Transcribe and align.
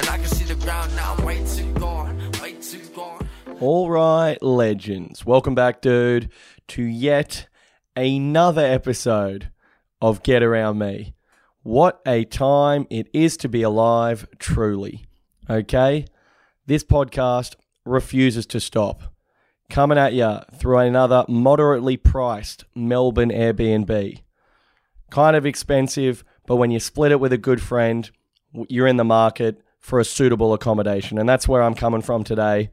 And 0.00 0.08
I 0.08 0.16
can 0.16 0.28
see 0.28 0.44
the 0.44 0.54
ground 0.54 0.96
now, 0.96 1.14
way 1.26 1.44
too 1.44 1.70
gone, 1.74 2.16
way 2.40 2.54
too 2.54 2.80
gone. 2.94 3.28
All 3.60 3.90
right, 3.90 4.42
legends. 4.42 5.26
Welcome 5.26 5.54
back, 5.54 5.82
dude, 5.82 6.30
to 6.68 6.82
yet 6.82 7.48
another 7.94 8.64
episode 8.64 9.50
of 10.00 10.22
Get 10.22 10.42
Around 10.42 10.78
Me. 10.78 11.12
What 11.62 12.00
a 12.06 12.24
time 12.24 12.86
it 12.88 13.10
is 13.12 13.36
to 13.36 13.48
be 13.50 13.60
alive, 13.60 14.26
truly. 14.38 15.04
Okay? 15.50 16.06
This 16.64 16.82
podcast 16.82 17.56
refuses 17.84 18.46
to 18.46 18.58
stop. 18.58 19.02
Coming 19.68 19.98
at 19.98 20.14
you 20.14 20.38
through 20.54 20.78
another 20.78 21.26
moderately 21.28 21.98
priced 21.98 22.64
Melbourne 22.74 23.28
Airbnb. 23.28 24.22
Kind 25.10 25.36
of 25.36 25.44
expensive, 25.44 26.24
but 26.46 26.56
when 26.56 26.70
you 26.70 26.80
split 26.80 27.12
it 27.12 27.20
with 27.20 27.34
a 27.34 27.38
good 27.38 27.60
friend, 27.60 28.10
you're 28.70 28.86
in 28.86 28.96
the 28.96 29.04
market 29.04 29.60
for 29.80 29.98
a 29.98 30.04
suitable 30.04 30.52
accommodation. 30.52 31.18
And 31.18 31.28
that's 31.28 31.48
where 31.48 31.62
I'm 31.62 31.74
coming 31.74 32.02
from 32.02 32.22
today. 32.22 32.70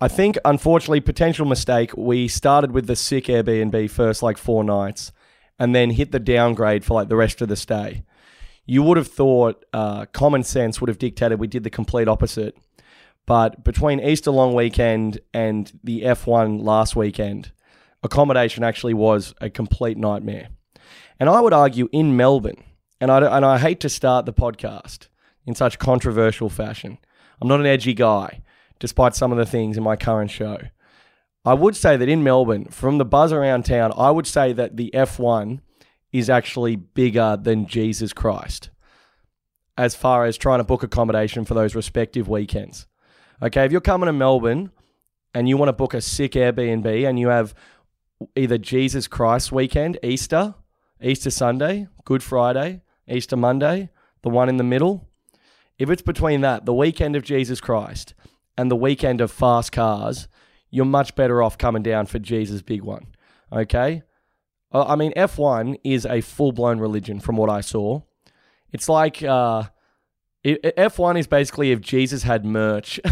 I 0.00 0.06
think, 0.06 0.38
unfortunately, 0.44 1.00
potential 1.00 1.44
mistake. 1.44 1.96
We 1.96 2.28
started 2.28 2.70
with 2.70 2.86
the 2.86 2.96
sick 2.96 3.24
Airbnb 3.24 3.90
first, 3.90 4.22
like 4.22 4.38
four 4.38 4.62
nights, 4.62 5.12
and 5.58 5.74
then 5.74 5.90
hit 5.90 6.12
the 6.12 6.20
downgrade 6.20 6.84
for 6.84 6.94
like 6.94 7.08
the 7.08 7.16
rest 7.16 7.42
of 7.42 7.48
the 7.48 7.56
stay. 7.56 8.04
You 8.64 8.82
would 8.84 8.96
have 8.96 9.08
thought 9.08 9.64
uh, 9.72 10.06
common 10.06 10.44
sense 10.44 10.80
would 10.80 10.88
have 10.88 10.98
dictated 10.98 11.40
we 11.40 11.48
did 11.48 11.64
the 11.64 11.70
complete 11.70 12.06
opposite. 12.06 12.56
But 13.26 13.64
between 13.64 14.00
Easter 14.00 14.30
long 14.30 14.54
weekend 14.54 15.20
and 15.34 15.70
the 15.82 16.02
F1 16.02 16.62
last 16.62 16.94
weekend, 16.94 17.50
accommodation 18.02 18.62
actually 18.62 18.94
was 18.94 19.34
a 19.40 19.50
complete 19.50 19.98
nightmare. 19.98 20.48
And 21.18 21.28
I 21.28 21.40
would 21.40 21.52
argue 21.52 21.88
in 21.90 22.16
Melbourne, 22.16 22.62
and 23.00 23.10
I, 23.10 23.36
and 23.36 23.44
I 23.44 23.58
hate 23.58 23.80
to 23.80 23.88
start 23.88 24.26
the 24.26 24.32
podcast 24.32 25.08
in 25.48 25.54
such 25.54 25.78
controversial 25.78 26.50
fashion. 26.50 26.98
I'm 27.40 27.48
not 27.48 27.58
an 27.58 27.66
edgy 27.66 27.94
guy, 27.94 28.42
despite 28.78 29.16
some 29.16 29.32
of 29.32 29.38
the 29.38 29.46
things 29.46 29.76
in 29.76 29.82
my 29.82 29.96
current 29.96 30.30
show. 30.30 30.58
I 31.44 31.54
would 31.54 31.74
say 31.74 31.96
that 31.96 32.08
in 32.08 32.22
Melbourne, 32.22 32.66
from 32.66 32.98
the 32.98 33.04
buzz 33.06 33.32
around 33.32 33.64
town, 33.64 33.92
I 33.96 34.10
would 34.10 34.26
say 34.26 34.52
that 34.52 34.76
the 34.76 34.90
F1 34.92 35.60
is 36.12 36.28
actually 36.28 36.76
bigger 36.76 37.38
than 37.40 37.66
Jesus 37.66 38.12
Christ 38.12 38.68
as 39.78 39.94
far 39.94 40.26
as 40.26 40.36
trying 40.36 40.58
to 40.58 40.64
book 40.64 40.82
accommodation 40.82 41.44
for 41.44 41.54
those 41.54 41.74
respective 41.74 42.28
weekends. 42.28 42.86
Okay, 43.40 43.64
if 43.64 43.72
you're 43.72 43.80
coming 43.80 44.08
to 44.08 44.12
Melbourne 44.12 44.70
and 45.32 45.48
you 45.48 45.56
want 45.56 45.68
to 45.68 45.72
book 45.72 45.94
a 45.94 46.02
sick 46.02 46.32
Airbnb 46.32 47.08
and 47.08 47.18
you 47.18 47.28
have 47.28 47.54
either 48.36 48.58
Jesus 48.58 49.08
Christ 49.08 49.50
weekend, 49.50 49.98
Easter, 50.02 50.56
Easter 51.00 51.30
Sunday, 51.30 51.86
Good 52.04 52.22
Friday, 52.22 52.82
Easter 53.08 53.36
Monday, 53.36 53.88
the 54.22 54.28
one 54.28 54.48
in 54.48 54.56
the 54.56 54.64
middle, 54.64 55.07
if 55.78 55.90
it's 55.90 56.02
between 56.02 56.40
that, 56.42 56.66
the 56.66 56.74
weekend 56.74 57.16
of 57.16 57.22
Jesus 57.22 57.60
Christ, 57.60 58.14
and 58.56 58.70
the 58.70 58.76
weekend 58.76 59.20
of 59.20 59.30
fast 59.30 59.70
cars, 59.72 60.28
you're 60.70 60.84
much 60.84 61.14
better 61.14 61.42
off 61.42 61.56
coming 61.56 61.82
down 61.82 62.06
for 62.06 62.18
Jesus' 62.18 62.62
big 62.62 62.82
one. 62.82 63.06
Okay? 63.52 64.02
I 64.72 64.96
mean, 64.96 65.12
F1 65.14 65.76
is 65.84 66.04
a 66.04 66.20
full 66.20 66.52
blown 66.52 66.78
religion 66.78 67.20
from 67.20 67.36
what 67.36 67.48
I 67.48 67.60
saw. 67.62 68.02
It's 68.72 68.88
like 68.88 69.22
uh, 69.22 69.64
it, 70.44 70.60
it- 70.62 70.76
F1 70.76 71.18
is 71.18 71.26
basically 71.26 71.72
if 71.72 71.80
Jesus 71.80 72.24
had 72.24 72.44
merch. 72.44 73.00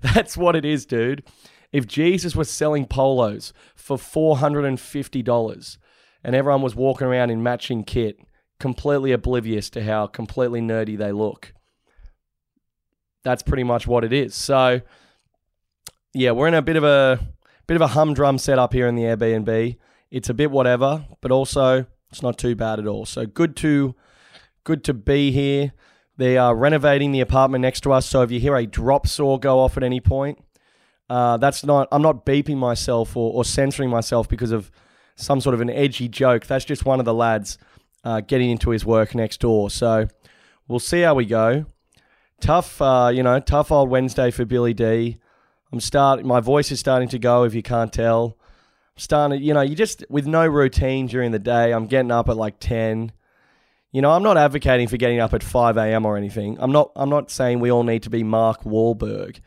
That's 0.00 0.36
what 0.36 0.56
it 0.56 0.64
is, 0.64 0.86
dude. 0.86 1.24
If 1.72 1.86
Jesus 1.86 2.34
was 2.34 2.48
selling 2.50 2.86
polos 2.86 3.52
for 3.74 3.98
$450 3.98 5.78
and 6.24 6.34
everyone 6.34 6.62
was 6.62 6.74
walking 6.74 7.06
around 7.06 7.30
in 7.30 7.42
matching 7.42 7.84
kit, 7.84 8.18
completely 8.60 9.12
oblivious 9.12 9.70
to 9.70 9.82
how 9.82 10.06
completely 10.06 10.60
nerdy 10.60 10.96
they 10.96 11.12
look, 11.12 11.52
that's 13.24 13.42
pretty 13.42 13.64
much 13.64 13.86
what 13.86 14.04
it 14.04 14.12
is. 14.12 14.34
So, 14.34 14.80
yeah, 16.14 16.32
we're 16.32 16.48
in 16.48 16.54
a 16.54 16.62
bit 16.62 16.76
of 16.76 16.84
a 16.84 17.20
bit 17.66 17.74
of 17.74 17.82
a 17.82 17.88
humdrum 17.88 18.38
setup 18.38 18.72
here 18.72 18.86
in 18.88 18.96
the 18.96 19.02
Airbnb. 19.02 19.76
It's 20.10 20.30
a 20.30 20.34
bit 20.34 20.50
whatever, 20.50 21.06
but 21.20 21.30
also 21.30 21.86
it's 22.10 22.22
not 22.22 22.38
too 22.38 22.56
bad 22.56 22.78
at 22.78 22.86
all. 22.86 23.04
So 23.04 23.26
good 23.26 23.56
to 23.56 23.94
good 24.64 24.84
to 24.84 24.94
be 24.94 25.30
here. 25.30 25.72
They 26.16 26.36
are 26.36 26.56
renovating 26.56 27.12
the 27.12 27.20
apartment 27.20 27.62
next 27.62 27.82
to 27.82 27.92
us, 27.92 28.06
so 28.06 28.22
if 28.22 28.30
you 28.30 28.40
hear 28.40 28.56
a 28.56 28.66
drop 28.66 29.06
saw 29.06 29.38
go 29.38 29.60
off 29.60 29.76
at 29.76 29.84
any 29.84 30.00
point, 30.00 30.38
uh, 31.08 31.36
that's 31.36 31.64
not. 31.64 31.88
I'm 31.92 32.02
not 32.02 32.26
beeping 32.26 32.56
myself 32.56 33.16
or, 33.16 33.32
or 33.32 33.44
censoring 33.44 33.90
myself 33.90 34.28
because 34.28 34.50
of 34.50 34.70
some 35.16 35.40
sort 35.40 35.54
of 35.54 35.60
an 35.60 35.70
edgy 35.70 36.08
joke. 36.08 36.46
That's 36.46 36.64
just 36.64 36.84
one 36.84 36.98
of 36.98 37.04
the 37.04 37.14
lads 37.14 37.58
uh, 38.04 38.20
getting 38.20 38.50
into 38.50 38.70
his 38.70 38.84
work 38.84 39.14
next 39.14 39.40
door. 39.40 39.70
So 39.70 40.08
we'll 40.66 40.78
see 40.78 41.00
how 41.00 41.14
we 41.14 41.26
go. 41.26 41.66
Tough, 42.40 42.80
uh, 42.80 43.10
you 43.12 43.22
know, 43.22 43.40
tough 43.40 43.72
old 43.72 43.90
Wednesday 43.90 44.30
for 44.30 44.44
Billy 44.44 44.74
D. 44.74 45.18
I'm 45.72 45.80
start. 45.80 46.24
My 46.24 46.40
voice 46.40 46.70
is 46.70 46.80
starting 46.80 47.08
to 47.08 47.18
go. 47.18 47.44
If 47.44 47.54
you 47.54 47.62
can't 47.62 47.92
tell, 47.92 48.38
I'm 48.94 48.98
starting. 48.98 49.42
You 49.42 49.54
know, 49.54 49.60
you 49.60 49.74
just 49.74 50.04
with 50.08 50.26
no 50.26 50.46
routine 50.46 51.06
during 51.06 51.32
the 51.32 51.38
day. 51.38 51.72
I'm 51.72 51.86
getting 51.86 52.10
up 52.10 52.28
at 52.28 52.36
like 52.36 52.58
ten. 52.60 53.12
You 53.90 54.02
know, 54.02 54.10
I'm 54.10 54.22
not 54.22 54.36
advocating 54.36 54.86
for 54.86 54.98
getting 54.98 55.18
up 55.18 55.32
at 55.32 55.42
5 55.42 55.78
a.m. 55.78 56.04
or 56.04 56.18
anything. 56.18 56.58
I'm 56.60 56.72
not. 56.72 56.92
I'm 56.94 57.10
not 57.10 57.30
saying 57.30 57.60
we 57.60 57.72
all 57.72 57.84
need 57.84 58.02
to 58.04 58.10
be 58.10 58.22
Mark 58.22 58.62
Wahlberg, 58.62 59.40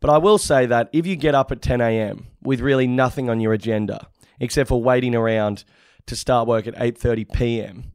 but 0.00 0.10
I 0.10 0.18
will 0.18 0.38
say 0.38 0.66
that 0.66 0.90
if 0.92 1.06
you 1.06 1.16
get 1.16 1.34
up 1.34 1.50
at 1.50 1.62
10 1.62 1.80
a.m. 1.80 2.26
with 2.42 2.60
really 2.60 2.86
nothing 2.86 3.28
on 3.28 3.40
your 3.40 3.52
agenda 3.52 4.08
except 4.40 4.68
for 4.68 4.80
waiting 4.80 5.14
around 5.14 5.64
to 6.08 6.16
start 6.16 6.48
work 6.48 6.66
at 6.66 6.74
8:30 6.74 7.32
p.m., 7.32 7.92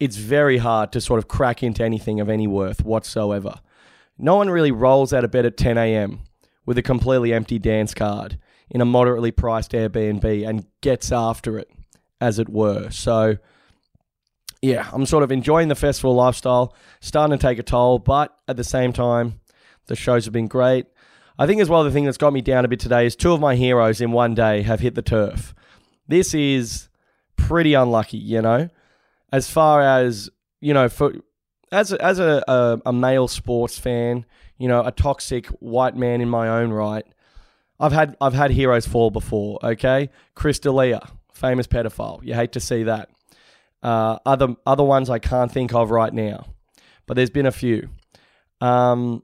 it's 0.00 0.16
very 0.16 0.58
hard 0.58 0.92
to 0.92 1.00
sort 1.00 1.18
of 1.18 1.28
crack 1.28 1.62
into 1.62 1.84
anything 1.84 2.20
of 2.20 2.28
any 2.28 2.46
worth 2.46 2.84
whatsoever. 2.84 3.60
No 4.18 4.36
one 4.36 4.50
really 4.50 4.70
rolls 4.70 5.12
out 5.12 5.24
of 5.24 5.30
bed 5.30 5.46
at 5.46 5.56
10 5.56 5.78
a.m. 5.78 6.20
with 6.66 6.78
a 6.78 6.82
completely 6.82 7.32
empty 7.32 7.58
dance 7.58 7.94
card 7.94 8.38
in 8.70 8.80
a 8.80 8.84
moderately 8.84 9.30
priced 9.30 9.72
Airbnb 9.72 10.48
and 10.48 10.66
gets 10.80 11.10
after 11.10 11.58
it, 11.58 11.70
as 12.20 12.38
it 12.38 12.48
were. 12.48 12.90
So, 12.90 13.38
yeah, 14.60 14.88
I'm 14.92 15.06
sort 15.06 15.22
of 15.22 15.32
enjoying 15.32 15.68
the 15.68 15.74
festival 15.74 16.14
lifestyle, 16.14 16.74
starting 17.00 17.36
to 17.36 17.40
take 17.40 17.58
a 17.58 17.62
toll, 17.62 17.98
but 17.98 18.36
at 18.46 18.56
the 18.56 18.64
same 18.64 18.92
time, 18.92 19.40
the 19.86 19.96
shows 19.96 20.24
have 20.24 20.34
been 20.34 20.48
great. 20.48 20.86
I 21.38 21.46
think 21.46 21.60
as 21.60 21.68
well, 21.68 21.84
the 21.84 21.92
thing 21.92 22.04
that's 22.04 22.18
got 22.18 22.32
me 22.32 22.40
down 22.40 22.64
a 22.64 22.68
bit 22.68 22.80
today 22.80 23.06
is 23.06 23.14
two 23.14 23.32
of 23.32 23.40
my 23.40 23.54
heroes 23.54 24.00
in 24.00 24.10
one 24.10 24.34
day 24.34 24.62
have 24.62 24.80
hit 24.80 24.96
the 24.96 25.02
turf. 25.02 25.54
This 26.08 26.34
is 26.34 26.87
pretty 27.38 27.72
unlucky, 27.72 28.18
you 28.18 28.42
know, 28.42 28.68
as 29.32 29.48
far 29.48 29.80
as, 29.80 30.28
you 30.60 30.74
know, 30.74 30.88
for 30.90 31.14
as 31.72 31.92
a, 31.92 32.04
as 32.04 32.18
a, 32.18 32.44
a, 32.46 32.80
a 32.86 32.92
male 32.92 33.28
sports 33.28 33.78
fan, 33.78 34.26
you 34.58 34.68
know, 34.68 34.84
a 34.84 34.92
toxic 34.92 35.46
white 35.60 35.96
man 35.96 36.20
in 36.20 36.28
my 36.28 36.48
own 36.48 36.70
right, 36.70 37.06
I've 37.80 37.92
had 37.92 38.16
I've 38.20 38.34
had 38.34 38.50
heroes 38.50 38.86
fall 38.86 39.10
before. 39.10 39.58
Okay, 39.62 40.10
Chris 40.34 40.58
D'Elia, 40.58 41.00
famous 41.32 41.66
pedophile. 41.66 42.22
You 42.24 42.34
hate 42.34 42.52
to 42.52 42.60
see 42.60 42.82
that. 42.82 43.08
Uh, 43.82 44.18
other 44.26 44.56
other 44.66 44.82
ones 44.82 45.08
I 45.08 45.20
can't 45.20 45.50
think 45.52 45.72
of 45.72 45.90
right 45.90 46.12
now, 46.12 46.46
but 47.06 47.14
there's 47.14 47.30
been 47.30 47.46
a 47.46 47.52
few. 47.52 47.88
Um, 48.60 49.22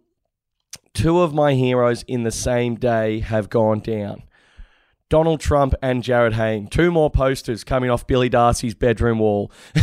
two 0.93 1.21
of 1.21 1.35
my 1.35 1.55
heroes 1.55 2.05
in 2.05 2.23
the 2.23 2.31
same 2.31 2.77
day 2.77 3.19
have 3.21 3.51
gone 3.51 3.81
down. 3.81 4.23
Donald 5.11 5.41
Trump 5.41 5.75
and 5.83 6.03
Jarryd 6.03 6.33
Hayne. 6.35 6.67
Two 6.67 6.91
more 6.91 7.11
posters 7.11 7.65
coming 7.65 7.91
off 7.91 8.07
Billy 8.07 8.29
Darcy's 8.29 8.75
bedroom 8.75 9.19
wall. 9.19 9.51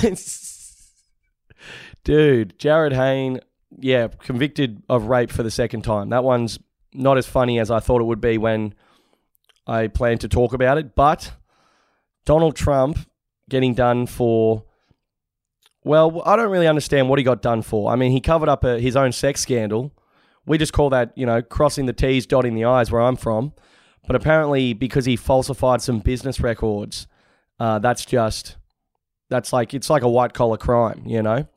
Dude, 2.03 2.57
Jarryd 2.57 2.93
Hayne, 2.93 3.39
yeah, 3.79 4.07
convicted 4.07 4.81
of 4.89 5.05
rape 5.05 5.31
for 5.31 5.43
the 5.43 5.51
second 5.51 5.83
time. 5.83 6.09
That 6.09 6.23
one's 6.23 6.59
not 6.93 7.17
as 7.17 7.27
funny 7.27 7.59
as 7.59 7.69
I 7.71 7.79
thought 7.79 8.01
it 8.01 8.05
would 8.05 8.21
be 8.21 8.37
when 8.37 8.73
I 9.67 9.87
planned 9.87 10.21
to 10.21 10.27
talk 10.27 10.53
about 10.53 10.77
it. 10.77 10.95
But 10.95 11.33
Donald 12.25 12.55
Trump 12.55 12.97
getting 13.49 13.73
done 13.73 14.07
for, 14.07 14.63
well, 15.83 16.21
I 16.25 16.35
don't 16.35 16.49
really 16.51 16.67
understand 16.67 17.09
what 17.09 17.19
he 17.19 17.23
got 17.23 17.41
done 17.41 17.61
for. 17.61 17.91
I 17.91 17.95
mean, 17.95 18.11
he 18.11 18.21
covered 18.21 18.49
up 18.49 18.63
a, 18.63 18.79
his 18.79 18.95
own 18.95 19.11
sex 19.11 19.41
scandal. 19.41 19.91
We 20.45 20.57
just 20.57 20.73
call 20.73 20.89
that, 20.89 21.15
you 21.15 21.25
know, 21.27 21.41
crossing 21.41 21.85
the 21.85 21.93
T's, 21.93 22.25
dotting 22.25 22.55
the 22.55 22.65
I's 22.65 22.91
where 22.91 23.01
I'm 23.01 23.15
from. 23.15 23.53
But 24.07 24.15
apparently, 24.15 24.73
because 24.73 25.05
he 25.05 25.15
falsified 25.15 25.81
some 25.81 25.99
business 25.99 26.39
records, 26.39 27.07
uh, 27.59 27.79
that's 27.79 28.05
just, 28.05 28.57
that's 29.29 29.53
like, 29.53 29.73
it's 29.73 29.89
like 29.89 30.01
a 30.01 30.09
white 30.09 30.33
collar 30.33 30.57
crime, 30.57 31.03
you 31.05 31.21
know? 31.21 31.47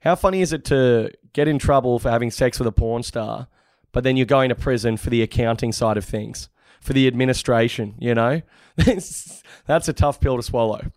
How 0.00 0.14
funny 0.16 0.42
is 0.42 0.52
it 0.52 0.64
to 0.66 1.10
get 1.32 1.48
in 1.48 1.58
trouble 1.58 1.98
for 1.98 2.10
having 2.10 2.30
sex 2.30 2.58
with 2.58 2.68
a 2.68 2.72
porn 2.72 3.02
star, 3.02 3.48
but 3.92 4.04
then 4.04 4.16
you're 4.16 4.26
going 4.26 4.48
to 4.48 4.54
prison 4.54 4.96
for 4.96 5.10
the 5.10 5.22
accounting 5.22 5.72
side 5.72 5.96
of 5.96 6.04
things, 6.04 6.48
for 6.80 6.92
the 6.92 7.06
administration, 7.06 7.94
you 7.98 8.14
know? 8.14 8.42
That's 8.76 9.88
a 9.88 9.92
tough 9.92 10.20
pill 10.20 10.36
to 10.36 10.42
swallow. 10.42 10.82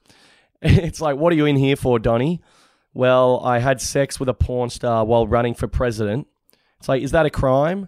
It's 0.60 1.00
like, 1.00 1.18
what 1.18 1.32
are 1.32 1.36
you 1.36 1.46
in 1.46 1.56
here 1.56 1.76
for, 1.76 2.00
Donny? 2.00 2.42
Well, 2.92 3.40
I 3.44 3.60
had 3.60 3.80
sex 3.80 4.20
with 4.20 4.28
a 4.28 4.34
porn 4.34 4.72
star 4.72 5.06
while 5.06 5.28
running 5.28 5.54
for 5.54 5.68
president. 5.68 6.26
It's 6.80 6.90
like, 6.90 7.04
is 7.04 7.12
that 7.12 7.28
a 7.28 7.30
crime? 7.30 7.88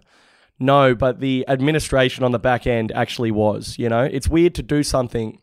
No, 0.60 0.94
but 0.94 1.20
the 1.20 1.44
administration 1.48 2.22
on 2.22 2.32
the 2.32 2.38
back 2.38 2.66
end 2.66 2.92
actually 2.92 3.30
was, 3.30 3.78
you 3.78 3.88
know? 3.88 4.02
It's 4.02 4.28
weird 4.28 4.54
to 4.56 4.62
do 4.62 4.82
something 4.82 5.40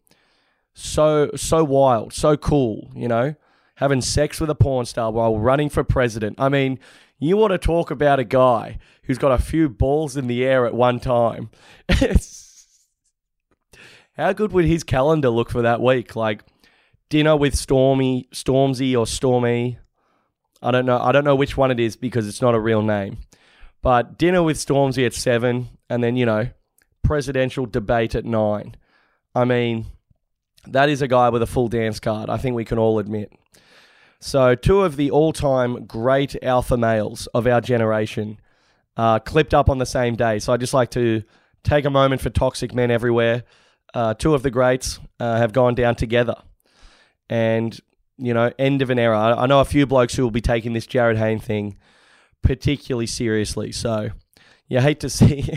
so 0.74 1.32
so 1.36 1.64
wild, 1.64 2.14
so 2.14 2.38
cool, 2.38 2.92
you 2.96 3.08
know? 3.08 3.36
having 3.78 4.02
sex 4.02 4.42
with 4.42 4.50
a 4.50 4.56
porn 4.56 4.86
star 4.86 5.12
while 5.12 5.38
running 5.38 5.70
for 5.70 5.84
president. 5.84 6.36
I 6.40 6.50
mean, 6.50 6.80
you 7.20 7.38
want 7.38 7.52
to 7.52 7.60
talk 7.60 7.92
about 7.92 8.20
a 8.20 8.24
guy 8.24 8.80
who's 9.04 9.20
got 9.20 9.32
a 9.32 9.38
few 9.38 9.70
balls 9.70 10.18
in 10.18 10.26
the 10.28 10.44
air 10.44 10.66
at 10.66 10.74
one 10.74 11.00
time. 11.00 11.52
How 14.18 14.34
good 14.34 14.52
would 14.52 14.66
his 14.66 14.84
calendar 14.84 15.30
look 15.30 15.52
for 15.52 15.62
that 15.62 15.80
week? 15.80 16.16
Like 16.16 16.44
dinner 17.10 17.36
with 17.36 17.56
Stormy, 17.56 18.28
Stormzy 18.34 18.98
or 18.98 19.06
Stormy. 19.06 19.78
I 20.62 20.72
don't 20.72 20.88
know. 20.88 21.00
I 21.00 21.12
don't 21.12 21.24
know 21.24 21.36
which 21.36 21.56
one 21.56 21.70
it 21.70 21.80
is 21.80 21.96
because 21.96 22.28
it's 22.28 22.42
not 22.42 22.56
a 22.56 22.60
real 22.60 22.82
name. 22.82 23.18
But 23.82 24.18
dinner 24.18 24.44
with 24.44 24.58
Stormzy 24.58 25.06
at 25.06 25.14
seven, 25.14 25.70
and 25.90 26.04
then 26.04 26.16
you 26.16 26.26
know, 26.26 26.50
presidential 27.04 27.66
debate 27.66 28.16
at 28.16 28.26
nine. 28.26 28.76
I 29.34 29.46
mean, 29.46 29.86
that 30.68 30.90
is 30.90 31.02
a 31.02 31.08
guy 31.08 31.30
with 31.30 31.42
a 31.42 31.48
full 31.48 31.68
dance 31.68 32.00
card. 32.00 32.30
I 32.30 32.38
think 32.38 32.56
we 32.56 32.66
can 32.66 32.78
all 32.78 33.00
admit. 33.00 33.32
So, 34.20 34.56
two 34.56 34.82
of 34.82 34.96
the 34.96 35.12
all-time 35.12 35.86
great 35.86 36.36
alpha 36.44 36.76
males 36.76 37.28
of 37.28 37.46
our 37.46 37.62
generation 37.62 38.40
uh, 38.96 39.20
clipped 39.20 39.54
up 39.54 39.70
on 39.70 39.78
the 39.78 39.86
same 39.86 40.16
day. 40.16 40.40
So, 40.40 40.52
I 40.52 40.58
just 40.58 40.74
like 40.74 40.90
to 40.92 41.24
take 41.64 41.86
a 41.86 41.90
moment 41.90 42.22
for 42.22 42.30
toxic 42.30 42.74
men 42.74 42.90
everywhere. 42.90 43.44
Uh, 43.94 44.14
two 44.14 44.34
of 44.34 44.44
the 44.44 44.52
greats 44.52 45.00
uh, 45.20 45.38
have 45.38 45.54
gone 45.54 45.76
down 45.76 45.96
together, 45.96 46.36
and 47.30 47.80
you 48.18 48.34
know, 48.34 48.52
end 48.58 48.82
of 48.82 48.90
an 48.90 48.98
era. 48.98 49.18
I, 49.18 49.44
I 49.44 49.46
know 49.46 49.60
a 49.60 49.66
few 49.66 49.86
blokes 49.86 50.16
who 50.16 50.24
will 50.24 50.32
be 50.32 50.42
taking 50.42 50.74
this 50.74 50.88
Jarryd 50.88 51.18
Hayne 51.18 51.40
thing 51.40 51.78
particularly 52.42 53.08
seriously. 53.08 53.72
So, 53.72 54.10
you 54.68 54.80
hate 54.80 55.00
to 55.02 55.10
see. 55.10 55.50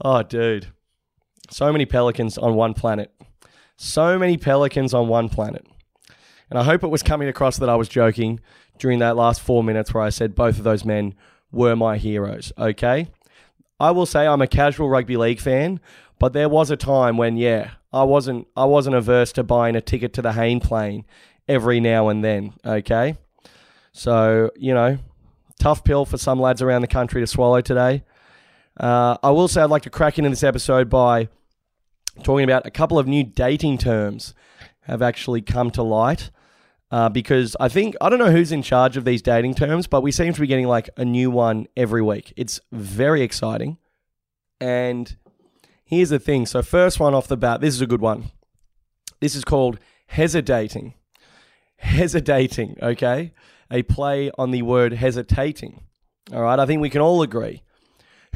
oh, 0.00 0.22
dude. 0.22 0.68
So 1.50 1.70
many 1.72 1.86
pelicans 1.86 2.38
on 2.38 2.54
one 2.54 2.74
planet. 2.74 3.12
So 3.76 4.18
many 4.18 4.36
pelicans 4.36 4.94
on 4.94 5.08
one 5.08 5.28
planet. 5.28 5.66
And 6.48 6.58
I 6.58 6.64
hope 6.64 6.84
it 6.84 6.88
was 6.88 7.02
coming 7.02 7.28
across 7.28 7.58
that 7.58 7.68
I 7.68 7.76
was 7.76 7.88
joking 7.88 8.40
during 8.78 8.98
that 9.00 9.16
last 9.16 9.40
four 9.40 9.64
minutes 9.64 9.92
where 9.92 10.02
I 10.02 10.10
said 10.10 10.34
both 10.34 10.58
of 10.58 10.64
those 10.64 10.84
men 10.84 11.14
were 11.50 11.76
my 11.76 11.96
heroes. 11.98 12.52
Okay. 12.58 13.08
I 13.78 13.90
will 13.90 14.06
say 14.06 14.26
I'm 14.26 14.42
a 14.42 14.46
casual 14.46 14.88
rugby 14.88 15.16
league 15.16 15.40
fan, 15.40 15.80
but 16.18 16.32
there 16.32 16.48
was 16.48 16.70
a 16.70 16.76
time 16.76 17.16
when, 17.16 17.36
yeah, 17.36 17.72
I 17.92 18.04
wasn't 18.04 18.46
I 18.56 18.64
wasn't 18.64 18.96
averse 18.96 19.32
to 19.32 19.42
buying 19.42 19.76
a 19.76 19.80
ticket 19.80 20.12
to 20.14 20.22
the 20.22 20.32
Hayne 20.32 20.60
plane 20.60 21.04
every 21.48 21.80
now 21.80 22.08
and 22.08 22.24
then. 22.24 22.54
Okay. 22.64 23.16
So, 23.92 24.50
you 24.56 24.74
know, 24.74 24.98
tough 25.60 25.84
pill 25.84 26.04
for 26.04 26.18
some 26.18 26.40
lads 26.40 26.62
around 26.62 26.80
the 26.80 26.88
country 26.88 27.20
to 27.20 27.26
swallow 27.26 27.60
today. 27.60 28.04
Uh, 28.78 29.16
I 29.22 29.30
will 29.30 29.48
say 29.48 29.62
I'd 29.62 29.70
like 29.70 29.82
to 29.82 29.90
crack 29.90 30.18
into 30.18 30.30
this 30.30 30.42
episode 30.42 30.88
by 30.88 31.28
talking 32.22 32.44
about 32.44 32.66
a 32.66 32.70
couple 32.70 32.98
of 32.98 33.06
new 33.06 33.22
dating 33.22 33.78
terms 33.78 34.34
have 34.82 35.02
actually 35.02 35.42
come 35.42 35.70
to 35.72 35.82
light. 35.82 36.30
Uh, 36.90 37.08
because 37.08 37.56
I 37.58 37.68
think, 37.68 37.96
I 38.02 38.10
don't 38.10 38.18
know 38.18 38.30
who's 38.30 38.52
in 38.52 38.62
charge 38.62 38.98
of 38.98 39.06
these 39.06 39.22
dating 39.22 39.54
terms, 39.54 39.86
but 39.86 40.02
we 40.02 40.12
seem 40.12 40.34
to 40.34 40.40
be 40.40 40.46
getting 40.46 40.66
like 40.66 40.90
a 40.98 41.06
new 41.06 41.30
one 41.30 41.66
every 41.74 42.02
week. 42.02 42.34
It's 42.36 42.60
very 42.70 43.22
exciting. 43.22 43.78
And 44.60 45.16
here's 45.84 46.10
the 46.10 46.18
thing. 46.18 46.44
So, 46.44 46.60
first 46.60 47.00
one 47.00 47.14
off 47.14 47.28
the 47.28 47.36
bat, 47.38 47.62
this 47.62 47.74
is 47.74 47.80
a 47.80 47.86
good 47.86 48.02
one. 48.02 48.30
This 49.20 49.34
is 49.34 49.42
called 49.42 49.78
hesitating. 50.08 50.92
Hesitating, 51.76 52.76
okay? 52.82 53.32
A 53.72 53.82
play 53.82 54.30
on 54.36 54.50
the 54.50 54.62
word 54.62 54.92
hesitating. 54.92 55.82
All 56.32 56.42
right, 56.42 56.58
I 56.58 56.66
think 56.66 56.80
we 56.80 56.90
can 56.90 57.00
all 57.00 57.22
agree. 57.22 57.62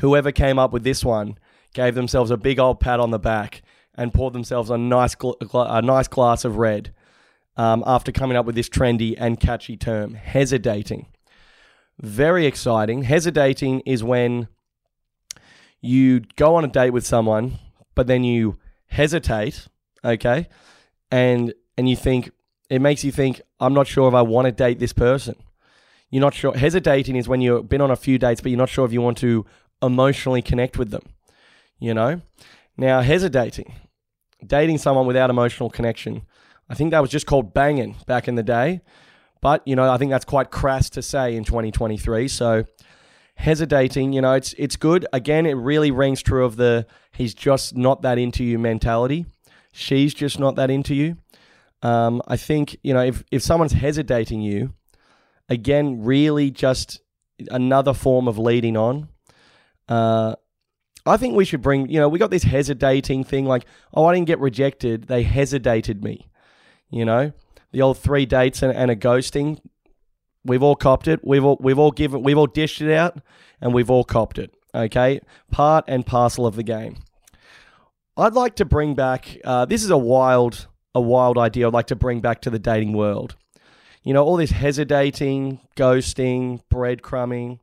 Whoever 0.00 0.32
came 0.32 0.58
up 0.58 0.72
with 0.72 0.82
this 0.82 1.04
one 1.04 1.38
gave 1.74 1.94
themselves 1.94 2.30
a 2.30 2.36
big 2.36 2.58
old 2.58 2.80
pat 2.80 2.98
on 2.98 3.10
the 3.10 3.18
back 3.18 3.62
and 3.94 4.12
poured 4.12 4.32
themselves 4.32 4.70
a 4.70 4.78
nice, 4.78 5.14
gl- 5.14 5.36
a 5.70 5.82
nice 5.82 6.08
glass 6.08 6.44
of 6.44 6.56
red 6.56 6.92
um, 7.56 7.84
after 7.86 8.12
coming 8.12 8.36
up 8.36 8.46
with 8.46 8.54
this 8.54 8.68
trendy 8.68 9.14
and 9.16 9.38
catchy 9.38 9.76
term, 9.76 10.14
hesitating. 10.14 11.06
Very 12.00 12.46
exciting. 12.46 13.02
Hesitating 13.02 13.80
is 13.80 14.02
when 14.02 14.48
you 15.80 16.20
go 16.36 16.54
on 16.54 16.64
a 16.64 16.68
date 16.68 16.90
with 16.90 17.06
someone, 17.06 17.58
but 17.94 18.06
then 18.06 18.24
you 18.24 18.58
hesitate, 18.86 19.68
okay, 20.04 20.48
and 21.10 21.54
and 21.78 21.88
you 21.88 21.96
think 21.96 22.30
it 22.68 22.80
makes 22.80 23.04
you 23.04 23.12
think, 23.12 23.40
I'm 23.60 23.74
not 23.74 23.86
sure 23.86 24.08
if 24.08 24.14
I 24.14 24.22
want 24.22 24.46
to 24.46 24.52
date 24.52 24.78
this 24.78 24.92
person. 24.92 25.36
You're 26.10 26.20
not 26.20 26.34
sure. 26.34 26.56
Hesitating 26.56 27.16
is 27.16 27.28
when 27.28 27.40
you've 27.40 27.68
been 27.68 27.80
on 27.80 27.90
a 27.90 27.96
few 27.96 28.18
dates, 28.18 28.40
but 28.40 28.50
you're 28.50 28.58
not 28.58 28.68
sure 28.68 28.84
if 28.84 28.92
you 28.92 29.00
want 29.02 29.18
to 29.18 29.44
emotionally 29.82 30.42
connect 30.42 30.78
with 30.78 30.90
them. 30.90 31.02
You 31.78 31.94
know? 31.94 32.22
Now, 32.76 33.00
hesitating, 33.00 33.74
dating 34.44 34.78
someone 34.78 35.06
without 35.06 35.30
emotional 35.30 35.70
connection, 35.70 36.22
I 36.68 36.74
think 36.74 36.90
that 36.90 37.00
was 37.00 37.10
just 37.10 37.26
called 37.26 37.54
banging 37.54 37.96
back 38.06 38.28
in 38.28 38.34
the 38.34 38.42
day. 38.42 38.80
But, 39.40 39.66
you 39.66 39.76
know, 39.76 39.90
I 39.90 39.96
think 39.96 40.10
that's 40.10 40.24
quite 40.24 40.50
crass 40.50 40.90
to 40.90 41.02
say 41.02 41.36
in 41.36 41.44
2023. 41.44 42.28
So, 42.28 42.64
hesitating, 43.36 44.12
you 44.12 44.20
know, 44.20 44.32
it's 44.32 44.54
it's 44.54 44.76
good. 44.76 45.06
Again, 45.12 45.46
it 45.46 45.54
really 45.54 45.90
rings 45.90 46.22
true 46.22 46.44
of 46.44 46.56
the 46.56 46.86
he's 47.12 47.34
just 47.34 47.76
not 47.76 48.02
that 48.02 48.18
into 48.18 48.42
you 48.42 48.58
mentality. 48.58 49.26
She's 49.72 50.14
just 50.14 50.38
not 50.38 50.56
that 50.56 50.70
into 50.70 50.94
you. 50.94 51.18
Um, 51.86 52.20
I 52.26 52.36
think, 52.36 52.76
you 52.82 52.92
know, 52.92 53.04
if, 53.04 53.22
if 53.30 53.42
someone's 53.42 53.72
hesitating 53.72 54.40
you, 54.40 54.74
again, 55.48 56.02
really 56.02 56.50
just 56.50 57.00
another 57.48 57.94
form 57.94 58.26
of 58.26 58.38
leading 58.38 58.76
on. 58.76 59.08
Uh, 59.88 60.34
I 61.04 61.16
think 61.16 61.36
we 61.36 61.44
should 61.44 61.62
bring, 61.62 61.88
you 61.88 62.00
know, 62.00 62.08
we 62.08 62.18
got 62.18 62.32
this 62.32 62.42
hesitating 62.42 63.22
thing 63.22 63.46
like, 63.46 63.66
oh, 63.94 64.04
I 64.06 64.14
didn't 64.14 64.26
get 64.26 64.40
rejected. 64.40 65.04
They 65.04 65.22
hesitated 65.22 66.02
me. 66.02 66.28
You 66.90 67.04
know, 67.04 67.32
the 67.70 67.82
old 67.82 67.98
three 67.98 68.26
dates 68.26 68.64
and, 68.64 68.72
and 68.72 68.90
a 68.90 68.96
ghosting. 68.96 69.60
We've 70.44 70.64
all 70.64 70.74
copped 70.74 71.06
it. 71.06 71.20
We've 71.24 71.44
all, 71.44 71.56
we've 71.60 71.78
all 71.78 71.92
given, 71.92 72.24
we've 72.24 72.38
all 72.38 72.48
dished 72.48 72.80
it 72.80 72.92
out 72.92 73.20
and 73.60 73.72
we've 73.72 73.90
all 73.90 74.02
copped 74.02 74.40
it. 74.40 74.52
Okay. 74.74 75.20
Part 75.52 75.84
and 75.86 76.04
parcel 76.04 76.46
of 76.48 76.56
the 76.56 76.64
game. 76.64 76.96
I'd 78.16 78.34
like 78.34 78.56
to 78.56 78.64
bring 78.64 78.94
back, 78.94 79.38
uh, 79.44 79.66
this 79.66 79.84
is 79.84 79.90
a 79.90 79.98
wild, 79.98 80.66
a 80.96 81.00
wild 81.00 81.36
idea 81.36 81.66
I'd 81.66 81.74
like 81.74 81.88
to 81.88 81.94
bring 81.94 82.20
back 82.20 82.40
to 82.40 82.50
the 82.50 82.58
dating 82.58 82.94
world. 82.94 83.36
You 84.02 84.14
know, 84.14 84.24
all 84.24 84.36
this 84.36 84.50
hesitating, 84.50 85.60
ghosting, 85.76 86.62
breadcrumbing. 86.72 87.60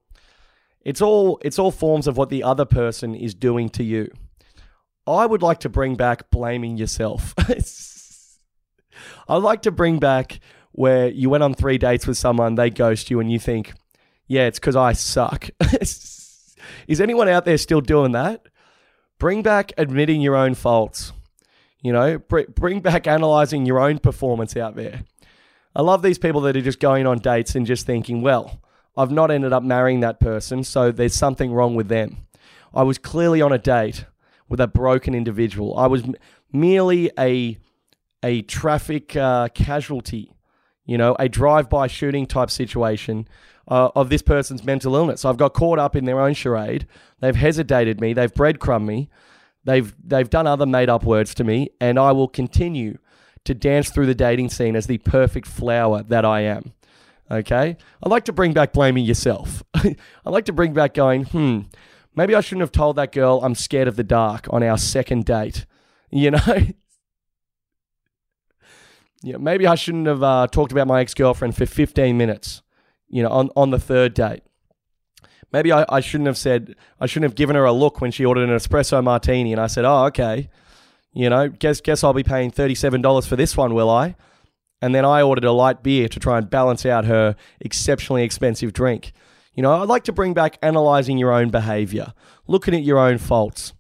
It's 0.82 1.02
all 1.02 1.40
it's 1.42 1.58
all 1.58 1.72
forms 1.72 2.06
of 2.06 2.16
what 2.16 2.30
the 2.30 2.44
other 2.44 2.66
person 2.66 3.16
is 3.16 3.34
doing 3.34 3.70
to 3.70 3.84
you. 3.84 4.12
I 5.08 5.26
would 5.26 5.42
like 5.42 5.62
to 5.62 5.70
bring 5.70 5.96
back 5.96 6.30
blaming 6.30 6.78
yourself. 6.78 7.34
I'd 9.28 9.38
like 9.38 9.64
to 9.64 9.72
bring 9.72 9.98
back 9.98 10.40
where 10.74 11.10
you 11.10 11.32
went 11.32 11.44
on 11.44 11.56
three 11.56 11.80
dates 11.80 12.06
with 12.06 12.18
someone, 12.18 12.54
they 12.54 12.70
ghost 12.70 13.10
you, 13.10 13.20
and 13.20 13.32
you 13.32 13.40
think, 13.40 13.74
yeah, 14.28 14.46
it's 14.46 14.60
because 14.60 14.76
I 14.76 14.94
suck. 14.94 15.50
is 15.82 17.02
anyone 17.02 17.30
out 17.30 17.46
there 17.46 17.58
still 17.58 17.82
doing 17.82 18.12
that? 18.12 18.46
Bring 19.18 19.42
back 19.42 19.74
admitting 19.78 20.22
your 20.22 20.36
own 20.36 20.54
faults. 20.54 21.14
You 21.84 21.92
know, 21.92 22.18
bring 22.18 22.80
back 22.80 23.06
analyzing 23.06 23.66
your 23.66 23.80
own 23.80 24.00
performance 24.00 24.58
out 24.58 24.76
there. 24.76 25.04
I 25.76 25.82
love 25.82 26.02
these 26.02 26.18
people 26.18 26.42
that 26.42 26.56
are 26.56 26.62
just 26.62 26.80
going 26.80 27.06
on 27.06 27.20
dates 27.20 27.56
and 27.56 27.66
just 27.66 27.86
thinking, 27.86 28.22
well, 28.22 28.62
I've 28.96 29.12
not 29.12 29.32
ended 29.32 29.52
up 29.54 29.64
marrying 29.64 30.00
that 30.00 30.20
person, 30.20 30.64
so 30.64 30.92
there's 30.92 31.14
something 31.14 31.52
wrong 31.52 31.76
with 31.76 31.90
them. 31.90 32.26
I 32.74 32.84
was 32.84 32.98
clearly 32.98 33.42
on 33.42 33.52
a 33.52 33.58
date 33.58 34.06
with 34.48 34.62
a 34.62 34.68
broken 34.68 35.14
individual. 35.14 35.78
I 35.78 35.88
was 35.88 36.04
m- 36.04 36.16
merely 36.52 37.12
a 37.20 37.58
a 38.24 38.44
traffic 38.44 39.16
uh, 39.18 39.50
casualty, 39.50 40.32
you 40.86 40.98
know, 40.98 41.16
a 41.20 41.28
drive-by 41.28 41.88
shooting 41.88 42.26
type 42.26 42.50
situation 42.50 43.28
uh, 43.68 43.90
of 43.96 44.10
this 44.10 44.22
person's 44.22 44.64
mental 44.64 44.96
illness. 44.96 45.22
So 45.22 45.30
I've 45.30 45.38
got 45.38 45.54
caught 45.54 45.80
up 45.80 45.96
in 45.96 46.06
their 46.06 46.22
own 46.22 46.34
charade. 46.34 46.88
They've 47.20 47.36
hesitated 47.36 48.00
me. 48.00 48.14
They've 48.14 48.34
breadcrumbed 48.34 48.86
me. 48.88 49.10
They've 49.66 49.94
they've 50.04 50.30
done 50.30 50.48
other 50.48 50.66
made 50.66 50.90
up 50.90 51.04
words 51.04 51.34
to 51.36 51.44
me, 51.44 51.70
and 51.80 51.98
I 51.98 52.12
will 52.12 52.28
continue 52.28 52.98
to 53.46 53.54
dance 53.54 53.90
through 53.90 54.06
the 54.06 54.16
dating 54.16 54.50
scene 54.50 54.76
as 54.76 54.88
the 54.88 54.98
perfect 55.00 55.48
flower 55.48 56.04
that 56.04 56.26
I 56.26 56.42
am. 56.42 56.74
Okay? 57.30 57.78
I 58.02 58.10
like 58.10 58.26
to 58.26 58.34
bring 58.34 58.54
back 58.54 58.74
blaming 58.74 59.06
yourself. 59.06 59.64
I 59.74 59.96
like 60.26 60.46
to 60.46 60.54
bring 60.54 60.74
back 60.74 60.94
going, 60.94 61.26
hmm, 61.26 61.62
maybe 62.16 62.36
I 62.36 62.42
shouldn't 62.42 62.62
have 62.62 62.72
told 62.72 62.96
that 62.98 63.12
girl 63.12 63.42
I'm 63.44 63.56
scared 63.56 63.88
of 63.88 63.96
the 63.96 64.04
dark 64.04 64.48
on 64.50 64.64
our 64.64 64.78
second 64.78 65.26
date. 65.26 65.66
You 66.16 66.30
know? 66.30 66.40
yeah, 69.24 69.38
maybe 69.38 69.66
I 69.66 69.74
shouldn't 69.74 70.06
have 70.06 70.22
uh, 70.22 70.46
talked 70.46 70.72
about 70.72 70.86
my 70.86 71.02
ex 71.02 71.16
girlfriend 71.16 71.58
for 71.58 71.66
15 71.66 72.16
minutes, 72.16 72.62
you 73.10 73.24
know, 73.24 73.30
on, 73.30 73.50
on 73.56 73.72
the 73.72 73.80
third 73.80 74.14
date. 74.14 74.44
Maybe 75.54 75.72
I, 75.72 75.86
I 75.88 76.00
shouldn't 76.00 76.28
have 76.28 76.38
said, 76.38 76.76
I 77.00 77.06
shouldn't 77.06 77.30
have 77.30 77.36
given 77.36 77.56
her 77.56 77.64
a 77.64 77.72
look 77.72 78.02
when 78.02 78.12
she 78.12 78.26
ordered 78.26 78.50
an 78.50 78.56
espresso 78.56 79.04
martini. 79.04 79.54
And 79.54 79.62
I 79.62 79.68
said, 79.68 79.86
oh, 79.86 80.06
okay. 80.06 80.50
You 81.14 81.30
know, 81.30 81.48
guess, 81.48 81.80
guess 81.80 82.04
I'll 82.04 82.14
be 82.14 82.24
paying 82.24 82.52
$37 82.52 83.28
for 83.28 83.36
this 83.36 83.56
one, 83.56 83.76
will 83.76 83.90
I? 83.90 84.16
And 84.82 84.94
then 84.94 85.06
I 85.06 85.22
ordered 85.22 85.46
a 85.46 85.52
light 85.52 85.84
beer 85.84 86.10
to 86.10 86.20
try 86.20 86.40
and 86.40 86.50
balance 86.50 86.86
out 86.86 87.06
her 87.06 87.36
exceptionally 87.62 88.24
expensive 88.24 88.74
drink. 88.74 89.14
You 89.54 89.62
know, 89.62 89.82
I'd 89.82 89.88
like 89.88 90.04
to 90.06 90.12
bring 90.12 90.34
back 90.34 90.58
analyzing 90.64 91.20
your 91.20 91.32
own 91.32 91.50
behavior, 91.50 92.14
looking 92.48 92.74
at 92.74 92.84
your 92.84 92.98
own 92.98 93.20
faults. 93.20 93.74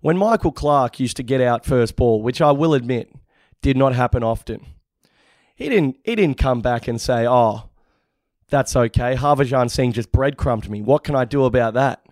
When 0.00 0.16
Michael 0.16 0.52
Clarke 0.52 0.98
used 0.98 1.18
to 1.18 1.22
get 1.22 1.42
out 1.42 1.66
first 1.66 1.94
ball, 1.96 2.22
which 2.22 2.40
I 2.40 2.52
will 2.52 2.72
admit 2.72 3.12
did 3.60 3.76
not 3.76 3.94
happen 3.94 4.22
often, 4.22 4.64
he 5.54 5.68
didn't 5.68 5.96
he 6.04 6.14
didn't 6.14 6.38
come 6.38 6.60
back 6.62 6.88
and 6.88 7.00
say, 7.00 7.26
"Oh, 7.26 7.67
that's 8.50 8.74
okay. 8.76 9.14
Harbhajan 9.14 9.70
Singh 9.70 9.92
just 9.92 10.12
breadcrumbed 10.12 10.68
me. 10.70 10.82
What 10.82 11.04
can 11.04 11.14
I 11.14 11.24
do 11.24 11.44
about 11.44 11.74
that?" 11.74 12.04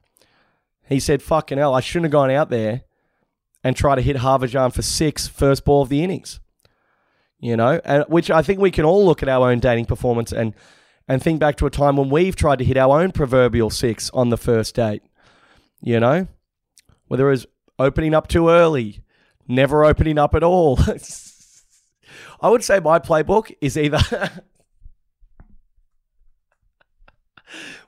He 0.88 1.00
said, 1.00 1.23
"Fucking 1.23 1.59
hell, 1.59 1.75
I 1.75 1.81
shouldn't 1.81 2.07
have 2.07 2.12
gone 2.12 2.31
out 2.31 2.50
there 2.50 2.83
and 3.64 3.76
try 3.76 3.95
to 3.95 4.02
hit 4.02 4.16
Harbhajan 4.16 4.73
for 4.73 4.83
six 4.83 5.26
first 5.26 5.64
ball 5.64 5.83
of 5.83 5.88
the 5.88 6.02
innings." 6.02 6.40
You 7.38 7.57
know, 7.57 7.81
and 7.85 8.05
which 8.09 8.31
I 8.31 8.43
think 8.43 8.61
we 8.61 8.71
can 8.71 8.85
all 8.85 9.05
look 9.05 9.23
at 9.23 9.28
our 9.28 9.50
own 9.50 9.61
dating 9.61 9.87
performance 9.87 10.33
and 10.33 10.55
and 11.09 11.23
think 11.23 11.38
back 11.40 11.57
to 11.57 11.66
a 11.66 11.71
time 11.71 11.97
when 11.97 12.11
we've 12.11 12.37
tried 12.37 12.59
to 12.59 12.64
hit 12.64 12.76
our 12.76 13.00
own 13.00 13.12
proverbial 13.12 13.71
six 13.71 14.11
on 14.11 14.31
the 14.31 14.37
first 14.37 14.75
date. 14.75 15.02
You 15.81 16.00
know, 16.00 16.26
whether 17.07 17.28
it 17.28 17.33
was 17.33 17.47
opening 17.78 18.14
up 18.14 18.28
too 18.28 18.49
early, 18.49 19.00
never 19.47 19.85
opening 19.85 20.19
up 20.19 20.35
at 20.35 20.43
all. 20.43 20.78
I 22.40 22.49
would 22.50 22.64
say 22.64 22.81
my 22.81 22.99
playbook 22.99 23.55
is 23.61 23.78
either 23.78 23.99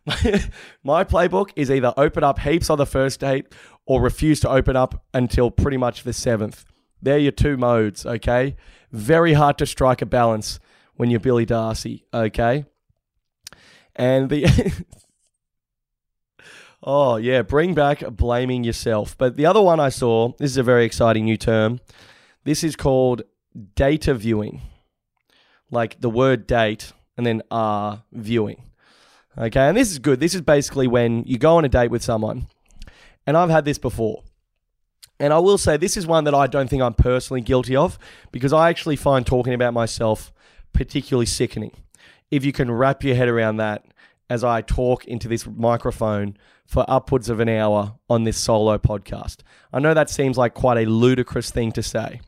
my, 0.82 1.04
playbook 1.04 1.50
is 1.56 1.70
either 1.70 1.92
open 1.96 2.24
up 2.24 2.38
heaps 2.38 2.70
on 2.70 2.78
the 2.78 2.86
first 2.86 3.20
date 3.20 3.46
or 3.86 4.00
refuse 4.00 4.40
to 4.40 4.48
open 4.48 4.76
up 4.76 5.04
until 5.12 5.50
pretty 5.50 5.76
much 5.76 6.02
the 6.02 6.12
seventh. 6.12 6.64
They're 7.00 7.18
your 7.18 7.32
two 7.32 7.56
modes, 7.56 8.04
okay? 8.06 8.56
Very 8.90 9.34
hard 9.34 9.58
to 9.58 9.66
strike 9.66 10.02
a 10.02 10.06
balance 10.06 10.58
when 10.96 11.10
you're 11.10 11.20
Billy 11.20 11.44
Darcy, 11.44 12.04
okay? 12.12 12.64
And 13.94 14.30
the 14.30 14.46
Oh, 16.82 17.16
yeah, 17.16 17.42
bring 17.42 17.74
back 17.74 18.00
blaming 18.00 18.62
yourself. 18.64 19.18
But 19.18 19.36
the 19.36 19.46
other 19.46 19.60
one 19.60 19.80
I 19.80 19.88
saw, 19.88 20.32
this 20.38 20.52
is 20.52 20.56
a 20.56 20.62
very 20.62 20.84
exciting 20.84 21.24
new 21.24 21.36
term. 21.36 21.80
This 22.44 22.62
is 22.62 22.76
called 22.76 23.22
data 23.74 24.14
viewing. 24.14 24.62
Like 25.70 26.00
the 26.00 26.08
word 26.08 26.46
date 26.46 26.92
and 27.16 27.26
then 27.26 27.42
uh 27.50 27.98
viewing. 28.12 28.62
Okay, 29.38 29.68
and 29.68 29.76
this 29.76 29.92
is 29.92 30.00
good. 30.00 30.18
This 30.18 30.34
is 30.34 30.40
basically 30.40 30.88
when 30.88 31.22
you 31.24 31.38
go 31.38 31.56
on 31.56 31.64
a 31.64 31.68
date 31.68 31.92
with 31.92 32.02
someone. 32.02 32.46
And 33.24 33.36
I've 33.36 33.50
had 33.50 33.64
this 33.64 33.78
before. 33.78 34.24
And 35.20 35.32
I 35.32 35.38
will 35.38 35.58
say 35.58 35.76
this 35.76 35.96
is 35.96 36.06
one 36.06 36.24
that 36.24 36.34
I 36.34 36.46
don't 36.46 36.68
think 36.68 36.82
I'm 36.82 36.94
personally 36.94 37.40
guilty 37.40 37.76
of 37.76 37.98
because 38.32 38.52
I 38.52 38.68
actually 38.68 38.96
find 38.96 39.24
talking 39.24 39.54
about 39.54 39.74
myself 39.74 40.32
particularly 40.72 41.26
sickening. 41.26 41.72
If 42.30 42.44
you 42.44 42.52
can 42.52 42.70
wrap 42.70 43.04
your 43.04 43.14
head 43.14 43.28
around 43.28 43.58
that 43.58 43.84
as 44.28 44.42
I 44.42 44.60
talk 44.60 45.04
into 45.06 45.28
this 45.28 45.46
microphone 45.46 46.36
for 46.66 46.84
upwards 46.88 47.28
of 47.28 47.40
an 47.40 47.48
hour 47.48 47.94
on 48.10 48.24
this 48.24 48.36
solo 48.36 48.76
podcast. 48.76 49.38
I 49.72 49.78
know 49.78 49.94
that 49.94 50.10
seems 50.10 50.36
like 50.36 50.54
quite 50.54 50.78
a 50.78 50.90
ludicrous 50.90 51.50
thing 51.50 51.72
to 51.72 51.82
say, 51.82 52.20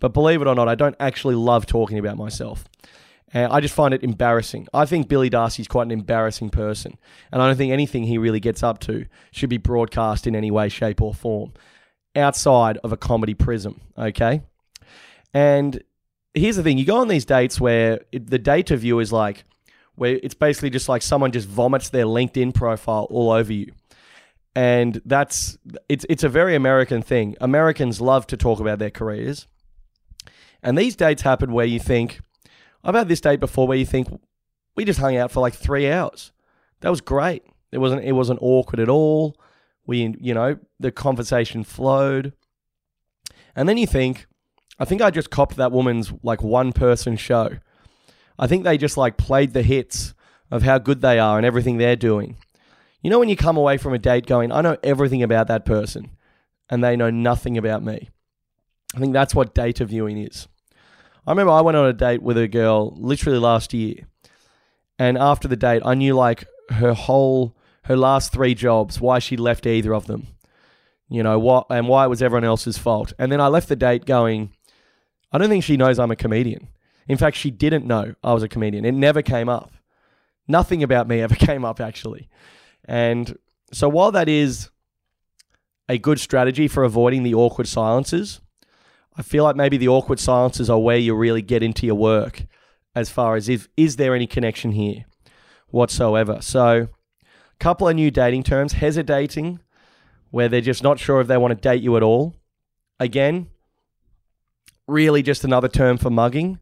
but 0.00 0.12
believe 0.12 0.42
it 0.42 0.48
or 0.48 0.54
not, 0.54 0.68
I 0.68 0.74
don't 0.74 0.96
actually 0.98 1.36
love 1.36 1.66
talking 1.66 1.98
about 1.98 2.16
myself. 2.16 2.64
I 3.34 3.60
just 3.60 3.74
find 3.74 3.92
it 3.92 4.04
embarrassing. 4.04 4.68
I 4.72 4.86
think 4.86 5.08
Billy 5.08 5.28
Darcy's 5.28 5.66
quite 5.66 5.84
an 5.84 5.90
embarrassing 5.90 6.50
person, 6.50 6.96
and 7.32 7.42
I 7.42 7.46
don't 7.46 7.56
think 7.56 7.72
anything 7.72 8.04
he 8.04 8.16
really 8.18 8.40
gets 8.40 8.62
up 8.62 8.78
to 8.80 9.06
should 9.32 9.50
be 9.50 9.58
broadcast 9.58 10.26
in 10.26 10.36
any 10.36 10.50
way, 10.50 10.68
shape, 10.68 11.02
or 11.02 11.12
form 11.12 11.52
outside 12.16 12.78
of 12.78 12.92
a 12.92 12.96
comedy 12.96 13.34
prism, 13.34 13.80
okay? 13.98 14.42
And 15.32 15.82
here's 16.34 16.56
the 16.56 16.62
thing 16.62 16.78
you 16.78 16.84
go 16.84 16.96
on 16.96 17.08
these 17.08 17.24
dates 17.24 17.60
where 17.60 18.00
it, 18.12 18.30
the 18.30 18.38
data 18.38 18.76
view 18.76 19.00
is 19.00 19.12
like, 19.12 19.44
where 19.96 20.18
it's 20.22 20.34
basically 20.34 20.70
just 20.70 20.88
like 20.88 21.02
someone 21.02 21.32
just 21.32 21.48
vomits 21.48 21.88
their 21.88 22.04
LinkedIn 22.04 22.54
profile 22.54 23.06
all 23.10 23.30
over 23.30 23.52
you. 23.52 23.72
And 24.56 25.00
that's 25.04 25.58
it's 25.88 26.06
it's 26.08 26.22
a 26.22 26.28
very 26.28 26.54
American 26.54 27.02
thing. 27.02 27.36
Americans 27.40 28.00
love 28.00 28.26
to 28.28 28.36
talk 28.36 28.60
about 28.60 28.78
their 28.78 28.90
careers. 28.90 29.48
And 30.62 30.78
these 30.78 30.94
dates 30.94 31.22
happen 31.22 31.52
where 31.52 31.66
you 31.66 31.80
think, 31.80 32.20
I've 32.84 32.94
had 32.94 33.08
this 33.08 33.20
date 33.20 33.40
before 33.40 33.66
where 33.66 33.78
you 33.78 33.86
think 33.86 34.08
we 34.76 34.84
just 34.84 35.00
hung 35.00 35.16
out 35.16 35.30
for 35.30 35.40
like 35.40 35.54
three 35.54 35.90
hours. 35.90 36.32
That 36.80 36.90
was 36.90 37.00
great. 37.00 37.44
It 37.72 37.78
wasn't 37.78 38.04
it 38.04 38.12
wasn't 38.12 38.40
awkward 38.42 38.80
at 38.80 38.88
all. 38.88 39.36
We 39.86 40.14
you 40.20 40.34
know, 40.34 40.58
the 40.78 40.92
conversation 40.92 41.64
flowed. 41.64 42.32
And 43.56 43.68
then 43.68 43.76
you 43.76 43.86
think, 43.86 44.26
I 44.78 44.84
think 44.84 45.00
I 45.00 45.10
just 45.10 45.30
copped 45.30 45.56
that 45.56 45.72
woman's 45.72 46.12
like 46.22 46.42
one 46.42 46.72
person 46.72 47.16
show. 47.16 47.58
I 48.38 48.46
think 48.46 48.64
they 48.64 48.76
just 48.76 48.96
like 48.96 49.16
played 49.16 49.52
the 49.52 49.62
hits 49.62 50.14
of 50.50 50.62
how 50.62 50.78
good 50.78 51.00
they 51.00 51.18
are 51.18 51.36
and 51.36 51.46
everything 51.46 51.78
they're 51.78 51.96
doing. 51.96 52.36
You 53.00 53.10
know, 53.10 53.18
when 53.18 53.28
you 53.28 53.36
come 53.36 53.56
away 53.56 53.76
from 53.76 53.94
a 53.94 53.98
date 53.98 54.26
going, 54.26 54.50
I 54.50 54.60
know 54.60 54.76
everything 54.82 55.22
about 55.22 55.46
that 55.48 55.64
person 55.64 56.10
and 56.68 56.82
they 56.82 56.96
know 56.96 57.10
nothing 57.10 57.56
about 57.56 57.84
me. 57.84 58.10
I 58.94 58.98
think 58.98 59.12
that's 59.12 59.34
what 59.34 59.54
data 59.54 59.84
viewing 59.84 60.18
is. 60.18 60.48
I 61.26 61.32
remember 61.32 61.52
I 61.52 61.60
went 61.62 61.76
on 61.76 61.86
a 61.86 61.92
date 61.92 62.22
with 62.22 62.36
a 62.36 62.48
girl 62.48 62.94
literally 62.96 63.38
last 63.38 63.72
year. 63.72 64.06
And 64.98 65.18
after 65.18 65.48
the 65.48 65.56
date, 65.56 65.82
I 65.84 65.94
knew 65.94 66.14
like 66.14 66.44
her 66.70 66.92
whole, 66.92 67.56
her 67.84 67.96
last 67.96 68.32
three 68.32 68.54
jobs, 68.54 69.00
why 69.00 69.18
she 69.18 69.36
left 69.36 69.66
either 69.66 69.94
of 69.94 70.06
them, 70.06 70.28
you 71.08 71.22
know, 71.22 71.38
what, 71.38 71.66
and 71.70 71.88
why 71.88 72.04
it 72.04 72.08
was 72.08 72.22
everyone 72.22 72.44
else's 72.44 72.78
fault. 72.78 73.12
And 73.18 73.32
then 73.32 73.40
I 73.40 73.48
left 73.48 73.68
the 73.68 73.76
date 73.76 74.04
going, 74.04 74.52
I 75.32 75.38
don't 75.38 75.48
think 75.48 75.64
she 75.64 75.76
knows 75.76 75.98
I'm 75.98 76.10
a 76.10 76.16
comedian. 76.16 76.68
In 77.08 77.18
fact, 77.18 77.36
she 77.36 77.50
didn't 77.50 77.86
know 77.86 78.14
I 78.22 78.32
was 78.32 78.42
a 78.42 78.48
comedian. 78.48 78.84
It 78.84 78.92
never 78.92 79.22
came 79.22 79.48
up. 79.48 79.72
Nothing 80.46 80.82
about 80.82 81.08
me 81.08 81.20
ever 81.22 81.34
came 81.34 81.64
up, 81.64 81.80
actually. 81.80 82.28
And 82.84 83.36
so 83.72 83.88
while 83.88 84.12
that 84.12 84.28
is 84.28 84.70
a 85.88 85.98
good 85.98 86.20
strategy 86.20 86.68
for 86.68 86.84
avoiding 86.84 87.22
the 87.22 87.34
awkward 87.34 87.68
silences, 87.68 88.40
I 89.16 89.22
feel 89.22 89.44
like 89.44 89.56
maybe 89.56 89.76
the 89.76 89.88
awkward 89.88 90.18
silences 90.18 90.68
are 90.68 90.78
where 90.78 90.96
you 90.96 91.14
really 91.14 91.42
get 91.42 91.62
into 91.62 91.86
your 91.86 91.94
work 91.94 92.46
as 92.94 93.10
far 93.10 93.36
as 93.36 93.48
if 93.48 93.68
is 93.76 93.96
there 93.96 94.14
any 94.14 94.26
connection 94.26 94.72
here 94.72 95.04
whatsoever. 95.68 96.38
So 96.40 96.88
a 97.22 97.58
couple 97.58 97.88
of 97.88 97.96
new 97.96 98.10
dating 98.10 98.44
terms, 98.44 98.74
hesitating, 98.74 99.60
where 100.30 100.48
they're 100.48 100.60
just 100.60 100.82
not 100.82 100.98
sure 100.98 101.20
if 101.20 101.28
they 101.28 101.36
want 101.36 101.52
to 101.52 101.60
date 101.60 101.82
you 101.82 101.96
at 101.96 102.02
all. 102.02 102.34
Again, 102.98 103.48
really 104.86 105.22
just 105.22 105.44
another 105.44 105.68
term 105.68 105.96
for 105.96 106.10
mugging 106.10 106.58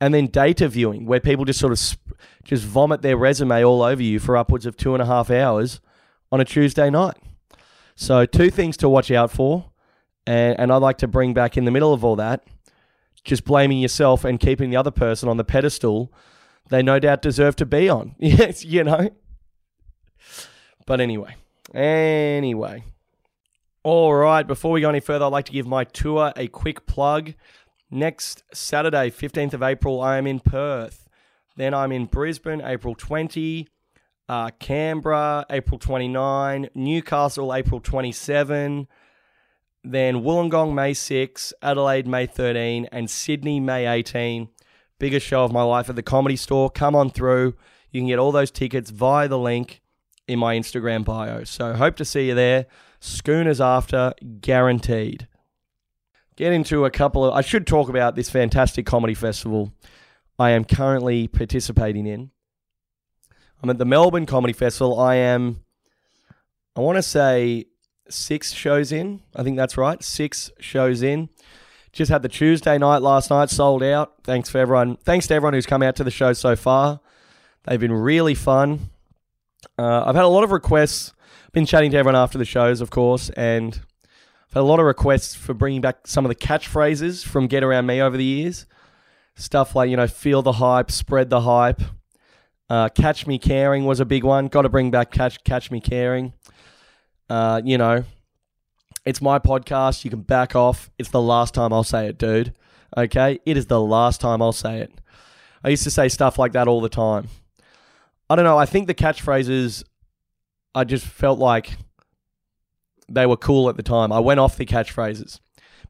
and 0.00 0.14
then 0.14 0.26
data 0.26 0.68
viewing, 0.68 1.06
where 1.06 1.20
people 1.20 1.44
just 1.44 1.60
sort 1.60 1.72
of 1.72 1.78
sp- 1.78 2.16
just 2.42 2.64
vomit 2.64 3.02
their 3.02 3.16
resume 3.16 3.62
all 3.64 3.82
over 3.82 4.02
you 4.02 4.18
for 4.18 4.36
upwards 4.36 4.64
of 4.64 4.76
two 4.76 4.94
and 4.94 5.02
a 5.02 5.06
half 5.06 5.30
hours 5.30 5.80
on 6.32 6.40
a 6.40 6.44
Tuesday 6.44 6.88
night. 6.88 7.16
So, 7.96 8.24
two 8.24 8.50
things 8.50 8.78
to 8.78 8.88
watch 8.88 9.10
out 9.10 9.30
for. 9.30 9.69
And, 10.26 10.58
and 10.58 10.72
I'd 10.72 10.78
like 10.78 10.98
to 10.98 11.08
bring 11.08 11.34
back 11.34 11.56
in 11.56 11.64
the 11.64 11.70
middle 11.70 11.92
of 11.92 12.04
all 12.04 12.16
that 12.16 12.44
just 13.22 13.44
blaming 13.44 13.78
yourself 13.78 14.24
and 14.24 14.40
keeping 14.40 14.70
the 14.70 14.76
other 14.76 14.90
person 14.90 15.28
on 15.28 15.36
the 15.36 15.44
pedestal 15.44 16.10
they 16.70 16.82
no 16.82 16.98
doubt 16.98 17.20
deserve 17.20 17.56
to 17.56 17.66
be 17.66 17.88
on. 17.88 18.14
Yes, 18.18 18.64
you 18.64 18.84
know. 18.84 19.10
But 20.86 21.00
anyway, 21.00 21.36
anyway. 21.74 22.84
All 23.82 24.14
right, 24.14 24.46
before 24.46 24.72
we 24.72 24.80
go 24.80 24.88
any 24.88 25.00
further, 25.00 25.24
I'd 25.24 25.32
like 25.32 25.46
to 25.46 25.52
give 25.52 25.66
my 25.66 25.84
tour 25.84 26.32
a 26.36 26.46
quick 26.48 26.86
plug. 26.86 27.34
Next 27.90 28.44
Saturday, 28.54 29.10
15th 29.10 29.54
of 29.54 29.62
April, 29.62 30.00
I 30.00 30.16
am 30.16 30.26
in 30.26 30.38
Perth. 30.40 31.08
Then 31.56 31.74
I'm 31.74 31.90
in 31.90 32.06
Brisbane, 32.06 32.60
April 32.60 32.94
20. 32.94 33.68
Uh, 34.28 34.50
Canberra, 34.60 35.44
April 35.50 35.78
29. 35.78 36.68
Newcastle, 36.74 37.52
April 37.52 37.80
27. 37.80 38.86
Then 39.82 40.16
Wollongong, 40.16 40.74
May 40.74 40.94
6. 40.94 41.52
Adelaide, 41.62 42.06
May 42.06 42.26
13. 42.26 42.88
And 42.92 43.10
Sydney, 43.10 43.60
May 43.60 43.86
18. 43.86 44.48
Biggest 44.98 45.26
show 45.26 45.44
of 45.44 45.52
my 45.52 45.62
life 45.62 45.88
at 45.88 45.96
the 45.96 46.02
Comedy 46.02 46.36
Store. 46.36 46.70
Come 46.70 46.94
on 46.94 47.10
through. 47.10 47.54
You 47.90 48.00
can 48.00 48.08
get 48.08 48.18
all 48.18 48.32
those 48.32 48.50
tickets 48.50 48.90
via 48.90 49.28
the 49.28 49.38
link 49.38 49.80
in 50.28 50.38
my 50.38 50.56
Instagram 50.56 51.04
bio. 51.04 51.44
So 51.44 51.72
hope 51.74 51.96
to 51.96 52.04
see 52.04 52.28
you 52.28 52.34
there. 52.34 52.66
Schooners 53.00 53.60
after, 53.60 54.12
guaranteed 54.40 55.26
get 56.40 56.52
into 56.54 56.86
a 56.86 56.90
couple 56.90 57.24
of. 57.24 57.34
I 57.34 57.42
should 57.42 57.66
talk 57.66 57.90
about 57.90 58.16
this 58.16 58.30
fantastic 58.30 58.86
comedy 58.86 59.12
festival 59.12 59.72
I 60.38 60.50
am 60.50 60.64
currently 60.64 61.28
participating 61.28 62.06
in. 62.06 62.30
I'm 63.62 63.68
at 63.68 63.76
the 63.76 63.84
Melbourne 63.84 64.24
Comedy 64.24 64.54
Festival. 64.54 64.98
I 64.98 65.16
am, 65.16 65.60
I 66.74 66.80
want 66.80 66.96
to 66.96 67.02
say, 67.02 67.66
six 68.12 68.52
shows 68.52 68.92
in. 68.92 69.20
I 69.34 69.42
think 69.42 69.56
that's 69.56 69.76
right. 69.76 70.02
Six 70.02 70.50
shows 70.60 71.02
in. 71.02 71.28
Just 71.92 72.10
had 72.10 72.22
the 72.22 72.28
Tuesday 72.28 72.78
night 72.78 73.02
last 73.02 73.30
night 73.30 73.50
sold 73.50 73.82
out. 73.82 74.14
Thanks 74.22 74.48
for 74.48 74.58
everyone. 74.58 74.96
Thanks 74.96 75.26
to 75.26 75.34
everyone 75.34 75.54
who's 75.54 75.66
come 75.66 75.82
out 75.82 75.96
to 75.96 76.04
the 76.04 76.10
show 76.10 76.32
so 76.32 76.54
far. 76.54 77.00
They've 77.64 77.80
been 77.80 77.92
really 77.92 78.34
fun. 78.34 78.90
Uh, 79.78 80.04
I've 80.06 80.14
had 80.14 80.24
a 80.24 80.28
lot 80.28 80.44
of 80.44 80.52
requests. 80.52 81.12
Been 81.52 81.66
chatting 81.66 81.90
to 81.90 81.96
everyone 81.96 82.20
after 82.20 82.38
the 82.38 82.44
shows, 82.44 82.80
of 82.80 82.90
course, 82.90 83.28
and 83.30 83.74
I've 83.74 84.54
had 84.54 84.60
a 84.60 84.62
lot 84.62 84.78
of 84.78 84.86
requests 84.86 85.34
for 85.34 85.52
bringing 85.52 85.80
back 85.80 86.06
some 86.06 86.24
of 86.24 86.28
the 86.28 86.36
catchphrases 86.36 87.26
from 87.26 87.48
Get 87.48 87.64
Around 87.64 87.86
Me 87.86 88.00
over 88.00 88.16
the 88.16 88.24
years. 88.24 88.66
Stuff 89.34 89.74
like, 89.74 89.90
you 89.90 89.96
know, 89.96 90.06
feel 90.06 90.42
the 90.42 90.52
hype, 90.52 90.92
spread 90.92 91.28
the 91.28 91.40
hype. 91.40 91.80
Uh, 92.68 92.88
catch 92.88 93.26
Me 93.26 93.36
Caring 93.36 93.84
was 93.84 93.98
a 93.98 94.04
big 94.04 94.22
one. 94.22 94.46
Got 94.46 94.62
to 94.62 94.68
bring 94.68 94.92
back 94.92 95.10
Catch, 95.10 95.42
catch 95.42 95.72
Me 95.72 95.80
Caring. 95.80 96.34
Uh, 97.30 97.62
you 97.64 97.78
know, 97.78 98.04
it's 99.06 99.22
my 99.22 99.38
podcast. 99.38 100.04
You 100.04 100.10
can 100.10 100.22
back 100.22 100.56
off. 100.56 100.90
It's 100.98 101.10
the 101.10 101.22
last 101.22 101.54
time 101.54 101.72
I'll 101.72 101.84
say 101.84 102.08
it, 102.08 102.18
dude. 102.18 102.52
Okay? 102.96 103.38
It 103.46 103.56
is 103.56 103.66
the 103.66 103.80
last 103.80 104.20
time 104.20 104.42
I'll 104.42 104.52
say 104.52 104.80
it. 104.80 104.92
I 105.62 105.68
used 105.68 105.84
to 105.84 105.90
say 105.92 106.08
stuff 106.08 106.38
like 106.38 106.52
that 106.52 106.66
all 106.66 106.80
the 106.80 106.88
time. 106.88 107.28
I 108.28 108.34
don't 108.34 108.44
know. 108.44 108.58
I 108.58 108.66
think 108.66 108.88
the 108.88 108.94
catchphrases, 108.94 109.84
I 110.74 110.82
just 110.84 111.06
felt 111.06 111.38
like 111.38 111.76
they 113.08 113.26
were 113.26 113.36
cool 113.36 113.68
at 113.68 113.76
the 113.76 113.82
time. 113.82 114.12
I 114.12 114.18
went 114.18 114.40
off 114.40 114.56
the 114.56 114.66
catchphrases, 114.66 115.38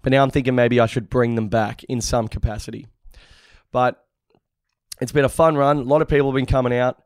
but 0.03 0.11
now 0.11 0.23
I'm 0.23 0.31
thinking 0.31 0.55
maybe 0.55 0.79
I 0.79 0.87
should 0.87 1.09
bring 1.09 1.37
them 1.37 1.49
back 1.49 1.85
in 1.85 2.01
some 2.01 2.29
capacity. 2.29 2.87
But 3.73 4.05
it's 5.01 5.13
been 5.13 5.25
a 5.25 5.31
fun 5.31 5.57
run. 5.57 5.79
A 5.79 5.83
lot 5.83 6.03
of 6.03 6.09
people 6.09 6.31
have 6.31 6.37
been 6.37 6.47
coming 6.47 6.75
out. 6.75 7.03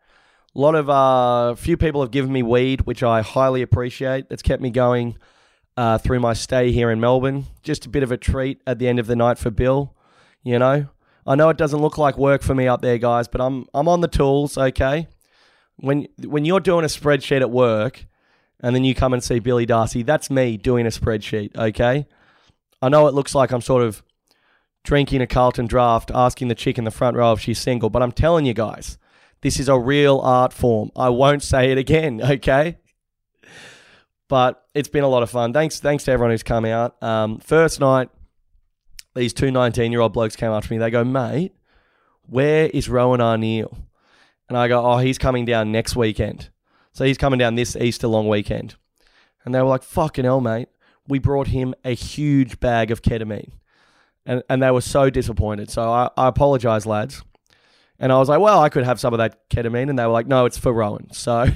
A 0.57 0.61
lot 0.61 0.77
of 0.77 0.89
uh, 0.89 1.57
few 1.57 1.77
people 1.77 2.01
have 2.01 2.13
given 2.13 2.33
me 2.33 2.43
weed, 2.43 2.83
which 2.83 3.03
I 3.03 3.23
highly 3.23 3.61
appreciate. 3.63 4.29
That's 4.29 4.43
kept 4.43 4.63
me 4.63 4.71
going 4.71 5.17
uh, 5.77 5.99
through 5.99 6.21
my 6.21 6.33
stay 6.33 6.71
here 6.71 6.91
in 6.93 7.01
Melbourne. 7.01 7.47
Just 7.63 7.87
a 7.87 7.89
bit 7.89 8.05
of 8.05 8.13
a 8.13 8.17
treat 8.17 8.61
at 8.67 8.79
the 8.79 8.87
end 8.87 9.01
of 9.01 9.09
the 9.09 9.17
night 9.17 9.39
for 9.39 9.51
Bill. 9.51 9.95
You 10.45 10.61
know, 10.61 10.87
I 11.27 11.35
know 11.35 11.49
it 11.49 11.57
doesn't 11.57 11.81
look 11.81 11.99
like 11.99 12.17
work 12.17 12.43
for 12.43 12.55
me 12.55 12.69
up 12.69 12.83
there, 12.83 12.99
guys, 12.99 13.27
but 13.27 13.41
I'm 13.41 13.67
I'm 13.75 13.89
on 13.89 14.01
the 14.01 14.09
tools. 14.09 14.57
Okay, 14.57 15.09
when 15.77 16.07
when 16.25 16.45
you're 16.45 16.61
doing 16.61 16.85
a 16.85 16.89
spreadsheet 16.89 17.41
at 17.41 17.51
work, 17.51 18.07
and 18.61 18.77
then 18.77 18.85
you 18.85 18.95
come 18.95 19.13
and 19.13 19.25
see 19.25 19.41
Billy 19.41 19.67
Darcy, 19.67 20.03
that's 20.05 20.31
me 20.31 20.57
doing 20.57 20.87
a 20.87 20.91
spreadsheet. 20.91 21.57
Okay, 21.57 22.07
I 22.81 22.89
know 22.89 23.09
it 23.09 23.15
looks 23.15 23.35
like 23.35 23.51
I'm 23.51 23.61
sort 23.61 23.83
of 23.83 24.05
drinking 24.85 25.23
a 25.23 25.27
Carlton 25.27 25.67
draft, 25.67 26.13
asking 26.15 26.49
the 26.49 26.55
chick 26.55 26.79
in 26.79 26.85
the 26.85 26.91
front 26.91 27.17
row 27.17 27.33
if 27.33 27.41
she's 27.41 27.59
single, 27.59 27.91
but 27.91 28.03
I'm 28.03 28.13
telling 28.13 28.45
you 28.45 28.55
guys, 28.55 28.99
this 29.45 29.61
is 29.61 29.69
a 29.69 29.79
real 29.79 30.21
art 30.21 30.55
form. 30.55 30.91
I 30.97 31.11
won't 31.11 31.43
say 31.43 31.71
it 31.71 31.79
again. 31.79 32.21
Okay. 32.35 32.79
But 34.27 34.65
it's 34.73 34.89
been 34.89 35.05
a 35.05 35.09
lot 35.09 35.23
of 35.23 35.29
fun. 35.29 35.53
Thanks, 35.53 35.79
thanks 35.79 36.05
to 36.05 36.11
everyone 36.11 36.31
who's 36.31 36.43
come 36.43 36.65
out. 36.65 37.01
Um, 37.03 37.39
first 37.39 37.79
night, 37.79 38.09
these 39.15 39.35
two 39.35 39.51
19 39.51 39.93
year 39.93 40.01
old 40.01 40.15
blokes 40.15 40.35
came 40.35 40.51
up 40.51 40.65
to 40.65 40.73
me. 40.73 40.79
They 40.79 40.91
go, 40.91 41.05
mate, 41.05 41.53
where 42.23 42.69
is 42.69 42.89
Rohan 42.89 43.21
Arneal? 43.21 43.77
And 44.49 44.57
I 44.57 44.67
go, 44.67 44.85
oh, 44.85 44.97
he's 44.97 45.19
coming 45.19 45.45
down 45.45 45.71
next 45.71 45.95
weekend. 45.95 46.49
So 46.93 47.05
he's 47.05 47.19
coming 47.19 47.39
down 47.39 47.55
this 47.55 47.77
Easter 47.77 48.09
long 48.09 48.27
weekend. 48.27 48.77
And 49.45 49.55
they 49.55 49.61
were 49.61 49.69
like, 49.69 49.83
fucking 49.83 50.25
hell, 50.25 50.41
mate. 50.41 50.69
We 51.07 51.19
brought 51.19 51.49
him 51.49 51.75
a 51.85 51.95
huge 51.95 52.59
bag 52.61 52.91
of 52.91 53.03
ketamine. 53.03 53.53
And, 54.25 54.43
and 54.49 54.63
they 54.63 54.71
were 54.71 54.81
so 54.81 55.11
disappointed. 55.11 55.71
So 55.71 55.83
I, 55.83 56.09
I 56.17 56.29
apologize, 56.29 56.87
lads. 56.87 57.23
And 57.99 58.13
I 58.13 58.19
was 58.19 58.29
like, 58.29 58.41
well, 58.41 58.61
I 58.61 58.69
could 58.69 58.85
have 58.85 58.99
some 58.99 59.15
of 59.15 59.19
that 59.19 59.49
ketamine. 59.51 59.89
And 59.89 59.99
they 59.99 60.05
were 60.05 60.13
like, 60.13 60.27
no, 60.27 60.47
it's 60.47 60.59
for 60.59 60.73
Rohan. 60.73 61.13
So 61.13 61.47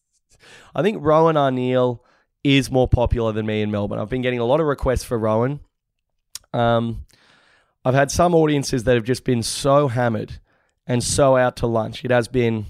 I 0.74 0.82
think 0.82 0.98
Rohan 1.00 1.34
Arneal 1.34 2.00
is 2.44 2.70
more 2.70 2.88
popular 2.88 3.32
than 3.32 3.46
me 3.46 3.62
in 3.62 3.70
Melbourne. 3.70 3.98
I've 3.98 4.08
been 4.08 4.22
getting 4.22 4.38
a 4.38 4.44
lot 4.44 4.60
of 4.60 4.66
requests 4.66 5.04
for 5.04 5.18
Rohan. 5.18 5.60
Um, 6.52 7.04
I've 7.84 7.94
had 7.94 8.10
some 8.10 8.34
audiences 8.34 8.84
that 8.84 8.94
have 8.94 9.04
just 9.04 9.24
been 9.24 9.42
so 9.42 9.88
hammered 9.88 10.38
and 10.86 11.02
so 11.02 11.36
out 11.36 11.56
to 11.56 11.66
lunch. 11.66 12.04
It 12.04 12.10
has 12.10 12.28
been 12.28 12.66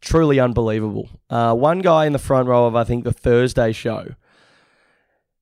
truly 0.00 0.38
unbelievable. 0.38 1.08
Uh, 1.28 1.54
one 1.54 1.80
guy 1.80 2.06
in 2.06 2.12
the 2.12 2.18
front 2.18 2.48
row 2.48 2.66
of, 2.66 2.76
I 2.76 2.84
think, 2.84 3.04
the 3.04 3.12
Thursday 3.12 3.72
show, 3.72 4.14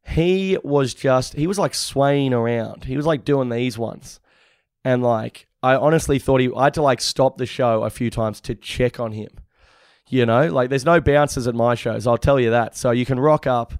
he 0.06 0.58
was 0.62 0.94
just, 0.94 1.34
he 1.34 1.46
was 1.46 1.58
like 1.58 1.74
swaying 1.74 2.32
around. 2.32 2.84
He 2.84 2.96
was 2.96 3.06
like 3.06 3.24
doing 3.24 3.48
these 3.48 3.76
ones. 3.76 4.20
And 4.84 5.02
like, 5.02 5.48
I 5.66 5.74
honestly 5.74 6.20
thought 6.20 6.40
he, 6.40 6.48
I 6.54 6.64
had 6.64 6.74
to 6.74 6.82
like 6.82 7.00
stop 7.00 7.38
the 7.38 7.46
show 7.46 7.82
a 7.82 7.90
few 7.90 8.08
times 8.08 8.40
to 8.42 8.54
check 8.54 9.00
on 9.00 9.10
him. 9.10 9.30
You 10.08 10.24
know, 10.24 10.46
like 10.46 10.70
there's 10.70 10.84
no 10.84 11.00
bouncers 11.00 11.48
at 11.48 11.56
my 11.56 11.74
shows, 11.74 12.06
I'll 12.06 12.18
tell 12.18 12.38
you 12.38 12.50
that. 12.50 12.76
So 12.76 12.92
you 12.92 13.04
can 13.04 13.18
rock 13.18 13.48
up 13.48 13.74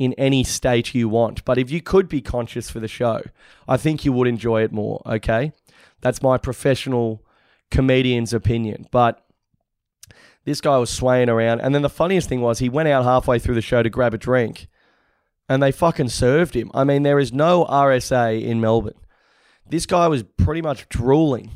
in 0.00 0.14
any 0.14 0.42
state 0.42 0.96
you 0.96 1.08
want. 1.08 1.44
But 1.44 1.58
if 1.58 1.70
you 1.70 1.80
could 1.80 2.08
be 2.08 2.20
conscious 2.20 2.68
for 2.68 2.80
the 2.80 2.88
show, 2.88 3.22
I 3.68 3.76
think 3.76 4.04
you 4.04 4.12
would 4.12 4.26
enjoy 4.26 4.64
it 4.64 4.72
more, 4.72 5.00
okay? 5.06 5.52
That's 6.00 6.22
my 6.22 6.38
professional 6.38 7.22
comedian's 7.70 8.32
opinion. 8.32 8.88
But 8.90 9.24
this 10.44 10.60
guy 10.60 10.76
was 10.78 10.90
swaying 10.90 11.28
around. 11.28 11.60
And 11.60 11.72
then 11.72 11.82
the 11.82 11.88
funniest 11.88 12.28
thing 12.28 12.40
was 12.40 12.58
he 12.58 12.68
went 12.68 12.88
out 12.88 13.04
halfway 13.04 13.38
through 13.38 13.54
the 13.54 13.62
show 13.62 13.84
to 13.84 13.90
grab 13.90 14.12
a 14.12 14.18
drink 14.18 14.66
and 15.48 15.62
they 15.62 15.70
fucking 15.70 16.08
served 16.08 16.56
him. 16.56 16.72
I 16.74 16.82
mean, 16.82 17.04
there 17.04 17.20
is 17.20 17.32
no 17.32 17.64
RSA 17.66 18.42
in 18.42 18.60
Melbourne. 18.60 18.98
This 19.72 19.86
guy 19.86 20.06
was 20.06 20.22
pretty 20.22 20.60
much 20.60 20.86
drooling 20.90 21.52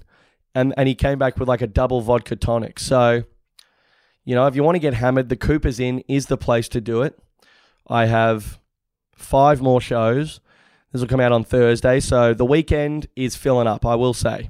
and, 0.54 0.72
and 0.78 0.88
he 0.88 0.94
came 0.94 1.18
back 1.18 1.38
with 1.38 1.48
like 1.48 1.60
a 1.60 1.66
double 1.66 2.00
vodka 2.00 2.34
tonic. 2.34 2.78
So, 2.78 3.24
you 4.24 4.34
know, 4.34 4.46
if 4.46 4.56
you 4.56 4.62
want 4.62 4.76
to 4.76 4.80
get 4.80 4.94
hammered, 4.94 5.28
the 5.28 5.36
Cooper's 5.36 5.78
Inn 5.78 6.02
is 6.08 6.24
the 6.24 6.38
place 6.38 6.66
to 6.70 6.80
do 6.80 7.02
it. 7.02 7.18
I 7.86 8.06
have 8.06 8.58
five 9.14 9.60
more 9.60 9.82
shows. 9.82 10.40
This 10.92 11.02
will 11.02 11.08
come 11.08 11.20
out 11.20 11.30
on 11.30 11.44
Thursday. 11.44 12.00
So 12.00 12.32
the 12.32 12.46
weekend 12.46 13.06
is 13.16 13.36
filling 13.36 13.66
up, 13.66 13.84
I 13.84 13.96
will 13.96 14.14
say. 14.14 14.48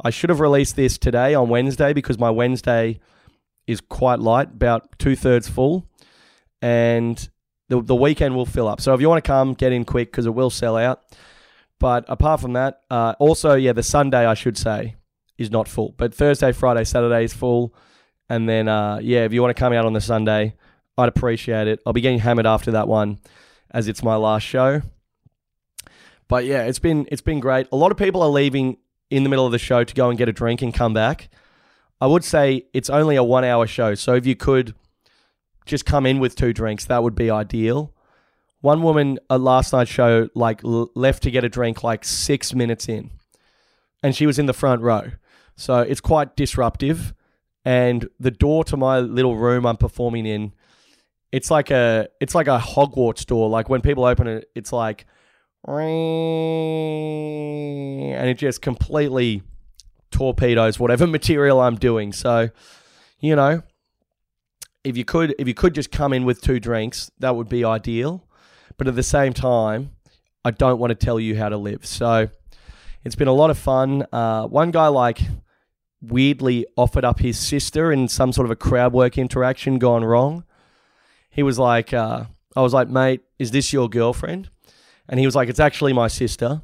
I 0.00 0.10
should 0.10 0.30
have 0.30 0.38
released 0.38 0.76
this 0.76 0.96
today 0.96 1.34
on 1.34 1.48
Wednesday 1.48 1.92
because 1.92 2.20
my 2.20 2.30
Wednesday 2.30 3.00
is 3.66 3.80
quite 3.80 4.20
light, 4.20 4.52
about 4.52 4.96
two 5.00 5.16
thirds 5.16 5.48
full. 5.48 5.88
And 6.62 7.28
the, 7.68 7.82
the 7.82 7.96
weekend 7.96 8.36
will 8.36 8.46
fill 8.46 8.68
up. 8.68 8.80
So 8.80 8.94
if 8.94 9.00
you 9.00 9.08
want 9.08 9.24
to 9.24 9.28
come, 9.28 9.54
get 9.54 9.72
in 9.72 9.84
quick 9.84 10.12
because 10.12 10.26
it 10.26 10.34
will 10.34 10.50
sell 10.50 10.76
out. 10.76 11.02
But 11.80 12.04
apart 12.08 12.40
from 12.40 12.54
that, 12.54 12.82
uh, 12.90 13.14
also, 13.18 13.54
yeah, 13.54 13.72
the 13.72 13.82
Sunday, 13.82 14.26
I 14.26 14.34
should 14.34 14.58
say, 14.58 14.96
is 15.36 15.50
not 15.50 15.68
full. 15.68 15.94
But 15.96 16.12
Thursday, 16.12 16.52
Friday, 16.52 16.84
Saturday 16.84 17.24
is 17.24 17.32
full. 17.32 17.74
And 18.28 18.48
then, 18.48 18.68
uh, 18.68 18.98
yeah, 19.00 19.24
if 19.24 19.32
you 19.32 19.40
want 19.42 19.56
to 19.56 19.60
come 19.60 19.72
out 19.72 19.86
on 19.86 19.92
the 19.92 20.00
Sunday, 20.00 20.54
I'd 20.96 21.08
appreciate 21.08 21.68
it. 21.68 21.80
I'll 21.86 21.92
be 21.92 22.00
getting 22.00 22.18
hammered 22.18 22.46
after 22.46 22.72
that 22.72 22.88
one 22.88 23.18
as 23.70 23.88
it's 23.88 24.02
my 24.02 24.16
last 24.16 24.42
show. 24.42 24.82
But 26.26 26.44
yeah, 26.44 26.64
it's 26.64 26.78
been 26.78 27.08
it's 27.10 27.22
been 27.22 27.40
great. 27.40 27.68
A 27.72 27.76
lot 27.76 27.90
of 27.90 27.96
people 27.96 28.22
are 28.22 28.28
leaving 28.28 28.76
in 29.10 29.22
the 29.22 29.30
middle 29.30 29.46
of 29.46 29.52
the 29.52 29.58
show 29.58 29.84
to 29.84 29.94
go 29.94 30.10
and 30.10 30.18
get 30.18 30.28
a 30.28 30.32
drink 30.32 30.60
and 30.60 30.74
come 30.74 30.92
back. 30.92 31.30
I 32.00 32.06
would 32.06 32.22
say 32.22 32.66
it's 32.74 32.90
only 32.90 33.16
a 33.16 33.22
1-hour 33.22 33.66
show, 33.66 33.94
so 33.94 34.14
if 34.14 34.24
you 34.24 34.36
could 34.36 34.74
just 35.66 35.84
come 35.84 36.06
in 36.06 36.20
with 36.20 36.36
two 36.36 36.52
drinks, 36.52 36.84
that 36.84 37.02
would 37.02 37.14
be 37.16 37.30
ideal. 37.30 37.92
One 38.60 38.82
woman 38.82 39.18
at 39.30 39.40
last 39.40 39.72
night's 39.72 39.90
show 39.90 40.28
like 40.34 40.64
l- 40.64 40.90
left 40.94 41.22
to 41.24 41.30
get 41.30 41.44
a 41.44 41.48
drink 41.48 41.84
like 41.84 42.04
6 42.04 42.54
minutes 42.54 42.88
in. 42.88 43.10
And 44.02 44.14
she 44.14 44.26
was 44.26 44.38
in 44.38 44.46
the 44.46 44.52
front 44.52 44.82
row. 44.82 45.12
So 45.56 45.80
it's 45.80 46.00
quite 46.00 46.36
disruptive 46.36 47.14
and 47.64 48.08
the 48.18 48.30
door 48.30 48.64
to 48.64 48.76
my 48.76 49.00
little 49.00 49.36
room 49.36 49.66
I'm 49.66 49.76
performing 49.76 50.26
in 50.26 50.52
it's 51.32 51.50
like 51.50 51.70
a 51.70 52.08
it's 52.20 52.34
like 52.34 52.48
a 52.48 52.58
Hogwarts 52.58 53.26
door. 53.26 53.48
Like 53.48 53.68
when 53.68 53.80
people 53.80 54.04
open 54.04 54.26
it, 54.26 54.48
it's 54.54 54.72
like 54.72 55.06
and 58.14 58.28
it 58.28 58.38
just 58.38 58.62
completely 58.62 59.42
torpedoes 60.10 60.78
whatever 60.78 61.06
material 61.18 61.60
I'm 61.60 61.76
doing. 61.76 62.12
So, 62.12 62.48
you 63.20 63.36
know, 63.36 63.62
if 64.84 64.96
you 64.96 65.04
could 65.04 65.34
if 65.38 65.46
you 65.46 65.54
could 65.54 65.74
just 65.74 65.90
come 65.90 66.12
in 66.12 66.24
with 66.24 66.40
two 66.40 66.60
drinks, 66.60 67.10
that 67.18 67.36
would 67.36 67.48
be 67.48 67.64
ideal. 67.64 68.24
But 68.78 68.88
at 68.88 68.96
the 68.96 69.02
same 69.02 69.34
time, 69.34 69.90
I 70.44 70.50
don't 70.50 70.78
want 70.78 70.90
to 70.90 70.94
tell 70.94 71.20
you 71.20 71.36
how 71.36 71.50
to 71.50 71.58
live. 71.58 71.84
So, 71.84 72.28
it's 73.04 73.16
been 73.16 73.28
a 73.28 73.32
lot 73.32 73.50
of 73.50 73.58
fun. 73.58 74.06
Uh, 74.12 74.46
one 74.46 74.70
guy 74.70 74.88
like 74.88 75.20
weirdly 76.00 76.66
offered 76.76 77.04
up 77.04 77.18
his 77.18 77.38
sister 77.38 77.92
in 77.92 78.08
some 78.08 78.32
sort 78.32 78.46
of 78.46 78.50
a 78.50 78.56
crowd 78.56 78.92
work 78.92 79.18
interaction 79.18 79.78
gone 79.78 80.04
wrong 80.04 80.44
he 81.38 81.44
was 81.44 81.56
like, 81.56 81.92
uh, 81.92 82.24
I 82.56 82.62
was 82.62 82.74
like, 82.74 82.88
mate, 82.88 83.20
is 83.38 83.52
this 83.52 83.72
your 83.72 83.88
girlfriend? 83.88 84.50
And 85.08 85.20
he 85.20 85.26
was 85.26 85.36
like, 85.36 85.48
it's 85.48 85.60
actually 85.60 85.92
my 85.92 86.08
sister, 86.08 86.62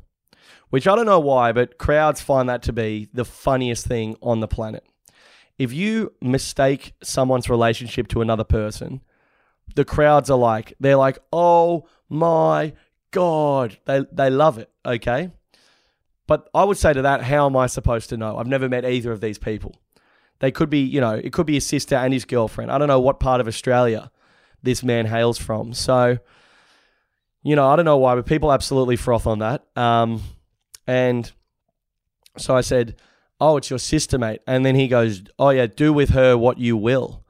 which 0.71 0.89
I 0.89 0.97
don't 0.97 1.07
know 1.07 1.21
why, 1.21 1.53
but 1.53 1.79
crowds 1.79 2.21
find 2.21 2.49
that 2.49 2.61
to 2.65 2.73
be 2.73 3.09
the 3.13 3.25
funniest 3.25 3.87
thing 3.87 4.17
on 4.21 4.41
the 4.41 4.49
planet. 4.49 4.85
If 5.59 5.73
you 5.73 6.13
mistake 6.21 6.95
someone's 7.05 7.49
relationship 7.49 8.09
to 8.09 8.21
another 8.21 8.43
person, 8.43 9.01
the 9.77 9.85
crowds 9.85 10.29
are 10.29 10.39
like, 10.39 10.75
they're 10.81 10.97
like, 10.97 11.19
oh 11.33 11.87
my 12.09 12.73
God. 13.11 13.79
They, 13.85 14.05
they 14.13 14.31
love 14.31 14.59
it, 14.59 14.71
okay? 14.85 15.31
But 16.27 16.49
I 16.55 16.65
would 16.65 16.79
say 16.79 16.93
to 16.93 17.03
that, 17.03 17.23
how 17.23 17.47
am 17.47 17.57
I 17.57 17.67
supposed 17.67 18.09
to 18.11 18.17
know? 18.17 18.39
I've 18.39 18.47
never 18.47 18.69
met 18.69 18.85
either 18.85 19.13
of 19.13 19.21
these 19.21 19.39
people. 19.39 19.77
They 20.41 20.51
could 20.51 20.71
be, 20.71 20.81
you 20.81 21.01
know, 21.01 21.13
it 21.13 21.33
could 21.33 21.47
be 21.47 21.55
his 21.55 21.67
sister 21.67 21.95
and 21.95 22.13
his 22.13 22.25
girlfriend. 22.25 22.71
I 22.71 22.79
don't 22.79 22.89
know 22.89 23.01
what 23.01 23.21
part 23.21 23.41
of 23.41 23.49
Australia 23.49 24.11
this 24.63 24.83
man 24.83 25.07
hails 25.07 25.39
from. 25.39 25.75
So, 25.75 26.19
you 27.43 27.55
know, 27.55 27.69
I 27.69 27.77
don't 27.77 27.85
know 27.85 27.99
why, 27.99 28.15
but 28.15 28.27
people 28.27 28.53
absolutely 28.53 28.97
froth 28.97 29.27
on 29.27 29.41
that. 29.41 29.65
Um, 29.77 30.23
and 30.87 31.31
so 32.37 32.57
I 32.57 32.63
said, 32.63 32.97
Oh, 33.41 33.57
it's 33.57 33.69
your 33.69 33.79
sister, 33.79 34.17
mate. 34.17 34.41
And 34.47 34.65
then 34.65 34.75
he 34.75 34.89
goes, 34.89 35.23
Oh, 35.39 35.51
yeah, 35.51 35.67
do 35.67 35.93
with 35.93 36.11
her 36.11 36.37
what 36.37 36.59
you 36.59 36.77
will. 36.77 37.25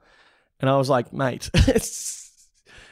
And 0.61 0.71
I 0.71 0.77
was 0.77 0.89
like, 0.89 1.13
Mate, 1.13 1.51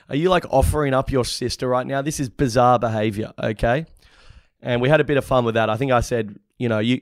are 0.09 0.17
you 0.17 0.29
like 0.29 0.45
offering 0.51 0.95
up 0.95 1.11
your 1.11 1.25
sister 1.25 1.69
right 1.69 1.87
now? 1.87 2.03
This 2.03 2.21
is 2.21 2.29
bizarre 2.29 2.79
behavior, 2.79 3.33
okay? 3.39 3.87
And 4.61 4.81
we 4.81 4.89
had 4.89 5.01
a 5.01 5.05
bit 5.05 5.17
of 5.17 5.25
fun 5.25 5.45
with 5.45 5.55
that. 5.55 5.71
I 5.71 5.77
think 5.77 5.93
I 5.93 6.01
said, 6.01 6.37
You 6.59 6.69
know, 6.69 6.79
you. 6.79 7.01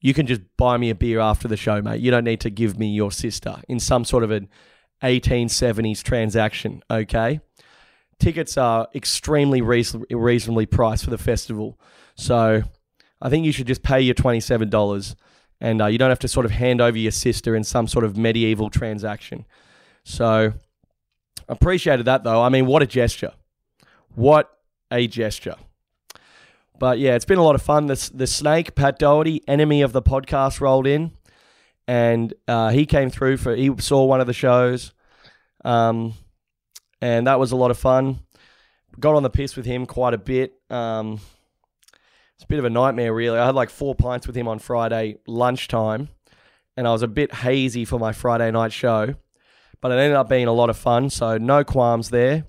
You 0.00 0.14
can 0.14 0.28
just 0.28 0.42
buy 0.56 0.76
me 0.76 0.90
a 0.90 0.94
beer 0.94 1.18
after 1.18 1.48
the 1.48 1.56
show, 1.56 1.82
mate. 1.82 2.00
You 2.00 2.12
don't 2.12 2.22
need 2.22 2.40
to 2.42 2.50
give 2.50 2.78
me 2.78 2.86
your 2.94 3.10
sister 3.10 3.60
in 3.66 3.80
some 3.80 4.04
sort 4.04 4.22
of 4.22 4.30
an 4.30 4.48
1870s 5.02 6.04
transaction, 6.04 6.82
okay? 6.88 7.40
Tickets 8.20 8.56
are 8.56 8.86
extremely 8.94 9.60
reason- 9.60 10.04
reasonably 10.08 10.66
priced 10.66 11.02
for 11.02 11.10
the 11.10 11.18
festival. 11.18 11.80
So 12.14 12.62
I 13.20 13.28
think 13.28 13.44
you 13.44 13.50
should 13.50 13.66
just 13.66 13.82
pay 13.82 14.00
your 14.00 14.14
$27 14.14 15.16
and 15.60 15.82
uh, 15.82 15.86
you 15.86 15.98
don't 15.98 16.10
have 16.10 16.18
to 16.20 16.28
sort 16.28 16.46
of 16.46 16.52
hand 16.52 16.80
over 16.80 16.96
your 16.96 17.12
sister 17.12 17.56
in 17.56 17.64
some 17.64 17.88
sort 17.88 18.04
of 18.04 18.16
medieval 18.16 18.70
transaction. 18.70 19.46
So 20.04 20.52
appreciated 21.48 22.06
that 22.06 22.24
though. 22.24 22.42
I 22.42 22.48
mean, 22.48 22.66
what 22.66 22.82
a 22.82 22.86
gesture! 22.86 23.32
What 24.14 24.50
a 24.90 25.06
gesture! 25.06 25.56
But 26.78 26.98
yeah, 26.98 27.14
it's 27.14 27.24
been 27.24 27.38
a 27.38 27.44
lot 27.44 27.54
of 27.54 27.62
fun. 27.62 27.86
The, 27.86 28.10
the 28.14 28.26
snake, 28.26 28.74
Pat 28.74 28.98
Doherty, 28.98 29.42
enemy 29.48 29.82
of 29.82 29.92
the 29.92 30.02
podcast, 30.02 30.60
rolled 30.60 30.86
in, 30.86 31.12
and 31.88 32.32
uh, 32.46 32.70
he 32.70 32.86
came 32.86 33.10
through 33.10 33.38
for. 33.38 33.54
He 33.54 33.70
saw 33.78 34.04
one 34.04 34.20
of 34.20 34.26
the 34.26 34.32
shows, 34.32 34.92
um, 35.64 36.14
and 37.00 37.26
that 37.26 37.40
was 37.40 37.52
a 37.52 37.56
lot 37.56 37.70
of 37.70 37.78
fun. 37.78 38.20
Got 39.00 39.14
on 39.14 39.22
the 39.22 39.30
piss 39.30 39.56
with 39.56 39.66
him 39.66 39.86
quite 39.86 40.14
a 40.14 40.18
bit. 40.18 40.54
Um, 40.70 41.20
it's 42.34 42.44
a 42.44 42.46
bit 42.46 42.60
of 42.60 42.64
a 42.64 42.70
nightmare, 42.70 43.12
really. 43.12 43.38
I 43.38 43.46
had 43.46 43.56
like 43.56 43.70
four 43.70 43.94
pints 43.96 44.26
with 44.26 44.36
him 44.36 44.46
on 44.46 44.60
Friday 44.60 45.16
lunchtime, 45.26 46.08
and 46.76 46.86
I 46.86 46.92
was 46.92 47.02
a 47.02 47.08
bit 47.08 47.34
hazy 47.34 47.84
for 47.84 47.98
my 47.98 48.12
Friday 48.12 48.50
night 48.52 48.72
show, 48.72 49.14
but 49.80 49.92
it 49.92 49.96
ended 49.96 50.16
up 50.16 50.28
being 50.28 50.46
a 50.46 50.52
lot 50.52 50.70
of 50.70 50.76
fun. 50.76 51.10
So 51.10 51.38
no 51.38 51.64
qualms 51.64 52.10
there. 52.10 52.44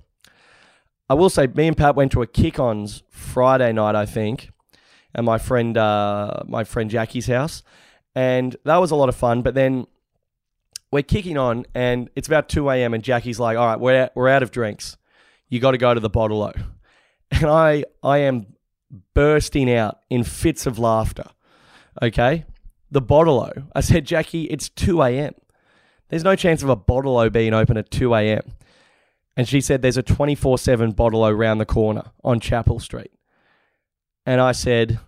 I 1.08 1.14
will 1.14 1.30
say, 1.30 1.46
me 1.48 1.66
and 1.66 1.76
Pat 1.76 1.96
went 1.96 2.12
to 2.12 2.22
a 2.22 2.26
kick-ons 2.26 3.02
Friday 3.10 3.72
night, 3.72 3.96
I 3.96 4.06
think, 4.06 4.50
at 5.14 5.24
my 5.24 5.38
friend 5.38 5.76
uh, 5.76 6.42
my 6.46 6.62
friend 6.62 6.88
Jackie's 6.88 7.26
house, 7.26 7.64
and 8.14 8.56
that 8.64 8.76
was 8.76 8.92
a 8.92 8.96
lot 8.96 9.08
of 9.08 9.16
fun. 9.16 9.42
But 9.42 9.54
then 9.54 9.86
we're 10.92 11.02
kicking 11.02 11.36
on, 11.36 11.66
and 11.74 12.10
it's 12.14 12.28
about 12.28 12.48
two 12.48 12.70
a.m. 12.70 12.94
and 12.94 13.02
Jackie's 13.02 13.40
like, 13.40 13.58
"All 13.58 13.66
right, 13.66 13.80
we're 13.80 14.08
we're 14.14 14.28
out 14.28 14.44
of 14.44 14.52
drinks. 14.52 14.96
You 15.48 15.58
got 15.58 15.72
to 15.72 15.78
go 15.78 15.92
to 15.94 16.00
the 16.00 16.10
bottle 16.10 16.42
o." 16.42 16.52
And 17.32 17.44
I 17.48 17.84
I 18.02 18.18
am 18.18 18.54
bursting 19.14 19.72
out 19.72 20.00
in 20.10 20.24
fits 20.24 20.66
of 20.66 20.78
laughter. 20.78 21.26
Okay, 22.02 22.44
the 22.90 23.00
bottle. 23.00 23.48
I 23.74 23.80
said, 23.80 24.04
Jackie, 24.04 24.44
it's 24.44 24.68
two 24.68 25.02
a.m. 25.02 25.34
There's 26.10 26.24
no 26.24 26.36
chance 26.36 26.62
of 26.62 26.68
a 26.68 26.76
bottle 26.76 27.16
o 27.16 27.30
being 27.30 27.54
open 27.54 27.76
at 27.76 27.90
two 27.90 28.14
a.m. 28.14 28.42
And 29.36 29.48
she 29.48 29.60
said, 29.60 29.80
There's 29.80 29.96
a 29.96 30.02
24 30.02 30.58
7 30.58 30.92
bottle 30.92 31.24
O 31.24 31.30
around 31.30 31.58
the 31.58 31.66
corner 31.66 32.10
on 32.22 32.40
Chapel 32.40 32.78
Street. 32.78 33.12
And 34.26 34.40
I 34.40 34.52
said, 34.52 35.00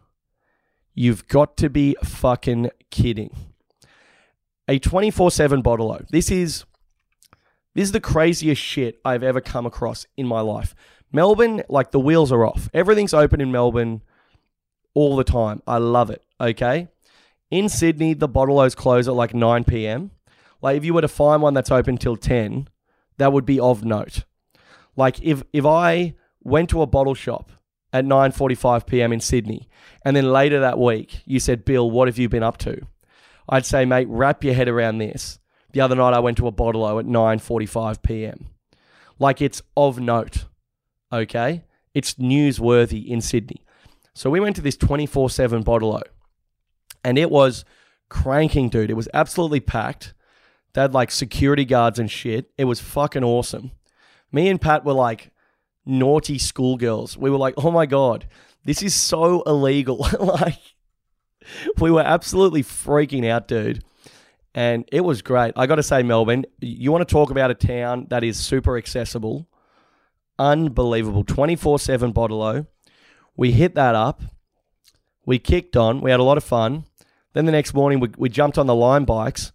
You've 0.94 1.26
got 1.28 1.56
to 1.58 1.68
be 1.68 1.96
fucking 2.02 2.70
kidding. 2.90 3.36
A 4.68 4.78
24 4.78 5.30
7 5.30 5.60
bottle 5.60 5.92
O. 5.92 6.00
This 6.10 6.30
is. 6.30 6.64
This 7.74 7.84
is 7.84 7.92
the 7.92 8.00
craziest 8.00 8.60
shit 8.60 9.00
I've 9.02 9.22
ever 9.22 9.40
come 9.40 9.64
across 9.64 10.06
in 10.16 10.26
my 10.26 10.40
life. 10.40 10.74
Melbourne, 11.10 11.62
like 11.70 11.90
the 11.90 12.00
wheels 12.00 12.30
are 12.30 12.44
off. 12.44 12.68
Everything's 12.74 13.14
open 13.14 13.40
in 13.40 13.50
Melbourne 13.50 14.02
all 14.94 15.16
the 15.16 15.24
time. 15.24 15.62
I 15.66 15.78
love 15.78 16.10
it. 16.10 16.22
Okay. 16.38 16.88
In 17.50 17.70
Sydney, 17.70 18.12
the 18.12 18.28
bottle 18.28 18.58
O's 18.58 18.74
close 18.74 19.08
at 19.08 19.14
like 19.14 19.34
9 19.34 19.64
p.m. 19.64 20.10
Like 20.62 20.76
if 20.76 20.84
you 20.84 20.94
were 20.94 21.02
to 21.02 21.08
find 21.08 21.42
one 21.42 21.54
that's 21.54 21.70
open 21.70 21.98
till 21.98 22.16
10, 22.16 22.68
that 23.18 23.32
would 23.32 23.44
be 23.44 23.60
of 23.60 23.84
note. 23.84 24.24
Like 24.96 25.20
if 25.22 25.42
if 25.52 25.66
I 25.66 26.14
went 26.42 26.70
to 26.70 26.82
a 26.82 26.86
bottle 26.86 27.14
shop 27.14 27.50
at 27.92 28.04
9:45 28.04 28.86
p.m. 28.86 29.12
in 29.12 29.20
Sydney 29.20 29.68
and 30.04 30.16
then 30.16 30.32
later 30.32 30.60
that 30.60 30.78
week 30.78 31.22
you 31.26 31.40
said, 31.40 31.64
"Bill, 31.64 31.90
what 31.90 32.08
have 32.08 32.18
you 32.18 32.28
been 32.28 32.42
up 32.42 32.56
to?" 32.58 32.80
I'd 33.48 33.66
say, 33.66 33.84
"Mate, 33.84 34.08
wrap 34.08 34.44
your 34.44 34.54
head 34.54 34.68
around 34.68 34.98
this." 34.98 35.38
The 35.72 35.80
other 35.80 35.96
night 35.96 36.14
I 36.14 36.20
went 36.20 36.36
to 36.38 36.46
a 36.46 36.52
bottle 36.52 36.86
at 36.98 37.06
9:45 37.06 38.02
p.m. 38.02 38.46
Like 39.18 39.42
it's 39.42 39.62
of 39.76 39.98
note. 39.98 40.46
Okay? 41.12 41.64
It's 41.94 42.14
newsworthy 42.14 43.06
in 43.06 43.20
Sydney. 43.20 43.64
So 44.14 44.30
we 44.30 44.40
went 44.40 44.56
to 44.56 44.62
this 44.62 44.76
24/7 44.76 45.64
bottle 45.64 46.00
and 47.04 47.18
it 47.18 47.30
was 47.30 47.64
cranking, 48.08 48.68
dude. 48.68 48.90
It 48.90 48.94
was 48.94 49.08
absolutely 49.12 49.60
packed. 49.60 50.14
They 50.74 50.80
had 50.80 50.94
like 50.94 51.10
security 51.10 51.64
guards 51.64 51.98
and 51.98 52.10
shit. 52.10 52.50
It 52.56 52.64
was 52.64 52.80
fucking 52.80 53.24
awesome. 53.24 53.72
Me 54.30 54.48
and 54.48 54.60
Pat 54.60 54.84
were 54.84 54.94
like 54.94 55.30
naughty 55.84 56.38
schoolgirls. 56.38 57.16
We 57.16 57.30
were 57.30 57.38
like, 57.38 57.54
oh 57.58 57.70
my 57.70 57.86
God, 57.86 58.26
this 58.64 58.82
is 58.82 58.94
so 58.94 59.42
illegal. 59.42 60.06
like, 60.20 60.60
we 61.78 61.90
were 61.90 62.02
absolutely 62.02 62.62
freaking 62.62 63.28
out, 63.28 63.48
dude. 63.48 63.84
And 64.54 64.88
it 64.92 65.00
was 65.02 65.22
great. 65.22 65.52
I 65.56 65.66
got 65.66 65.76
to 65.76 65.82
say, 65.82 66.02
Melbourne, 66.02 66.44
you 66.60 66.92
want 66.92 67.06
to 67.06 67.12
talk 67.12 67.30
about 67.30 67.50
a 67.50 67.54
town 67.54 68.06
that 68.10 68.22
is 68.22 68.38
super 68.38 68.76
accessible, 68.76 69.48
unbelievable. 70.38 71.24
24 71.24 71.78
7 71.78 72.12
bottle 72.12 72.66
We 73.36 73.52
hit 73.52 73.74
that 73.74 73.94
up. 73.94 74.22
We 75.24 75.38
kicked 75.38 75.76
on. 75.76 76.00
We 76.00 76.10
had 76.10 76.20
a 76.20 76.24
lot 76.24 76.36
of 76.36 76.44
fun. 76.44 76.84
Then 77.32 77.46
the 77.46 77.52
next 77.52 77.72
morning, 77.72 78.00
we, 78.00 78.10
we 78.18 78.28
jumped 78.28 78.58
on 78.58 78.66
the 78.66 78.74
Lime 78.74 79.04
bikes 79.04 79.52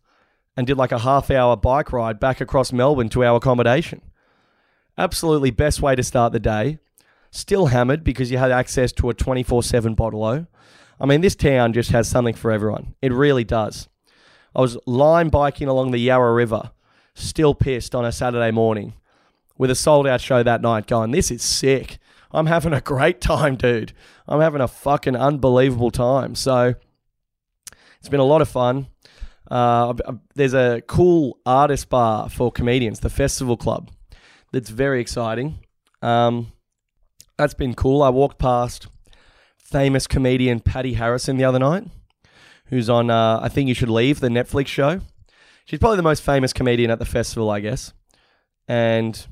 and 0.58 0.65
did 0.65 0.76
like 0.76 0.91
a 0.91 1.00
half 1.00 1.30
hour 1.30 1.56
bike 1.56 1.93
ride 1.93 2.20
back 2.20 2.41
across 2.41 2.74
Melbourne 2.74 3.10
to 3.10 3.24
our 3.24 3.38
accommodation. 3.38 4.02
Absolutely 4.98 5.52
best 5.52 5.82
way 5.82 5.96
to 5.96 6.02
start 6.02 6.34
the 6.34 6.39
day. 6.39 6.80
Still 7.30 7.67
hammered 7.67 8.04
because 8.04 8.32
you 8.32 8.39
had 8.39 8.52
access 8.52 8.91
to 8.93 9.10
a 9.10 9.13
24 9.13 9.62
7 9.62 9.93
bottle 9.93 10.24
O. 10.24 10.48
I 11.00 11.06
mean, 11.06 11.22
this 11.22 11.36
town 11.36 11.74
just 11.74 11.91
has 11.91 12.10
something 12.10 12.34
for 12.34 12.52
everyone. 12.52 12.96
It 13.02 13.13
really 13.13 13.43
does. 13.43 13.88
I 14.56 14.62
was 14.62 14.78
Lime 14.88 15.30
biking 15.30 15.67
along 15.67 15.91
the 15.91 16.00
Yarra 16.00 16.34
River, 16.34 16.72
still 17.13 17.54
pissed 17.54 17.93
on 17.93 18.04
a 18.04 18.12
Saturday 18.12 18.50
morning 18.50 18.96
with 19.58 19.70
a 19.70 19.76
sold 19.76 20.08
out 20.08 20.22
show 20.22 20.41
that 20.41 20.62
night 20.62 20.88
going, 20.88 21.12
This 21.12 21.30
is 21.30 21.43
sick. 21.43 22.00
I'm 22.32 22.48
having 22.48 22.74
a 22.74 22.82
great 22.82 23.22
time, 23.22 23.56
dude. 23.56 23.93
I'm 24.28 24.41
having 24.41 24.62
a 24.62 24.67
fucking 24.67 25.15
unbelievable 25.15 25.91
time. 25.91 26.34
So 26.34 26.74
it's 28.00 28.10
been 28.10 28.20
a 28.20 28.26
lot 28.26 28.41
of 28.41 28.50
fun. 28.50 28.88
Uh, 29.49 29.93
there's 30.36 30.53
a 30.53 30.81
cool 30.88 31.39
artist 31.45 31.89
bar 31.89 32.29
for 32.29 32.51
comedians, 32.51 32.99
the 32.99 33.10
Festival 33.10 33.57
Club, 33.57 33.91
that's 34.51 34.69
very 34.69 34.99
exciting. 34.99 35.60
Um, 36.01 36.51
that's 37.38 37.53
been 37.53 37.73
cool. 37.73 38.03
I 38.03 38.10
walked 38.10 38.39
past 38.39 38.88
famous 39.57 40.07
comedian 40.07 40.60
Patti 40.60 40.93
Harrison 40.93 41.38
the 41.38 41.45
other 41.45 41.60
night, 41.60 41.86
who's 42.67 42.89
on 42.89 43.10
uh, 43.10 43.39
I 43.41 43.49
Think 43.49 43.67
You 43.67 43.73
Should 43.73 43.89
Leave, 43.89 44.19
the 44.19 44.29
Netflix 44.29 44.67
show. 44.67 45.01
She's 45.65 45.79
probably 45.79 45.97
the 45.97 46.03
most 46.03 46.23
famous 46.23 46.53
comedian 46.53 46.91
at 46.91 46.99
the 46.99 47.05
festival, 47.05 47.49
I 47.49 47.60
guess. 47.60 47.93
And 48.67 49.27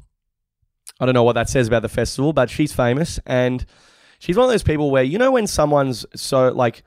I 0.99 1.05
don't 1.05 1.13
know 1.13 1.23
what 1.23 1.33
that 1.33 1.49
says 1.49 1.67
about 1.67 1.81
the 1.81 1.89
festival, 1.89 2.33
but 2.33 2.49
she's 2.49 2.73
famous. 2.73 3.19
And 3.25 3.65
she's 4.19 4.37
one 4.37 4.45
of 4.45 4.51
those 4.51 4.63
people 4.63 4.91
where, 4.91 5.03
you 5.03 5.17
know, 5.17 5.31
when 5.31 5.47
someone's 5.47 6.05
so, 6.15 6.49
like, 6.51 6.83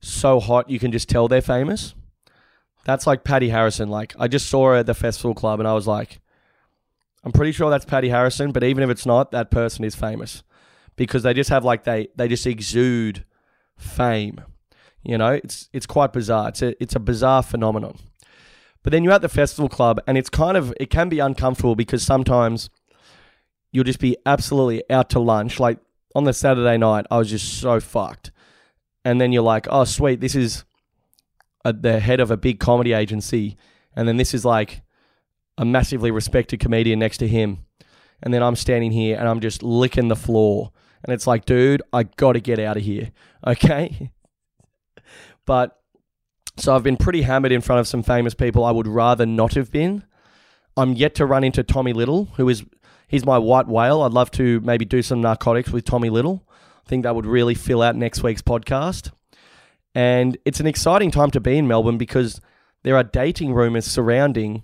so 0.00 0.40
hot, 0.40 0.70
you 0.70 0.78
can 0.78 0.92
just 0.92 1.08
tell 1.08 1.28
they're 1.28 1.42
famous? 1.42 1.94
That's 2.86 3.04
like 3.04 3.24
Patti 3.24 3.48
Harrison. 3.48 3.88
Like 3.88 4.14
I 4.16 4.28
just 4.28 4.48
saw 4.48 4.68
her 4.68 4.76
at 4.76 4.86
the 4.86 4.94
festival 4.94 5.34
club 5.34 5.58
and 5.58 5.68
I 5.68 5.74
was 5.74 5.88
like, 5.88 6.20
I'm 7.24 7.32
pretty 7.32 7.50
sure 7.50 7.68
that's 7.68 7.84
Patti 7.84 8.08
Harrison, 8.08 8.52
but 8.52 8.62
even 8.62 8.84
if 8.84 8.90
it's 8.90 9.04
not, 9.04 9.32
that 9.32 9.50
person 9.50 9.84
is 9.84 9.96
famous 9.96 10.44
because 10.94 11.24
they 11.24 11.34
just 11.34 11.50
have 11.50 11.64
like 11.64 11.82
they 11.82 12.06
they 12.14 12.28
just 12.28 12.46
exude 12.46 13.24
fame. 13.76 14.40
You 15.02 15.18
know, 15.18 15.32
it's 15.32 15.68
it's 15.72 15.84
quite 15.84 16.12
bizarre. 16.12 16.50
It's 16.50 16.62
a 16.62 16.80
it's 16.80 16.94
a 16.94 17.00
bizarre 17.00 17.42
phenomenon. 17.42 17.98
But 18.84 18.92
then 18.92 19.02
you're 19.02 19.14
at 19.14 19.22
the 19.22 19.28
festival 19.28 19.68
club 19.68 19.98
and 20.06 20.16
it's 20.16 20.30
kind 20.30 20.56
of 20.56 20.72
it 20.78 20.88
can 20.88 21.08
be 21.08 21.18
uncomfortable 21.18 21.74
because 21.74 22.04
sometimes 22.04 22.70
you'll 23.72 23.82
just 23.82 23.98
be 23.98 24.16
absolutely 24.24 24.88
out 24.88 25.10
to 25.10 25.18
lunch. 25.18 25.58
Like 25.58 25.80
on 26.14 26.22
the 26.22 26.32
Saturday 26.32 26.78
night, 26.78 27.06
I 27.10 27.18
was 27.18 27.30
just 27.30 27.58
so 27.60 27.80
fucked. 27.80 28.30
And 29.04 29.20
then 29.20 29.32
you're 29.32 29.42
like, 29.42 29.66
oh 29.70 29.82
sweet, 29.82 30.20
this 30.20 30.36
is 30.36 30.64
a, 31.66 31.72
the 31.72 32.00
head 32.00 32.20
of 32.20 32.30
a 32.30 32.36
big 32.36 32.60
comedy 32.60 32.92
agency, 32.92 33.56
and 33.94 34.06
then 34.06 34.16
this 34.16 34.32
is 34.34 34.44
like 34.44 34.82
a 35.58 35.64
massively 35.64 36.10
respected 36.10 36.60
comedian 36.60 36.98
next 36.98 37.18
to 37.18 37.28
him, 37.28 37.64
and 38.22 38.32
then 38.32 38.42
I'm 38.42 38.56
standing 38.56 38.92
here 38.92 39.18
and 39.18 39.28
I'm 39.28 39.40
just 39.40 39.62
licking 39.62 40.08
the 40.08 40.16
floor, 40.16 40.70
and 41.04 41.12
it's 41.12 41.26
like, 41.26 41.44
dude, 41.44 41.82
I 41.92 42.04
got 42.04 42.32
to 42.32 42.40
get 42.40 42.58
out 42.58 42.76
of 42.76 42.82
here, 42.82 43.10
okay? 43.46 44.12
but 45.44 45.80
so 46.56 46.74
I've 46.74 46.82
been 46.82 46.96
pretty 46.96 47.22
hammered 47.22 47.52
in 47.52 47.60
front 47.60 47.80
of 47.80 47.88
some 47.88 48.02
famous 48.02 48.34
people 48.34 48.64
I 48.64 48.70
would 48.70 48.86
rather 48.86 49.26
not 49.26 49.54
have 49.54 49.70
been. 49.70 50.04
I'm 50.76 50.92
yet 50.94 51.14
to 51.16 51.26
run 51.26 51.44
into 51.44 51.62
Tommy 51.62 51.92
Little, 51.92 52.26
who 52.36 52.48
is 52.48 52.64
he's 53.08 53.24
my 53.24 53.38
white 53.38 53.66
whale. 53.66 54.02
I'd 54.02 54.12
love 54.12 54.30
to 54.32 54.60
maybe 54.60 54.84
do 54.84 55.02
some 55.02 55.20
narcotics 55.20 55.70
with 55.70 55.84
Tommy 55.84 56.10
Little. 56.10 56.44
I 56.86 56.88
think 56.88 57.02
that 57.02 57.14
would 57.14 57.26
really 57.26 57.54
fill 57.54 57.82
out 57.82 57.96
next 57.96 58.22
week's 58.22 58.42
podcast. 58.42 59.10
And 59.96 60.36
it's 60.44 60.60
an 60.60 60.66
exciting 60.66 61.10
time 61.10 61.30
to 61.30 61.40
be 61.40 61.56
in 61.56 61.66
Melbourne 61.66 61.96
because 61.96 62.38
there 62.82 62.96
are 62.96 63.02
dating 63.02 63.54
rumors 63.54 63.86
surrounding 63.86 64.62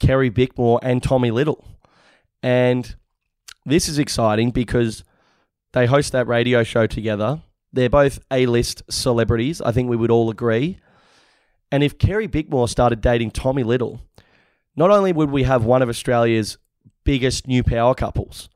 Carrie 0.00 0.32
Bickmore 0.32 0.80
and 0.82 1.00
Tommy 1.00 1.30
Little. 1.30 1.64
And 2.42 2.96
this 3.64 3.88
is 3.88 4.00
exciting 4.00 4.50
because 4.50 5.04
they 5.74 5.86
host 5.86 6.10
that 6.10 6.26
radio 6.26 6.64
show 6.64 6.88
together. 6.88 7.40
They're 7.72 7.88
both 7.88 8.18
A 8.32 8.46
list 8.46 8.82
celebrities, 8.90 9.60
I 9.60 9.70
think 9.70 9.88
we 9.88 9.96
would 9.96 10.10
all 10.10 10.28
agree. 10.28 10.80
And 11.70 11.84
if 11.84 11.96
Carrie 11.96 12.26
Bickmore 12.26 12.68
started 12.68 13.00
dating 13.00 13.30
Tommy 13.30 13.62
Little, 13.62 14.00
not 14.74 14.90
only 14.90 15.12
would 15.12 15.30
we 15.30 15.44
have 15.44 15.64
one 15.64 15.82
of 15.82 15.88
Australia's 15.88 16.58
biggest 17.04 17.46
new 17.46 17.62
power 17.62 17.94
couples, 17.94 18.48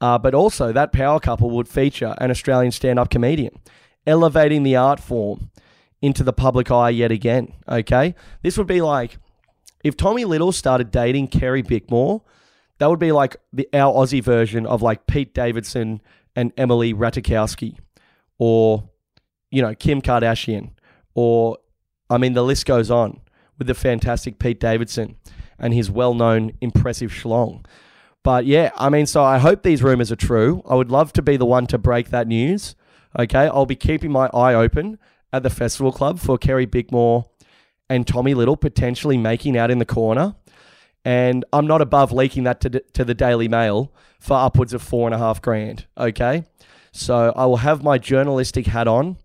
uh, 0.00 0.16
but 0.16 0.34
also 0.34 0.72
that 0.72 0.90
power 0.90 1.20
couple 1.20 1.50
would 1.50 1.68
feature 1.68 2.14
an 2.16 2.30
Australian 2.30 2.72
stand 2.72 2.98
up 2.98 3.10
comedian 3.10 3.52
elevating 4.06 4.62
the 4.62 4.76
art 4.76 5.00
form 5.00 5.50
into 6.02 6.22
the 6.22 6.32
public 6.32 6.70
eye 6.70 6.90
yet 6.90 7.12
again. 7.12 7.52
Okay, 7.68 8.14
this 8.42 8.56
would 8.58 8.66
be 8.66 8.80
like 8.80 9.18
if 9.84 9.96
Tommy 9.96 10.24
Little 10.24 10.52
started 10.52 10.90
dating 10.90 11.28
Carrie 11.28 11.62
Bickmore, 11.62 12.22
that 12.78 12.88
would 12.88 12.98
be 12.98 13.12
like 13.12 13.36
the 13.52 13.68
our 13.72 13.92
Aussie 13.92 14.22
version 14.22 14.66
of 14.66 14.82
like 14.82 15.06
Pete 15.06 15.34
Davidson 15.34 16.00
and 16.34 16.52
Emily 16.56 16.94
Ratajkowski, 16.94 17.76
or 18.38 18.88
you 19.50 19.62
know 19.62 19.74
Kim 19.74 20.00
Kardashian, 20.02 20.70
or 21.14 21.58
I 22.08 22.18
mean 22.18 22.32
the 22.34 22.44
list 22.44 22.66
goes 22.66 22.90
on 22.90 23.20
with 23.58 23.66
the 23.66 23.74
fantastic 23.74 24.38
Pete 24.38 24.58
Davidson 24.58 25.16
and 25.58 25.74
his 25.74 25.90
well-known 25.90 26.52
impressive 26.62 27.10
schlong. 27.10 27.64
But 28.22 28.46
yeah, 28.46 28.70
I 28.76 28.88
mean, 28.88 29.06
so 29.06 29.22
I 29.22 29.38
hope 29.38 29.62
these 29.62 29.82
rumors 29.82 30.10
are 30.10 30.16
true. 30.16 30.62
I 30.66 30.74
would 30.74 30.90
love 30.90 31.12
to 31.14 31.22
be 31.22 31.36
the 31.36 31.46
one 31.46 31.66
to 31.66 31.78
break 31.78 32.08
that 32.08 32.26
news. 32.26 32.74
Okay, 33.18 33.46
I'll 33.48 33.66
be 33.66 33.76
keeping 33.76 34.12
my 34.12 34.28
eye 34.32 34.54
open 34.54 34.98
at 35.32 35.42
the 35.42 35.50
festival 35.50 35.92
club 35.92 36.18
for 36.20 36.38
Carrie 36.38 36.66
Bickmore 36.66 37.24
and 37.88 38.06
Tommy 38.06 38.34
Little 38.34 38.56
potentially 38.56 39.16
making 39.16 39.56
out 39.56 39.70
in 39.70 39.78
the 39.78 39.84
corner. 39.84 40.36
And 41.04 41.44
I'm 41.52 41.66
not 41.66 41.80
above 41.80 42.12
leaking 42.12 42.44
that 42.44 42.60
to, 42.60 42.70
to 42.70 43.04
the 43.04 43.14
Daily 43.14 43.48
Mail 43.48 43.92
for 44.20 44.36
upwards 44.36 44.74
of 44.74 44.82
four 44.82 45.08
and 45.08 45.14
a 45.14 45.18
half 45.18 45.40
grand. 45.40 45.86
Okay. 45.96 46.44
So 46.92 47.32
I 47.34 47.46
will 47.46 47.58
have 47.58 47.82
my 47.82 47.98
journalistic 47.98 48.66
hat 48.66 48.86
on. 48.86 49.16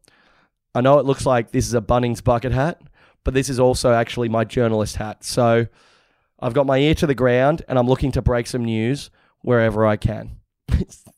I 0.74 0.82
know 0.82 1.00
it 1.00 1.06
looks 1.06 1.26
like 1.26 1.52
this 1.52 1.68
is 1.68 1.74
a 1.74 1.82
Bunnings 1.82 2.24
bucket 2.24 2.52
hat, 2.52 2.82
but 3.24 3.34
this 3.34 3.50
is 3.50 3.60
also 3.60 3.94
actually 3.94 4.30
my 4.30 4.46
journalist 4.46 4.96
hat. 4.98 5.24
So 5.24 5.68
I've 6.40 6.54
got 6.54 6.66
my 6.66 6.78
ear 6.78 6.96
to 6.96 7.08
the 7.08 7.16
ground 7.16 7.64
and 7.68 7.78
I'm 7.78 7.88
looking 7.88 8.12
to 8.14 8.22
break 8.22 8.48
some 8.48 8.66
news 8.66 9.10
wherever 9.42 9.86
I 9.86 9.98
can. 9.98 10.38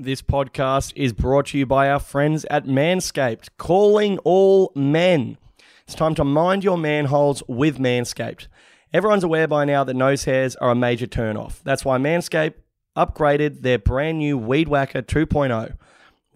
this 0.00 0.22
podcast 0.22 0.92
is 0.94 1.12
brought 1.12 1.46
to 1.46 1.58
you 1.58 1.66
by 1.66 1.90
our 1.90 1.98
friends 1.98 2.44
at 2.50 2.66
Manscaped, 2.66 3.48
calling 3.58 4.18
all 4.18 4.70
men. 4.76 5.38
It's 5.84 5.94
time 5.96 6.14
to 6.14 6.24
mind 6.24 6.62
your 6.62 6.78
manholes 6.78 7.42
with 7.48 7.78
Manscaped. 7.78 8.46
Everyone's 8.92 9.24
aware 9.24 9.48
by 9.48 9.64
now 9.64 9.82
that 9.82 9.94
nose 9.94 10.22
hairs 10.22 10.54
are 10.56 10.70
a 10.70 10.76
major 10.76 11.08
turnoff. 11.08 11.62
That's 11.64 11.84
why 11.84 11.98
Manscaped 11.98 12.54
upgraded 12.96 13.62
their 13.62 13.78
brand 13.78 14.18
new 14.18 14.38
Weed 14.38 14.68
Whacker 14.68 15.02
2.0 15.02 15.76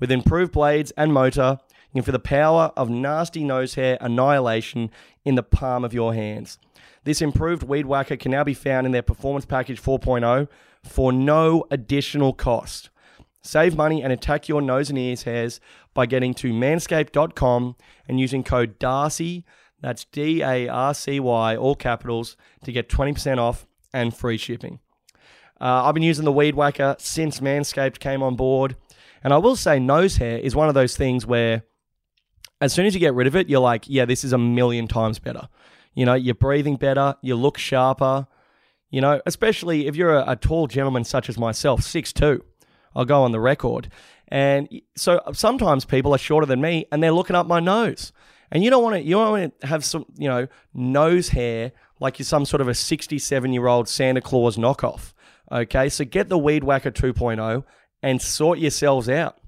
with 0.01 0.11
improved 0.11 0.51
blades 0.51 0.91
and 0.97 1.13
motor 1.13 1.61
and 1.95 2.05
for 2.05 2.11
the 2.11 2.19
power 2.19 2.73
of 2.77 2.91
nasty 2.91 3.45
nose 3.45 3.75
hair 3.75 3.97
annihilation 4.01 4.91
in 5.25 5.37
the 5.37 5.43
palm 5.45 5.85
of 5.85 5.95
your 5.95 6.15
hands. 6.15 6.59
This 7.05 7.23
improved 7.23 7.63
Weed 7.63 7.87
Whacker 7.87 8.17
can 8.17 8.33
now 8.33 8.43
be 8.43 8.55
found 8.55 8.87
in 8.87 8.93
their 8.93 9.03
Performance 9.03 9.45
Package 9.45 9.81
4.0 9.81 10.49
for 10.83 11.13
no 11.13 11.65
additional 11.71 12.33
cost. 12.33 12.89
Save 13.43 13.77
money 13.77 14.03
and 14.03 14.13
attack 14.13 14.49
your 14.49 14.63
nose 14.63 14.89
and 14.89 14.99
ears 14.99 15.25
hairs 15.25 15.61
by 15.95 16.07
getting 16.07 16.33
to 16.35 16.53
manscaped.com 16.53 17.77
and 18.09 18.21
using 18.21 18.45
code 18.45 18.79
DARCY, 18.79 19.45
that's 19.81 20.05
D 20.05 20.43
A 20.43 20.69
R 20.69 20.95
C 20.95 21.19
Y, 21.19 21.57
all 21.57 21.75
capitals, 21.75 22.37
to 22.65 22.73
get 22.73 22.89
20% 22.89 23.39
off 23.39 23.67
and 23.93 24.17
free 24.17 24.39
shipping. 24.39 24.79
Uh, 25.61 25.85
I've 25.85 25.95
been 25.95 26.03
using 26.03 26.25
the 26.25 26.33
Weed 26.33 26.55
Whacker 26.55 26.97
since 26.99 27.41
Manscaped 27.41 27.99
came 27.99 28.23
on 28.23 28.37
board. 28.37 28.77
And 29.25 29.33
I 29.33 29.39
will 29.39 29.57
say, 29.57 29.79
nose 29.79 30.17
hair 30.17 30.39
is 30.39 30.57
one 30.57 30.69
of 30.69 30.75
those 30.75 30.97
things 30.97 31.27
where 31.27 31.63
as 32.61 32.73
soon 32.73 32.87
as 32.87 32.95
you 32.95 33.01
get 33.01 33.15
rid 33.15 33.27
of 33.27 33.37
it, 33.37 33.49
you're 33.49 33.61
like, 33.61 33.85
yeah, 33.89 34.05
this 34.05 34.25
is 34.25 34.33
a 34.33 34.39
million 34.39 34.89
times 34.89 35.19
better. 35.19 35.49
You 35.95 36.07
know, 36.07 36.15
you're 36.15 36.35
breathing 36.35 36.77
better, 36.77 37.17
you 37.23 37.37
look 37.37 37.59
sharper. 37.59 38.27
You 38.91 39.01
know, 39.01 39.21
especially 39.25 39.87
if 39.87 39.97
you're 39.97 40.15
a, 40.15 40.33
a 40.33 40.37
tall 40.37 40.67
gentleman 40.67 41.05
such 41.05 41.29
as 41.29 41.39
myself, 41.39 41.83
six 41.83 42.13
two, 42.13 42.45
I'll 42.95 43.05
go 43.05 43.23
on 43.23 43.33
the 43.33 43.41
record. 43.41 43.89
And 44.29 44.69
so 44.97 45.19
uh, 45.19 45.33
sometimes 45.33 45.85
people 45.85 46.15
are 46.15 46.19
shorter 46.19 46.47
than 46.47 46.61
me 46.61 46.87
and 46.91 47.03
they're 47.03 47.13
looking 47.13 47.37
up 47.37 47.47
my 47.47 47.61
nose. 47.61 48.13
And 48.51 48.63
you 48.63 48.71
don't 48.71 48.83
want 48.83 48.97
to 48.97 49.03
you 49.03 49.17
don't 49.17 49.31
want 49.31 49.61
to 49.61 49.67
have 49.67 49.85
some, 49.85 50.07
you 50.17 50.29
know, 50.29 50.47
nose 50.75 51.31
hair 51.31 51.73
like 52.01 52.19
you're 52.19 52.25
some 52.25 52.45
sort 52.45 52.61
of 52.61 52.69
a 52.69 52.75
67 52.75 53.53
year 53.53 53.67
old 53.67 53.89
Santa 53.89 54.21
Claus 54.21 54.57
knockoff. 54.57 55.13
Okay, 55.51 55.89
so 55.89 56.05
get 56.05 56.29
the 56.29 56.39
Weed 56.39 56.65
Whacker 56.65 56.91
2.0 56.91 57.65
and 58.03 58.23
sort 58.23 58.59
yourselves 58.59 59.09
out. 59.09 59.39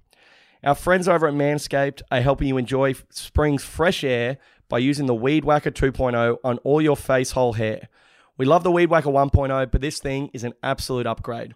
Our 0.63 0.75
friends 0.75 1.09
over 1.09 1.27
at 1.27 1.35
Manscaped 1.35 2.03
are 2.11 2.21
helping 2.21 2.49
you 2.49 2.57
enjoy 2.57 2.95
spring's 3.11 3.65
fresh 3.65 4.05
air 4.05 4.39
by 4.69 4.79
using 4.79 5.07
the 5.07 5.15
Weed 5.15 5.45
Whacker 5.45 5.71
2.0 5.71 6.39
on 6.43 6.59
all 6.59 6.81
your 6.81 6.97
face 6.97 7.33
hole 7.33 7.55
hair. 7.55 7.89
We 8.37 8.47
love 8.47 8.65
the 8.65 8.73
Weed 8.73 8.91
Whacker 8.91 9.11
1.0, 9.11 9.71
but 9.71 9.81
this 9.81 9.99
thing 9.99 10.31
is 10.33 10.45
an 10.45 10.55
absolute 10.63 11.07
upgrade. 11.07 11.55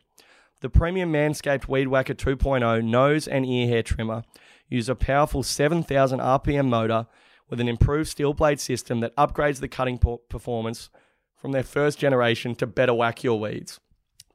The 0.61 0.69
premium 0.69 1.13
Manscaped 1.13 1.69
Weed 1.69 1.87
Whacker 1.87 2.15
2.0 2.15 2.85
nose 2.85 3.29
and 3.29 3.47
ear 3.47 3.69
hair 3.69 3.83
trimmer 3.85 4.25
uses 4.69 4.89
a 4.89 4.97
powerful 4.97 5.45
7,000 5.45 6.19
RPM 6.19 6.67
motor 6.67 7.07
with 7.49 7.61
an 7.61 7.69
improved 7.69 8.11
steel 8.11 8.35
blade 8.35 8.59
system 8.59 8.99
that 9.01 9.15
upgrades 9.15 9.61
the 9.61 9.69
cutting 9.69 9.99
performance 10.29 10.91
from 11.37 11.53
their 11.53 11.63
first 11.63 12.01
generation 12.01 12.57
to 12.57 12.67
better 12.67 12.93
whack 12.93 13.23
your 13.23 13.39
weeds. 13.39 13.79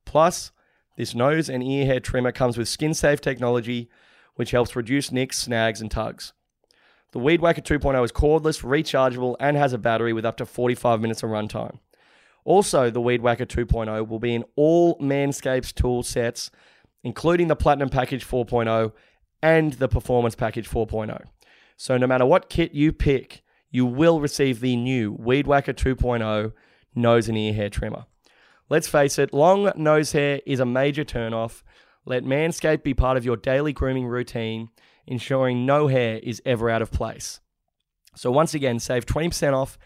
Plus, 0.06 0.54
this 0.96 1.14
nose 1.14 1.50
and 1.50 1.62
ear 1.62 1.86
hair 1.86 2.00
trimmer 2.00 2.32
comes 2.32 2.58
with 2.58 2.70
skin 2.70 2.94
safe 2.94 3.20
technology 3.20 3.90
which 4.36 4.52
helps 4.52 4.78
reduce 4.78 5.12
nicks, 5.12 5.38
snags, 5.38 5.82
and 5.82 5.92
tugs. 5.92 6.32
The 7.12 7.20
Weed 7.20 7.42
Whacker 7.42 7.62
2.0 7.62 8.04
is 8.04 8.12
cordless, 8.14 8.64
rechargeable, 8.64 9.36
and 9.42 9.58
has 9.58 9.74
a 9.74 9.78
battery 9.78 10.14
with 10.14 10.26
up 10.26 10.38
to 10.38 10.46
45 10.46 11.02
minutes 11.02 11.22
of 11.22 11.30
runtime. 11.30 11.80
Also, 12.46 12.90
the 12.90 13.02
Weed 13.02 13.22
Whacker 13.22 13.46
2.0 13.46 14.08
will 14.08 14.20
be 14.20 14.36
in 14.36 14.44
all 14.56 14.98
Manscapes 15.00 15.74
tool 15.74 16.04
sets, 16.04 16.52
including 17.04 17.48
the 17.48 17.56
Platinum 17.56 17.90
Package 17.90 18.28
4.0 18.28 18.92
and 19.42 19.74
the 19.74 19.88
Performance 19.88 20.36
Package 20.36 20.70
4.0. 20.70 21.26
So, 21.78 21.98
no 21.98 22.08
matter 22.08 22.26
what 22.26 22.50
kit 22.50 22.74
you 22.74 22.92
pick, 22.92 23.44
you 23.72 23.86
will 23.86 24.20
receive 24.20 24.60
the 24.60 24.76
new 24.76 25.12
Weed 25.14 25.48
Whacker 25.48 25.74
2.0 25.74 26.54
nose 26.96 27.28
and 27.28 27.38
ear 27.38 27.54
hair 27.54 27.70
trimmer. 27.70 28.06
Let's 28.70 28.88
face 28.88 29.20
it, 29.20 29.34
long 29.34 29.72
nose 29.76 30.12
hair 30.12 30.42
is 30.46 30.60
a 30.60 30.66
major 30.66 31.04
turnoff, 31.04 31.64
let 32.06 32.24
Manscaped 32.24 32.84
be 32.84 32.94
part 32.94 33.18
of 33.18 33.26
your 33.26 33.38
daily 33.38 33.74
grooming 33.74 34.08
routine, 34.08 34.70
ensuring 35.08 35.66
no 35.66 35.88
hair 35.88 36.20
is 36.22 36.42
ever 36.46 36.70
out 36.70 36.82
of 36.82 36.92
place. 36.92 37.40
So, 38.16 38.32
once 38.32 38.54
again, 38.54 38.80
save 38.80 39.06
20% 39.06 39.54
off 39.54 39.78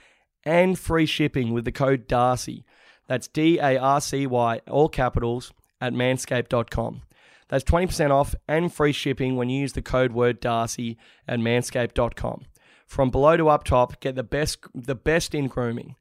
and 0.47 0.79
free 0.79 1.05
shipping 1.05 1.51
with 1.51 1.65
the 1.65 1.71
code 1.71 2.07
DARCY. 2.07 2.63
That's 3.07 3.27
D 3.27 3.59
A 3.59 3.77
R 3.77 4.01
C 4.01 4.25
Y, 4.25 4.61
all 4.69 4.89
capitals, 4.89 5.51
at 5.81 5.93
manscaped.com. 5.93 7.01
That's 7.49 7.63
20% 7.63 8.11
off 8.11 8.35
and 8.47 8.73
free 8.73 8.91
shipping 8.91 9.35
when 9.35 9.49
you 9.49 9.61
use 9.61 9.73
the 9.73 9.81
code 9.81 10.11
word 10.11 10.39
Darcy 10.39 10.97
at 11.27 11.39
manscaped.com. 11.39 12.45
From 12.85 13.09
below 13.09 13.37
to 13.37 13.49
up 13.49 13.63
top, 13.63 13.99
get 13.99 14.15
the 14.15 14.23
best 14.23 14.59
the 14.73 14.95
best 14.95 15.35
in 15.35 15.47
grooming 15.47 15.95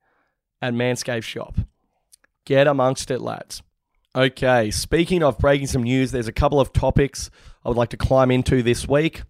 at 0.63 0.73
Manscaped 0.73 1.25
Shop. 1.25 1.57
Get 2.45 2.67
amongst 2.67 3.11
it, 3.11 3.21
lads. 3.21 3.63
Okay, 4.15 4.71
speaking 4.71 5.23
of 5.23 5.39
breaking 5.39 5.67
some 5.67 5.83
news, 5.83 6.11
there's 6.11 6.29
a 6.29 6.33
couple 6.33 6.61
of 6.61 6.73
topics 6.73 7.29
I 7.65 7.69
would 7.69 7.77
like 7.77 7.91
to 7.91 7.97
climb 7.97 8.31
into 8.31 8.63
this 8.63 8.89
week. 8.89 9.23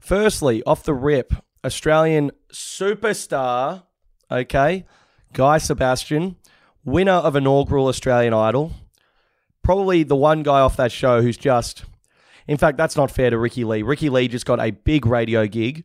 Firstly, 0.00 0.62
off 0.64 0.84
the 0.84 0.94
rip, 0.94 1.32
Australian 1.64 2.30
superstar, 2.52 3.84
okay, 4.30 4.84
Guy 5.32 5.58
Sebastian, 5.58 6.36
winner 6.84 7.12
of 7.12 7.36
inaugural 7.36 7.86
Australian 7.86 8.34
Idol. 8.34 8.72
Probably 9.62 10.02
the 10.02 10.16
one 10.16 10.42
guy 10.42 10.60
off 10.60 10.76
that 10.76 10.90
show 10.90 11.22
who's 11.22 11.36
just, 11.36 11.84
in 12.48 12.56
fact, 12.56 12.76
that's 12.76 12.96
not 12.96 13.10
fair 13.10 13.30
to 13.30 13.38
Ricki-Lee. 13.38 13.82
Ricky 13.82 14.10
Lee 14.10 14.26
just 14.28 14.44
got 14.44 14.58
a 14.60 14.70
big 14.70 15.06
radio 15.06 15.46
gig, 15.46 15.84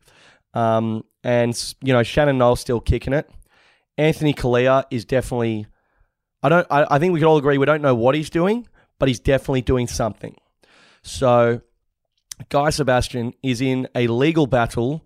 um, 0.54 1.04
and 1.24 1.76
you 1.82 1.94
know 1.94 2.04
Shannon 2.04 2.38
Noll 2.38 2.56
still 2.56 2.80
kicking 2.80 3.14
it. 3.14 3.30
Anthony 3.98 4.34
Callea 4.34 4.86
is 4.92 5.06
definitely 5.06 5.68
I 6.44 6.50
don't. 6.50 6.68
I, 6.70 6.86
I 6.92 7.00
think 7.00 7.14
we 7.14 7.20
can 7.20 7.28
all 7.28 7.38
agree 7.38 7.58
we 7.58 7.66
don't 7.66 7.82
know 7.82 7.96
what 7.96 8.16
he's 8.16 8.30
doing, 8.30 8.68
but 9.00 9.08
he's 9.08 9.20
definitely 9.20 9.62
doing 9.62 9.88
something. 9.88 10.36
So, 11.02 11.62
Guy 12.50 12.70
Sebastian 12.70 13.34
is 13.42 13.62
in 13.62 13.88
a 13.96 14.08
legal 14.08 14.48
battle 14.48 15.06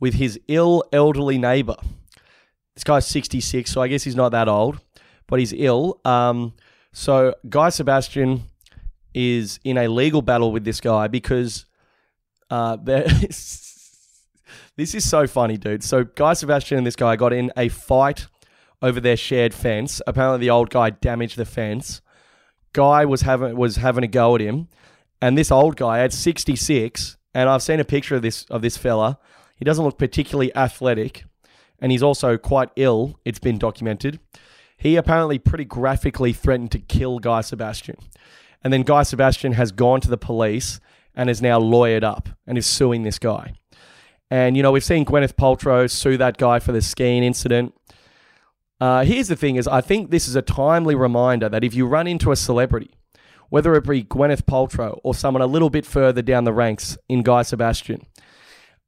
with 0.00 0.14
his 0.14 0.40
ill 0.48 0.84
elderly 0.92 1.38
neighbor. 1.38 1.76
This 2.74 2.84
guy's 2.84 3.06
66, 3.06 3.70
so 3.70 3.82
I 3.82 3.88
guess 3.88 4.02
he's 4.02 4.16
not 4.16 4.30
that 4.30 4.48
old, 4.48 4.80
but 5.26 5.38
he's 5.38 5.52
ill. 5.52 6.00
Um, 6.04 6.54
so, 6.92 7.34
Guy 7.48 7.68
Sebastian 7.68 8.44
is 9.14 9.60
in 9.64 9.76
a 9.78 9.88
legal 9.88 10.22
battle 10.22 10.52
with 10.52 10.64
this 10.64 10.80
guy 10.80 11.08
because 11.08 11.66
uh, 12.50 12.76
this 12.76 14.04
is 14.76 15.08
so 15.08 15.26
funny, 15.26 15.56
dude. 15.56 15.82
So, 15.82 16.04
Guy 16.04 16.34
Sebastian 16.34 16.78
and 16.78 16.86
this 16.86 16.96
guy 16.96 17.16
got 17.16 17.32
in 17.32 17.52
a 17.56 17.68
fight 17.68 18.26
over 18.82 19.00
their 19.00 19.16
shared 19.16 19.54
fence. 19.54 20.02
Apparently, 20.06 20.40
the 20.40 20.50
old 20.50 20.70
guy 20.70 20.90
damaged 20.90 21.36
the 21.36 21.44
fence. 21.44 22.02
Guy 22.72 23.04
was 23.04 23.22
having 23.22 23.56
was 23.56 23.76
having 23.76 24.04
a 24.04 24.08
go 24.08 24.34
at 24.34 24.40
him, 24.40 24.68
and 25.20 25.38
this 25.38 25.50
old 25.50 25.76
guy 25.76 26.00
at 26.00 26.12
66, 26.12 27.16
and 27.34 27.48
I've 27.48 27.62
seen 27.62 27.80
a 27.80 27.84
picture 27.84 28.16
of 28.16 28.22
this 28.22 28.44
of 28.44 28.62
this 28.62 28.76
fella. 28.76 29.18
He 29.56 29.64
doesn't 29.64 29.84
look 29.84 29.98
particularly 29.98 30.54
athletic, 30.56 31.24
and 31.82 31.92
he's 31.92 32.02
also 32.02 32.38
quite 32.38 32.70
ill. 32.76 33.18
It's 33.26 33.40
been 33.40 33.58
documented. 33.58 34.20
He 34.78 34.96
apparently 34.96 35.38
pretty 35.38 35.64
graphically 35.64 36.32
threatened 36.32 36.70
to 36.72 36.78
kill 36.78 37.18
Guy 37.18 37.42
Sebastian, 37.42 37.96
and 38.64 38.72
then 38.72 38.82
Guy 38.82 39.02
Sebastian 39.02 39.52
has 39.52 39.72
gone 39.72 40.00
to 40.00 40.08
the 40.08 40.16
police 40.16 40.80
and 41.14 41.28
is 41.28 41.42
now 41.42 41.60
lawyered 41.60 42.04
up 42.04 42.30
and 42.46 42.56
is 42.56 42.66
suing 42.66 43.02
this 43.02 43.18
guy. 43.18 43.52
And, 44.30 44.56
you 44.56 44.62
know, 44.62 44.72
we've 44.72 44.82
seen 44.82 45.04
Gwyneth 45.04 45.34
Paltrow 45.34 45.90
sue 45.90 46.16
that 46.16 46.38
guy 46.38 46.58
for 46.58 46.72
the 46.72 46.80
skiing 46.80 47.22
incident. 47.22 47.74
Uh, 48.80 49.04
here's 49.04 49.28
the 49.28 49.36
thing 49.36 49.56
is 49.56 49.68
I 49.68 49.82
think 49.82 50.10
this 50.10 50.26
is 50.26 50.36
a 50.36 50.42
timely 50.42 50.94
reminder 50.94 51.48
that 51.48 51.62
if 51.62 51.74
you 51.74 51.86
run 51.86 52.06
into 52.06 52.32
a 52.32 52.36
celebrity, 52.36 52.90
whether 53.50 53.74
it 53.74 53.86
be 53.86 54.02
Gwyneth 54.02 54.44
Paltrow 54.44 54.98
or 55.04 55.14
someone 55.14 55.42
a 55.42 55.46
little 55.46 55.68
bit 55.68 55.84
further 55.84 56.22
down 56.22 56.44
the 56.44 56.52
ranks 56.52 56.96
in 57.08 57.22
Guy 57.22 57.42
Sebastian, 57.42 58.06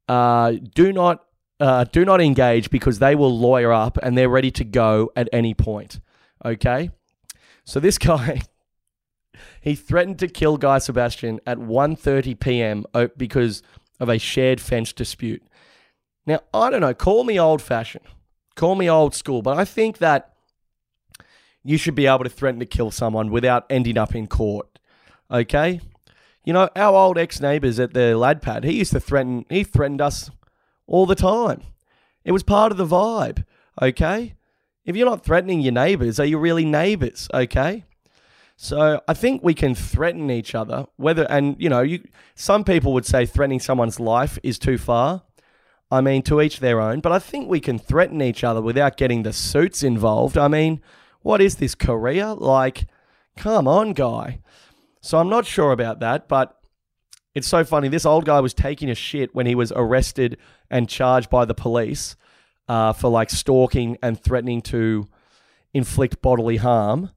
uh, 0.07 0.53
do 0.73 0.91
not 0.91 1.24
uh, 1.59 1.85
do 1.85 2.05
not 2.05 2.21
engage 2.21 2.69
because 2.69 2.99
they 2.99 3.15
will 3.15 3.37
lawyer 3.37 3.71
up 3.71 3.97
and 4.01 4.17
they're 4.17 4.29
ready 4.29 4.51
to 4.51 4.63
go 4.63 5.11
at 5.15 5.29
any 5.31 5.53
point. 5.53 5.99
Okay, 6.43 6.91
so 7.63 7.79
this 7.79 7.97
guy 7.99 8.41
he 9.61 9.75
threatened 9.75 10.19
to 10.19 10.27
kill 10.27 10.57
Guy 10.57 10.77
Sebastian 10.77 11.39
at 11.45 11.57
1:30 11.57 12.39
p.m. 12.39 12.85
because 13.17 13.63
of 13.99 14.09
a 14.09 14.17
shared 14.17 14.61
fence 14.61 14.93
dispute. 14.93 15.43
Now 16.25 16.39
I 16.53 16.69
don't 16.69 16.81
know, 16.81 16.93
call 16.93 17.23
me 17.23 17.39
old 17.39 17.61
fashioned, 17.61 18.05
call 18.55 18.75
me 18.75 18.89
old 18.89 19.15
school, 19.15 19.41
but 19.41 19.57
I 19.57 19.65
think 19.65 19.99
that 19.99 20.35
you 21.63 21.77
should 21.77 21.95
be 21.95 22.05
able 22.05 22.23
to 22.23 22.29
threaten 22.29 22.59
to 22.59 22.65
kill 22.65 22.91
someone 22.91 23.31
without 23.31 23.65
ending 23.71 23.97
up 23.97 24.13
in 24.13 24.27
court. 24.27 24.67
Okay? 25.31 25.81
You 26.43 26.53
know, 26.53 26.69
our 26.75 26.95
old 26.95 27.17
ex 27.17 27.41
neighbours 27.41 27.79
at 27.79 27.95
the 27.95 28.15
lad 28.15 28.43
pad, 28.43 28.63
he 28.63 28.73
used 28.73 28.91
to 28.91 28.99
threaten, 28.99 29.45
he 29.49 29.63
threatened 29.63 29.99
us 29.99 30.29
all 30.87 31.05
the 31.05 31.15
time. 31.15 31.61
It 32.23 32.31
was 32.31 32.43
part 32.43 32.71
of 32.71 32.77
the 32.77 32.85
vibe. 32.85 33.45
Okay? 33.81 34.35
If 34.85 34.95
you're 34.95 35.09
not 35.09 35.25
threatening 35.25 35.61
your 35.61 35.73
neighbours, 35.73 36.19
are 36.19 36.25
you 36.25 36.37
really 36.37 36.65
neighbours? 36.65 37.27
Okay? 37.33 37.85
So 38.57 39.01
I 39.07 39.13
think 39.13 39.43
we 39.43 39.53
can 39.53 39.75
threaten 39.75 40.31
each 40.31 40.55
other, 40.55 40.85
whether, 40.95 41.23
and 41.29 41.55
you 41.59 41.69
know, 41.69 41.81
you, 41.81 42.03
some 42.35 42.63
people 42.63 42.93
would 42.93 43.05
say 43.05 43.25
threatening 43.25 43.59
someone's 43.59 43.99
life 43.99 44.39
is 44.43 44.57
too 44.57 44.77
far. 44.77 45.23
I 45.91 46.01
mean, 46.01 46.23
to 46.23 46.41
each 46.41 46.61
their 46.61 46.81
own, 46.81 46.99
but 46.99 47.11
I 47.11 47.19
think 47.19 47.47
we 47.47 47.59
can 47.59 47.77
threaten 47.77 48.21
each 48.21 48.43
other 48.43 48.61
without 48.61 48.97
getting 48.97 49.23
the 49.23 49.33
suits 49.33 49.83
involved. 49.83 50.37
I 50.37 50.47
mean, 50.47 50.81
what 51.21 51.41
is 51.41 51.57
this, 51.57 51.75
Korea? 51.75 52.33
Like, 52.33 52.87
come 53.35 53.67
on, 53.67 53.93
guy. 53.93 54.39
So 55.01 55.19
I'm 55.19 55.29
not 55.29 55.45
sure 55.45 55.71
about 55.71 55.99
that, 55.99 56.27
but 56.27 56.59
it's 57.35 57.47
so 57.47 57.63
funny. 57.63 57.89
This 57.89 58.05
old 58.05 58.25
guy 58.25 58.39
was 58.39 58.53
taking 58.53 58.89
a 58.89 58.95
shit 58.95 59.35
when 59.35 59.45
he 59.45 59.53
was 59.53 59.71
arrested 59.75 60.37
and 60.69 60.89
charged 60.89 61.29
by 61.29 61.45
the 61.45 61.53
police 61.53 62.15
uh, 62.67 62.93
for 62.93 63.09
like 63.09 63.29
stalking 63.29 63.97
and 64.01 64.21
threatening 64.21 64.61
to 64.61 65.07
inflict 65.73 66.21
bodily 66.21 66.57
harm. 66.57 67.11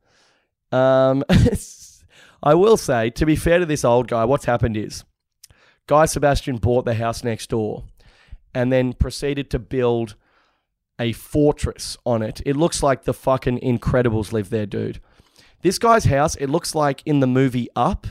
Um, 0.72 1.24
I 2.42 2.54
will 2.54 2.76
say, 2.76 3.11
to 3.11 3.26
be 3.26 3.37
fair 3.37 3.58
to 3.58 3.66
this 3.66 3.84
old 3.84 4.08
guy, 4.08 4.24
what's 4.24 4.44
happened 4.44 4.76
is 4.76 5.04
Guy 5.87 6.06
Sebastian 6.06 6.56
bought 6.56 6.84
the 6.84 6.94
house 6.94 7.24
next 7.24 7.50
door 7.50 7.84
and 8.54 8.72
then 8.72 8.92
proceeded 8.92 9.50
to 9.50 9.58
build 9.58 10.14
a 10.98 11.12
fortress 11.12 11.96
on 12.04 12.22
it. 12.22 12.40
It 12.44 12.56
looks 12.56 12.82
like 12.82 13.04
the 13.04 13.14
fucking 13.14 13.61
Incredibles 13.61 14.32
live 14.32 14.50
there, 14.50 14.66
dude. 14.66 15.00
This 15.62 15.78
guy's 15.78 16.04
house, 16.04 16.37
it 16.37 16.48
looks 16.48 16.74
like 16.74 17.02
in 17.04 17.20
the 17.20 17.26
movie 17.26 17.68
Up 17.74 18.06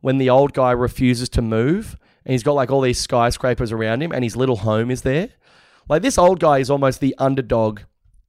when 0.00 0.18
the 0.18 0.30
old 0.30 0.52
guy 0.52 0.72
refuses 0.72 1.28
to 1.30 1.42
move 1.42 1.96
and 2.24 2.32
he's 2.32 2.42
got 2.42 2.52
like 2.52 2.70
all 2.70 2.80
these 2.80 3.00
skyscrapers 3.00 3.72
around 3.72 4.02
him 4.02 4.12
and 4.12 4.24
his 4.24 4.36
little 4.36 4.56
home 4.56 4.90
is 4.90 5.02
there. 5.02 5.30
Like 5.88 6.02
this 6.02 6.18
old 6.18 6.40
guy 6.40 6.58
is 6.58 6.70
almost 6.70 7.00
the 7.00 7.14
underdog 7.18 7.80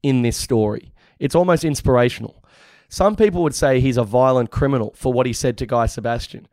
in 0.02 0.22
this 0.22 0.38
story. 0.38 0.94
It's 1.20 1.36
almost 1.36 1.64
inspirational. 1.64 2.44
Some 2.90 3.16
people 3.16 3.44
would 3.44 3.56
say 3.56 3.80
he's 3.80 3.98
a 3.98 4.04
violent 4.04 4.52
criminal 4.52 4.94
for 4.96 5.14
what 5.14 5.26
he 5.26 5.34
said 5.34 5.58
to 5.60 5.66
Guy 5.66 5.86
Sebastian. 5.86 6.48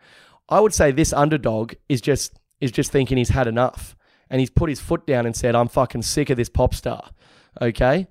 I 0.48 0.60
would 0.60 0.74
say 0.74 0.90
this 0.90 1.12
underdog 1.12 1.74
is 1.88 2.00
just 2.00 2.38
is 2.60 2.72
just 2.72 2.90
thinking 2.90 3.18
he's 3.18 3.28
had 3.30 3.46
enough 3.46 3.96
and 4.30 4.40
he's 4.40 4.50
put 4.50 4.68
his 4.68 4.80
foot 4.80 5.06
down 5.06 5.26
and 5.26 5.34
said, 5.34 5.54
"I'm 5.54 5.68
fucking 5.68 6.02
sick 6.02 6.30
of 6.30 6.36
this 6.36 6.48
pop 6.48 6.74
star." 6.74 7.10
Okay? 7.60 8.06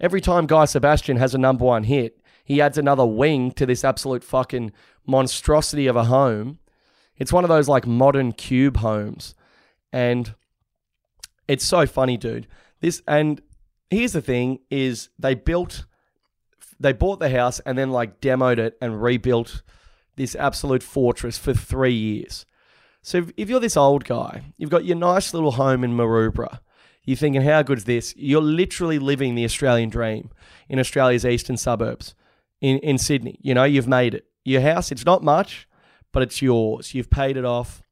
Every 0.00 0.20
time 0.20 0.46
Guy 0.46 0.64
Sebastian 0.64 1.16
has 1.16 1.34
a 1.34 1.38
number 1.38 1.64
1 1.64 1.84
hit, 1.84 2.20
he 2.44 2.60
adds 2.60 2.78
another 2.78 3.04
wing 3.04 3.50
to 3.52 3.66
this 3.66 3.84
absolute 3.84 4.22
fucking 4.22 4.72
monstrosity 5.06 5.86
of 5.86 5.96
a 5.96 6.04
home. 6.04 6.58
It's 7.18 7.32
one 7.32 7.44
of 7.44 7.48
those 7.48 7.68
like 7.68 7.86
modern 7.86 8.32
cube 8.32 8.78
homes. 8.78 9.34
And 9.92 10.34
it's 11.46 11.66
so 11.66 11.86
funny, 11.86 12.16
dude. 12.16 12.46
This 12.80 13.02
and 13.06 13.40
here's 13.90 14.12
the 14.12 14.22
thing 14.22 14.60
is 14.70 15.08
they 15.18 15.34
built 15.34 15.86
they 16.80 16.92
bought 16.92 17.18
the 17.18 17.30
house 17.30 17.60
and 17.60 17.76
then 17.76 17.90
like 17.90 18.20
demoed 18.20 18.58
it 18.58 18.76
and 18.80 19.02
rebuilt 19.02 19.62
this 20.16 20.36
absolute 20.36 20.82
fortress 20.82 21.36
for 21.36 21.52
3 21.52 21.92
years. 21.92 22.46
So 23.02 23.18
if, 23.18 23.32
if 23.36 23.48
you're 23.48 23.60
this 23.60 23.76
old 23.76 24.04
guy, 24.04 24.52
you've 24.56 24.70
got 24.70 24.84
your 24.84 24.96
nice 24.96 25.34
little 25.34 25.52
home 25.52 25.82
in 25.82 25.96
Maroubra. 25.96 26.60
You're 27.04 27.16
thinking, 27.16 27.42
how 27.42 27.62
good 27.62 27.78
is 27.78 27.84
this? 27.84 28.14
You're 28.16 28.42
literally 28.42 28.98
living 28.98 29.34
the 29.34 29.44
Australian 29.44 29.88
dream 29.88 30.30
in 30.68 30.78
Australia's 30.78 31.24
eastern 31.24 31.56
suburbs 31.56 32.14
in, 32.60 32.78
in 32.80 32.98
Sydney. 32.98 33.38
You 33.40 33.54
know, 33.54 33.64
you've 33.64 33.88
made 33.88 34.14
it. 34.14 34.26
Your 34.44 34.60
house, 34.60 34.92
it's 34.92 35.06
not 35.06 35.22
much, 35.22 35.66
but 36.12 36.22
it's 36.22 36.42
yours. 36.42 36.94
You've 36.94 37.10
paid 37.10 37.36
it 37.36 37.44
off. 37.44 37.82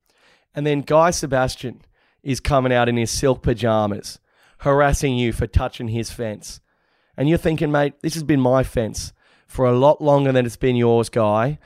And 0.55 0.67
then 0.67 0.81
Guy 0.81 1.11
Sebastian 1.11 1.83
is 2.23 2.41
coming 2.41 2.73
out 2.73 2.89
in 2.89 2.97
his 2.97 3.11
silk 3.11 3.43
pajamas, 3.43 4.19
harassing 4.59 5.17
you 5.17 5.33
for 5.33 5.47
touching 5.47 5.89
his 5.89 6.11
fence. 6.11 6.61
And 7.17 7.29
you're 7.29 7.39
thinking, 7.39 7.71
mate, 7.71 7.95
this 8.03 8.15
has 8.15 8.23
been 8.23 8.41
my 8.41 8.63
fence 8.63 9.13
for 9.47 9.65
a 9.65 9.79
lot 9.79 10.03
longer 10.03 10.33
than 10.33 10.45
it's 10.45 10.57
been 10.57 10.77
yours, 10.77 11.09
Guy. 11.09 11.59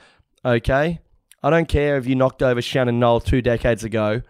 Okay? 0.45 0.99
I 1.43 1.49
don't 1.49 1.67
care 1.67 1.97
if 1.97 2.05
you 2.05 2.15
knocked 2.15 2.43
over 2.43 2.61
Shannon 2.61 2.99
Noll 2.99 3.19
two 3.19 3.41
decades 3.41 3.83
ago. 3.83 4.21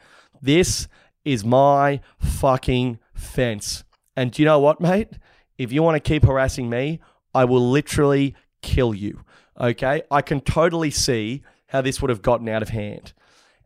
This 0.42 0.88
is 1.26 1.44
my 1.44 2.02
fucking 2.18 3.00
fence. 3.14 3.84
And 4.16 4.32
do 4.32 4.42
you 4.42 4.46
know 4.46 4.60
what, 4.60 4.80
mate? 4.80 5.10
If 5.58 5.72
you 5.72 5.84
want 5.84 5.96
to 5.96 6.10
keep 6.10 6.24
harassing 6.24 6.70
me, 6.70 7.02
I 7.34 7.46
will 7.46 7.70
literally 7.70 8.36
kill 8.62 8.94
you. 8.94 9.24
Okay? 9.60 10.04
I 10.10 10.22
can 10.22 10.42
totally 10.42 10.92
see 10.92 11.44
how 11.72 11.82
this 11.82 12.02
would 12.02 12.10
have 12.10 12.22
gotten 12.22 12.50
out 12.50 12.62
of 12.62 12.70
hand. 12.70 13.14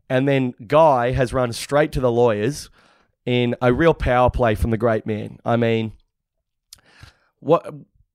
And 0.08 0.28
then 0.28 0.54
Guy 0.66 1.10
has 1.10 1.32
run 1.32 1.52
straight 1.52 1.90
to 1.92 2.00
the 2.00 2.10
lawyers 2.10 2.70
in 3.24 3.56
a 3.60 3.72
real 3.72 3.94
power 3.94 4.30
play 4.30 4.54
from 4.54 4.70
the 4.70 4.76
great 4.76 5.04
man. 5.04 5.40
I 5.44 5.56
mean, 5.56 5.92
what 7.40 7.66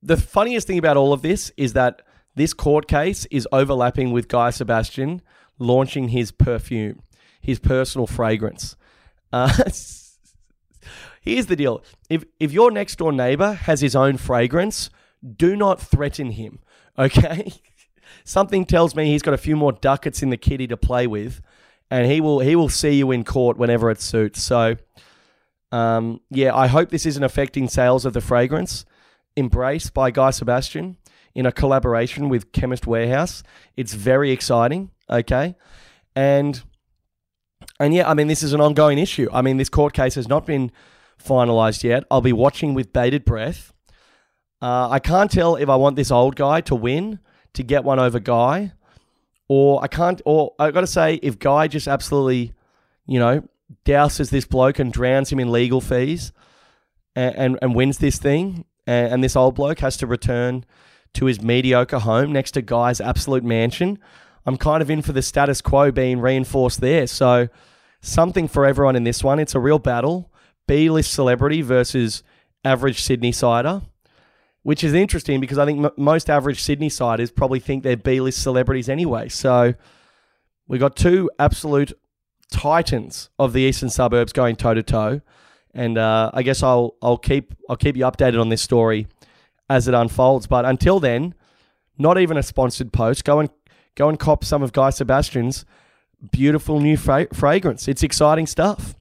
the 0.01 0.15
funniest 0.15 0.65
thing 0.65 0.77
about 0.77 0.95
all 0.95 1.11
of 1.11 1.21
this 1.21 1.51
is 1.57 1.73
that 1.73 2.01
this 2.35 2.53
court 2.53 2.87
case 2.87 3.25
is 3.25 3.47
overlapping 3.51 4.13
with 4.13 4.29
Guy 4.29 4.51
Sebastian 4.51 5.21
launching 5.59 6.07
his 6.07 6.31
perfume, 6.31 7.01
his 7.41 7.59
personal 7.59 8.07
fragrance. 8.07 8.77
Uh, 9.33 9.51
here's 11.21 11.47
the 11.47 11.57
deal: 11.57 11.83
if 12.09 12.23
if 12.39 12.53
your 12.53 12.71
next 12.71 12.95
door 12.97 13.11
neighbor 13.11 13.53
has 13.53 13.81
his 13.81 13.95
own 13.97 14.15
fragrance, 14.15 14.89
do 15.35 15.57
not 15.57 15.81
threaten 15.81 16.31
him. 16.31 16.59
Okay, 16.99 17.53
something 18.23 18.65
tells 18.65 18.95
me 18.95 19.05
he's 19.05 19.21
got 19.21 19.33
a 19.33 19.37
few 19.37 19.55
more 19.55 19.71
ducats 19.71 20.21
in 20.21 20.29
the 20.29 20.37
kitty 20.37 20.67
to 20.67 20.77
play 20.77 21.07
with, 21.07 21.41
and 21.89 22.09
he 22.09 22.21
will 22.21 22.39
he 22.39 22.55
will 22.55 22.69
see 22.69 22.91
you 22.91 23.11
in 23.11 23.23
court 23.23 23.57
whenever 23.57 23.89
it 23.89 24.01
suits. 24.01 24.41
So, 24.41 24.77
um, 25.71 26.21
yeah, 26.29 26.55
I 26.55 26.67
hope 26.67 26.89
this 26.89 27.05
isn't 27.05 27.23
affecting 27.23 27.67
sales 27.67 28.05
of 28.05 28.13
the 28.13 28.21
fragrance. 28.21 28.85
Embrace 29.35 29.89
by 29.89 30.11
Guy 30.11 30.31
Sebastian 30.31 30.97
in 31.33 31.45
a 31.45 31.51
collaboration 31.51 32.27
with 32.29 32.51
Chemist 32.51 32.85
Warehouse. 32.85 33.43
It's 33.77 33.93
very 33.93 34.31
exciting. 34.31 34.91
Okay, 35.09 35.55
and 36.15 36.61
and 37.79 37.93
yeah, 37.93 38.09
I 38.09 38.13
mean 38.13 38.27
this 38.27 38.43
is 38.43 38.53
an 38.53 38.61
ongoing 38.61 38.97
issue. 38.97 39.29
I 39.31 39.41
mean 39.41 39.57
this 39.57 39.69
court 39.69 39.93
case 39.93 40.15
has 40.15 40.27
not 40.27 40.45
been 40.45 40.71
finalized 41.21 41.83
yet. 41.83 42.03
I'll 42.11 42.21
be 42.21 42.33
watching 42.33 42.73
with 42.73 42.93
bated 42.93 43.25
breath. 43.25 43.73
Uh, 44.61 44.89
I 44.89 44.99
can't 44.99 45.31
tell 45.31 45.55
if 45.55 45.69
I 45.69 45.75
want 45.75 45.95
this 45.95 46.11
old 46.11 46.35
guy 46.35 46.61
to 46.61 46.75
win 46.75 47.19
to 47.53 47.63
get 47.63 47.83
one 47.83 47.99
over 47.99 48.19
Guy, 48.19 48.73
or 49.47 49.83
I 49.83 49.87
can't. 49.87 50.21
Or 50.25 50.53
I've 50.59 50.73
got 50.73 50.81
to 50.81 50.87
say, 50.87 51.15
if 51.15 51.39
Guy 51.39 51.67
just 51.67 51.87
absolutely, 51.87 52.53
you 53.05 53.19
know, 53.19 53.47
douses 53.85 54.29
this 54.29 54.45
bloke 54.45 54.79
and 54.79 54.91
drowns 54.91 55.31
him 55.31 55.39
in 55.39 55.51
legal 55.51 55.81
fees, 55.81 56.31
and 57.15 57.35
and, 57.35 57.59
and 57.61 57.75
wins 57.75 57.97
this 57.97 58.17
thing, 58.17 58.65
and, 58.87 59.13
and 59.13 59.23
this 59.23 59.35
old 59.35 59.55
bloke 59.55 59.79
has 59.79 59.97
to 59.97 60.07
return 60.07 60.65
to 61.13 61.25
his 61.25 61.41
mediocre 61.41 61.99
home 61.99 62.31
next 62.31 62.51
to 62.51 62.61
Guy's 62.61 63.01
absolute 63.01 63.43
mansion. 63.43 63.99
I'm 64.45 64.57
kind 64.57 64.81
of 64.81 64.89
in 64.89 65.01
for 65.01 65.11
the 65.11 65.21
status 65.21 65.61
quo 65.61 65.91
being 65.91 66.19
reinforced 66.19 66.81
there. 66.81 67.05
So 67.05 67.49
something 68.01 68.47
for 68.47 68.65
everyone 68.65 68.95
in 68.95 69.03
this 69.03 69.23
one. 69.23 69.39
It's 69.39 69.55
a 69.55 69.59
real 69.59 69.79
battle. 69.79 70.31
B-list 70.67 71.11
celebrity 71.11 71.61
versus 71.61 72.23
average 72.63 73.01
Sydney 73.01 73.31
sider 73.31 73.81
which 74.63 74.83
is 74.83 74.93
interesting 74.93 75.39
because 75.39 75.57
I 75.57 75.65
think 75.65 75.83
m- 75.83 75.91
most 75.97 76.29
average 76.29 76.61
Sydney 76.61 76.89
siders 76.89 77.31
probably 77.31 77.59
think 77.59 77.83
they're 77.83 77.97
B-list 77.97 78.41
celebrities 78.41 78.89
anyway. 78.89 79.29
So 79.29 79.73
we 80.67 80.77
got 80.77 80.95
two 80.95 81.29
absolute 81.39 81.93
titans 82.51 83.29
of 83.39 83.53
the 83.53 83.61
eastern 83.61 83.89
suburbs 83.89 84.33
going 84.33 84.55
toe 84.55 84.73
to 84.73 84.83
toe, 84.83 85.21
and 85.73 85.97
uh, 85.97 86.31
I 86.33 86.43
guess 86.43 86.61
I'll 86.63 86.95
I'll 87.01 87.17
keep 87.17 87.53
I'll 87.69 87.77
keep 87.77 87.95
you 87.97 88.03
updated 88.03 88.39
on 88.39 88.49
this 88.49 88.61
story 88.61 89.07
as 89.69 89.87
it 89.87 89.93
unfolds. 89.93 90.47
But 90.47 90.65
until 90.65 90.99
then, 90.99 91.33
not 91.97 92.17
even 92.17 92.37
a 92.37 92.43
sponsored 92.43 92.91
post. 92.93 93.23
Go 93.23 93.39
and 93.39 93.49
go 93.95 94.09
and 94.09 94.19
cop 94.19 94.43
some 94.43 94.63
of 94.63 94.73
Guy 94.73 94.89
Sebastian's 94.89 95.65
beautiful 96.31 96.79
new 96.79 96.97
fra- 96.97 97.33
fragrance. 97.33 97.87
It's 97.87 98.03
exciting 98.03 98.47
stuff. 98.47 98.95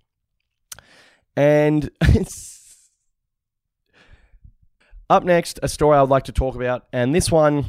And 1.37 1.91
it's 2.01 2.50
up 5.11 5.25
next, 5.25 5.59
a 5.63 5.69
story 5.69 5.99
I 5.99 6.01
would 6.01 6.09
like 6.09 6.25
to 6.25 6.33
talk 6.33 6.55
about, 6.55 6.87
and 6.93 7.13
this 7.13 7.31
one, 7.33 7.67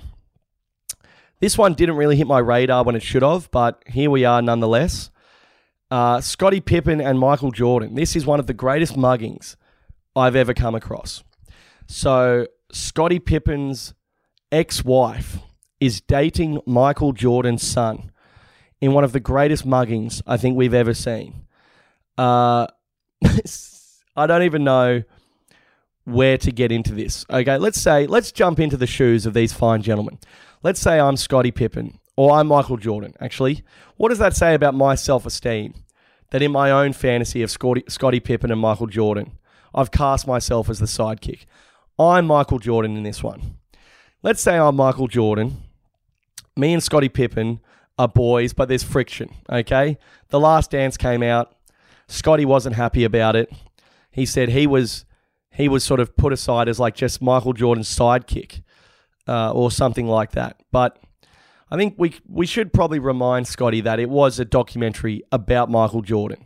this 1.39 1.57
one 1.57 1.73
didn't 1.73 1.95
really 1.95 2.15
hit 2.15 2.27
my 2.27 2.37
radar 2.37 2.83
when 2.83 2.95
it 2.95 3.01
should 3.01 3.23
have, 3.23 3.49
but 3.49 3.83
here 3.87 4.11
we 4.11 4.23
are 4.23 4.43
nonetheless. 4.43 5.09
Uh, 5.89 6.21
Scottie 6.21 6.61
Pippen 6.61 7.01
and 7.01 7.19
Michael 7.19 7.51
Jordan. 7.51 7.95
This 7.95 8.15
is 8.15 8.27
one 8.27 8.39
of 8.39 8.45
the 8.45 8.53
greatest 8.53 8.95
muggings 8.95 9.55
I've 10.15 10.35
ever 10.35 10.53
come 10.53 10.75
across. 10.75 11.23
So 11.87 12.45
Scottie 12.71 13.19
Pippen's 13.19 13.95
ex-wife 14.51 15.39
is 15.79 15.99
dating 15.99 16.61
Michael 16.67 17.11
Jordan's 17.11 17.65
son 17.65 18.11
in 18.79 18.93
one 18.93 19.03
of 19.03 19.13
the 19.13 19.19
greatest 19.19 19.65
muggings 19.65 20.21
I 20.27 20.37
think 20.37 20.55
we've 20.55 20.75
ever 20.75 20.93
seen. 20.93 21.47
Uh, 22.19 22.67
I 24.15 24.27
don't 24.27 24.43
even 24.43 24.63
know 24.63 25.03
where 26.05 26.37
to 26.37 26.51
get 26.51 26.71
into 26.71 26.93
this. 26.93 27.25
Okay, 27.29 27.57
let's 27.57 27.79
say, 27.79 28.07
let's 28.07 28.31
jump 28.31 28.59
into 28.59 28.77
the 28.77 28.87
shoes 28.87 29.25
of 29.25 29.33
these 29.33 29.53
fine 29.53 29.81
gentlemen. 29.81 30.19
Let's 30.63 30.79
say 30.79 30.99
I'm 30.99 31.17
Scottie 31.17 31.51
Pippen 31.51 31.99
or 32.15 32.31
I'm 32.33 32.47
Michael 32.47 32.77
Jordan, 32.77 33.13
actually. 33.19 33.63
What 33.97 34.09
does 34.09 34.19
that 34.19 34.35
say 34.35 34.53
about 34.53 34.75
my 34.75 34.95
self 34.95 35.25
esteem? 35.25 35.73
That 36.31 36.41
in 36.41 36.51
my 36.51 36.71
own 36.71 36.93
fantasy 36.93 37.41
of 37.41 37.51
Scottie, 37.51 38.19
Pippen 38.19 38.51
and 38.51 38.61
Michael 38.61 38.87
Jordan, 38.87 39.37
I've 39.75 39.91
cast 39.91 40.27
myself 40.27 40.69
as 40.69 40.79
the 40.79 40.85
sidekick. 40.85 41.45
I'm 41.99 42.25
Michael 42.25 42.59
Jordan 42.59 42.95
in 42.95 43.03
this 43.03 43.21
one. 43.21 43.57
Let's 44.23 44.41
say 44.41 44.57
I'm 44.57 44.75
Michael 44.75 45.07
Jordan. 45.07 45.63
Me 46.55 46.73
and 46.73 46.81
Scottie 46.81 47.09
Pippen 47.09 47.59
are 47.97 48.07
boys, 48.07 48.53
but 48.53 48.69
there's 48.69 48.83
friction, 48.83 49.33
okay? 49.51 49.97
The 50.29 50.39
last 50.39 50.71
dance 50.71 50.95
came 50.95 51.21
out. 51.21 51.53
Scottie 52.07 52.45
wasn't 52.45 52.75
happy 52.75 53.03
about 53.03 53.35
it. 53.35 53.51
He 54.09 54.25
said 54.25 54.49
he 54.49 54.67
was 54.67 55.05
he 55.51 55.67
was 55.67 55.83
sort 55.83 55.99
of 55.99 56.15
put 56.15 56.33
aside 56.33 56.67
as 56.67 56.79
like 56.79 56.95
just 56.95 57.21
Michael 57.21 57.53
Jordan's 57.53 57.93
sidekick 57.93 58.63
uh, 59.27 59.51
or 59.51 59.69
something 59.69 60.07
like 60.07 60.31
that. 60.31 60.57
But 60.71 60.97
I 61.69 61.77
think 61.77 61.95
we 61.97 62.15
we 62.27 62.45
should 62.45 62.73
probably 62.73 62.99
remind 62.99 63.47
Scottie 63.47 63.81
that 63.81 63.99
it 63.99 64.09
was 64.09 64.39
a 64.39 64.45
documentary 64.45 65.23
about 65.31 65.69
Michael 65.69 66.01
Jordan 66.01 66.45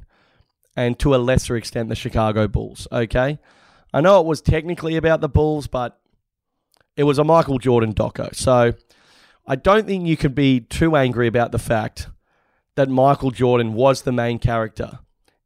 and 0.76 1.00
to 1.00 1.16
a 1.16 1.18
lesser 1.18 1.56
extent 1.56 1.90
the 1.90 1.96
Chicago 1.96 2.48
Bulls. 2.48 2.88
Okay, 2.92 3.40
I 3.94 4.02
know 4.02 4.20
it 4.20 4.26
was 4.26 4.42
technically 4.42 4.96
about 4.96 5.22
the 5.22 5.30
Bulls, 5.30 5.68
but 5.68 6.00
it 6.98 7.04
was 7.04 7.20
a 7.20 7.24
Michael 7.24 7.60
Jordan 7.60 7.94
doco. 7.94 8.36
So 8.36 8.74
I 9.48 9.56
don't 9.56 9.86
think 9.86 10.08
you 10.08 10.18
can 10.18 10.34
be 10.34 10.60
too 10.60 10.96
angry 10.96 11.28
about 11.28 11.52
the 11.52 11.60
fact 11.60 12.10
that 12.76 12.90
Michael 12.90 13.32
Jordan 13.32 13.74
was 13.74 14.02
the 14.02 14.12
main 14.12 14.40
character 14.40 15.00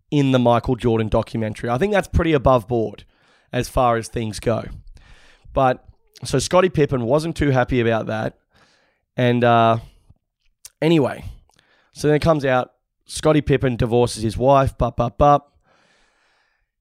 in 0.09 0.31
the 0.31 0.39
Michael 0.39 0.75
Jordan 0.75 1.09
documentary. 1.09 1.69
I 1.69 1.77
think 1.77 1.93
that's 1.93 2.07
pretty 2.07 2.33
above 2.33 2.67
board 2.67 3.05
as 3.51 3.69
far 3.69 3.97
as 3.97 4.07
things 4.07 4.39
go. 4.39 4.65
But 5.53 5.85
so 6.23 6.39
Scottie 6.39 6.69
Pippen 6.69 7.05
wasn't 7.05 7.35
too 7.35 7.51
happy 7.51 7.79
about 7.79 8.07
that. 8.07 8.37
And 9.15 9.43
uh, 9.43 9.79
anyway, 10.81 11.25
so 11.93 12.07
then 12.07 12.15
it 12.15 12.21
comes 12.21 12.45
out 12.45 12.71
Scottie 13.05 13.41
Pippen 13.41 13.75
divorces 13.75 14.23
his 14.23 14.37
wife, 14.37 14.77
bup, 14.77 14.97
bup, 14.97 15.17
bup. 15.17 15.57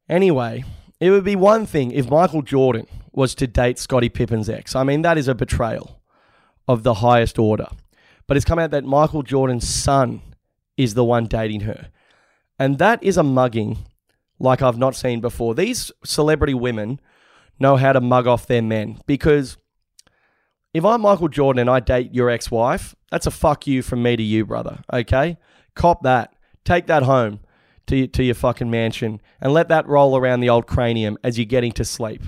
Anyway, 0.08 0.64
it 1.00 1.10
would 1.10 1.24
be 1.24 1.36
one 1.36 1.66
thing 1.66 1.90
if 1.90 2.10
Michael 2.10 2.42
Jordan 2.42 2.86
was 3.12 3.34
to 3.36 3.46
date 3.46 3.78
Scottie 3.78 4.08
Pippen's 4.08 4.48
ex. 4.48 4.76
I 4.76 4.84
mean, 4.84 5.02
that 5.02 5.18
is 5.18 5.28
a 5.28 5.34
betrayal 5.34 6.00
of 6.66 6.82
the 6.82 6.94
highest 6.94 7.38
order. 7.38 7.68
But 8.26 8.36
it's 8.36 8.44
come 8.44 8.58
out 8.58 8.70
that 8.72 8.84
Michael 8.84 9.22
Jordan's 9.22 9.66
son 9.66 10.20
is 10.76 10.94
the 10.94 11.04
one 11.04 11.24
dating 11.24 11.60
her. 11.60 11.88
And 12.58 12.78
that 12.78 13.02
is 13.02 13.16
a 13.16 13.22
mugging 13.22 13.78
like 14.38 14.62
I've 14.62 14.78
not 14.78 14.94
seen 14.94 15.20
before. 15.20 15.54
These 15.54 15.90
celebrity 16.04 16.54
women 16.54 17.00
know 17.58 17.76
how 17.76 17.92
to 17.92 18.00
mug 18.00 18.26
off 18.26 18.46
their 18.46 18.62
men 18.62 19.00
because 19.06 19.56
if 20.74 20.84
I'm 20.84 21.00
Michael 21.00 21.28
Jordan 21.28 21.60
and 21.60 21.70
I 21.70 21.80
date 21.80 22.14
your 22.14 22.30
ex 22.30 22.50
wife, 22.50 22.94
that's 23.10 23.26
a 23.26 23.30
fuck 23.30 23.66
you 23.66 23.82
from 23.82 24.02
me 24.02 24.16
to 24.16 24.22
you, 24.22 24.44
brother. 24.44 24.80
Okay? 24.92 25.38
Cop 25.74 26.02
that. 26.02 26.34
Take 26.64 26.86
that 26.86 27.02
home 27.02 27.40
to, 27.86 28.06
to 28.06 28.22
your 28.22 28.34
fucking 28.34 28.70
mansion 28.70 29.20
and 29.40 29.52
let 29.52 29.68
that 29.68 29.88
roll 29.88 30.16
around 30.16 30.40
the 30.40 30.50
old 30.50 30.66
cranium 30.66 31.18
as 31.24 31.38
you're 31.38 31.46
getting 31.46 31.72
to 31.72 31.84
sleep. 31.84 32.22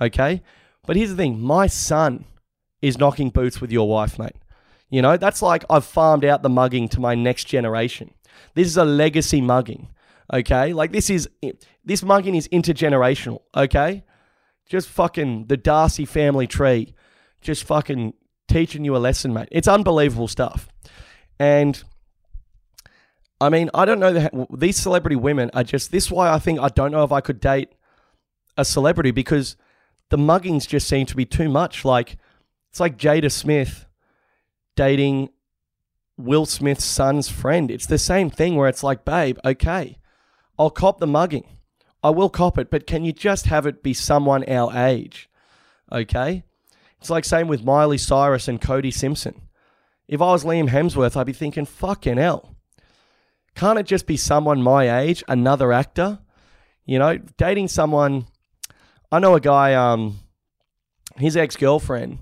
Okay? 0.00 0.42
But 0.86 0.96
here's 0.96 1.10
the 1.10 1.16
thing 1.16 1.40
my 1.40 1.66
son 1.66 2.24
is 2.82 2.98
knocking 2.98 3.30
boots 3.30 3.60
with 3.60 3.70
your 3.70 3.88
wife, 3.88 4.18
mate. 4.18 4.36
You 4.90 5.02
know, 5.02 5.16
that's 5.16 5.42
like 5.42 5.64
I've 5.68 5.84
farmed 5.84 6.24
out 6.24 6.42
the 6.42 6.48
mugging 6.48 6.88
to 6.90 7.00
my 7.00 7.14
next 7.14 7.44
generation. 7.44 8.12
This 8.54 8.66
is 8.66 8.76
a 8.76 8.84
legacy 8.84 9.40
mugging. 9.40 9.88
Okay? 10.32 10.72
Like 10.72 10.92
this 10.92 11.10
is 11.10 11.28
this 11.84 12.02
mugging 12.02 12.34
is 12.34 12.48
intergenerational, 12.48 13.40
okay? 13.56 14.04
Just 14.66 14.88
fucking 14.88 15.46
the 15.46 15.56
Darcy 15.56 16.04
family 16.04 16.46
tree. 16.46 16.94
Just 17.40 17.64
fucking 17.64 18.14
teaching 18.48 18.84
you 18.84 18.96
a 18.96 18.98
lesson, 18.98 19.32
mate. 19.32 19.48
It's 19.52 19.68
unbelievable 19.68 20.28
stuff. 20.28 20.68
And 21.38 21.82
I 23.40 23.50
mean, 23.50 23.68
I 23.74 23.84
don't 23.84 24.00
know 24.00 24.12
that 24.12 24.32
these 24.56 24.76
celebrity 24.76 25.16
women 25.16 25.50
are 25.52 25.64
just 25.64 25.90
this 25.90 26.10
why 26.10 26.32
I 26.32 26.38
think 26.38 26.60
I 26.60 26.68
don't 26.68 26.92
know 26.92 27.04
if 27.04 27.12
I 27.12 27.20
could 27.20 27.40
date 27.40 27.70
a 28.56 28.64
celebrity 28.64 29.10
because 29.10 29.56
the 30.10 30.16
muggings 30.16 30.66
just 30.66 30.88
seem 30.88 31.06
to 31.06 31.16
be 31.16 31.26
too 31.26 31.48
much. 31.48 31.84
Like 31.84 32.16
it's 32.70 32.80
like 32.80 32.96
Jada 32.96 33.30
Smith 33.30 33.86
dating 34.76 35.28
Will 36.16 36.46
Smith's 36.46 36.84
son's 36.84 37.28
friend. 37.28 37.70
It's 37.70 37.86
the 37.86 37.98
same 37.98 38.30
thing 38.30 38.56
where 38.56 38.68
it's 38.68 38.82
like, 38.82 39.04
babe, 39.04 39.38
okay, 39.44 39.98
I'll 40.58 40.70
cop 40.70 40.98
the 40.98 41.06
mugging. 41.06 41.46
I 42.02 42.10
will 42.10 42.28
cop 42.28 42.58
it, 42.58 42.70
but 42.70 42.86
can 42.86 43.04
you 43.04 43.12
just 43.12 43.46
have 43.46 43.66
it 43.66 43.82
be 43.82 43.94
someone 43.94 44.44
our 44.48 44.74
age? 44.76 45.28
Okay? 45.90 46.44
It's 47.00 47.10
like 47.10 47.24
same 47.24 47.48
with 47.48 47.64
Miley 47.64 47.98
Cyrus 47.98 48.48
and 48.48 48.60
Cody 48.60 48.90
Simpson. 48.90 49.40
If 50.06 50.20
I 50.20 50.32
was 50.32 50.44
Liam 50.44 50.68
Hemsworth, 50.68 51.16
I'd 51.16 51.26
be 51.26 51.32
thinking, 51.32 51.64
fucking 51.64 52.18
hell. 52.18 52.54
Can't 53.54 53.78
it 53.78 53.86
just 53.86 54.06
be 54.06 54.16
someone 54.16 54.62
my 54.62 55.00
age, 55.00 55.24
another 55.28 55.72
actor? 55.72 56.18
You 56.84 56.98
know, 56.98 57.18
dating 57.38 57.68
someone. 57.68 58.26
I 59.10 59.18
know 59.18 59.34
a 59.34 59.40
guy, 59.40 59.74
um, 59.74 60.18
his 61.16 61.36
ex 61.36 61.56
girlfriend 61.56 62.18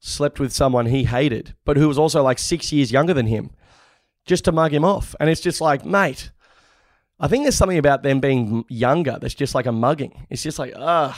slept 0.00 0.38
with 0.40 0.52
someone 0.52 0.86
he 0.86 1.04
hated, 1.04 1.54
but 1.64 1.76
who 1.76 1.88
was 1.88 1.98
also 1.98 2.22
like 2.22 2.38
six 2.38 2.72
years 2.72 2.92
younger 2.92 3.12
than 3.12 3.26
him, 3.26 3.50
just 4.24 4.44
to 4.44 4.52
mug 4.52 4.72
him 4.72 4.84
off. 4.84 5.14
And 5.18 5.28
it's 5.28 5.40
just 5.40 5.60
like, 5.60 5.84
mate, 5.84 6.30
I 7.20 7.26
think 7.26 7.44
there's 7.44 7.56
something 7.56 7.78
about 7.78 8.02
them 8.02 8.20
being 8.20 8.64
younger 8.68 9.18
that's 9.20 9.34
just 9.34 9.54
like 9.54 9.66
a 9.66 9.72
mugging. 9.72 10.26
It's 10.30 10.42
just 10.42 10.58
like, 10.58 10.72
ugh, 10.76 11.16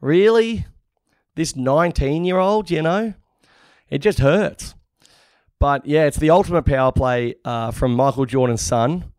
really? 0.00 0.66
This 1.36 1.54
19 1.54 2.24
year 2.24 2.38
old, 2.38 2.70
you 2.70 2.82
know? 2.82 3.14
It 3.88 3.98
just 3.98 4.18
hurts. 4.18 4.74
But 5.60 5.86
yeah, 5.86 6.06
it's 6.06 6.16
the 6.16 6.30
ultimate 6.30 6.64
power 6.64 6.90
play 6.90 7.36
uh, 7.44 7.70
from 7.70 7.94
Michael 7.94 8.26
Jordan's 8.26 8.62
son. 8.62 9.12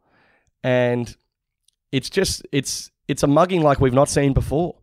And 0.62 1.16
it's 1.92 2.10
just, 2.10 2.46
it's, 2.52 2.92
it's 3.08 3.24
a 3.24 3.28
mugging 3.28 3.62
like 3.62 3.80
we've 3.80 3.94
not 3.94 4.10
seen 4.10 4.34
before. 4.34 4.76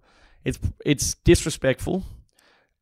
It's, 0.43 0.59
it's 0.87 1.15
disrespectful. 1.17 2.05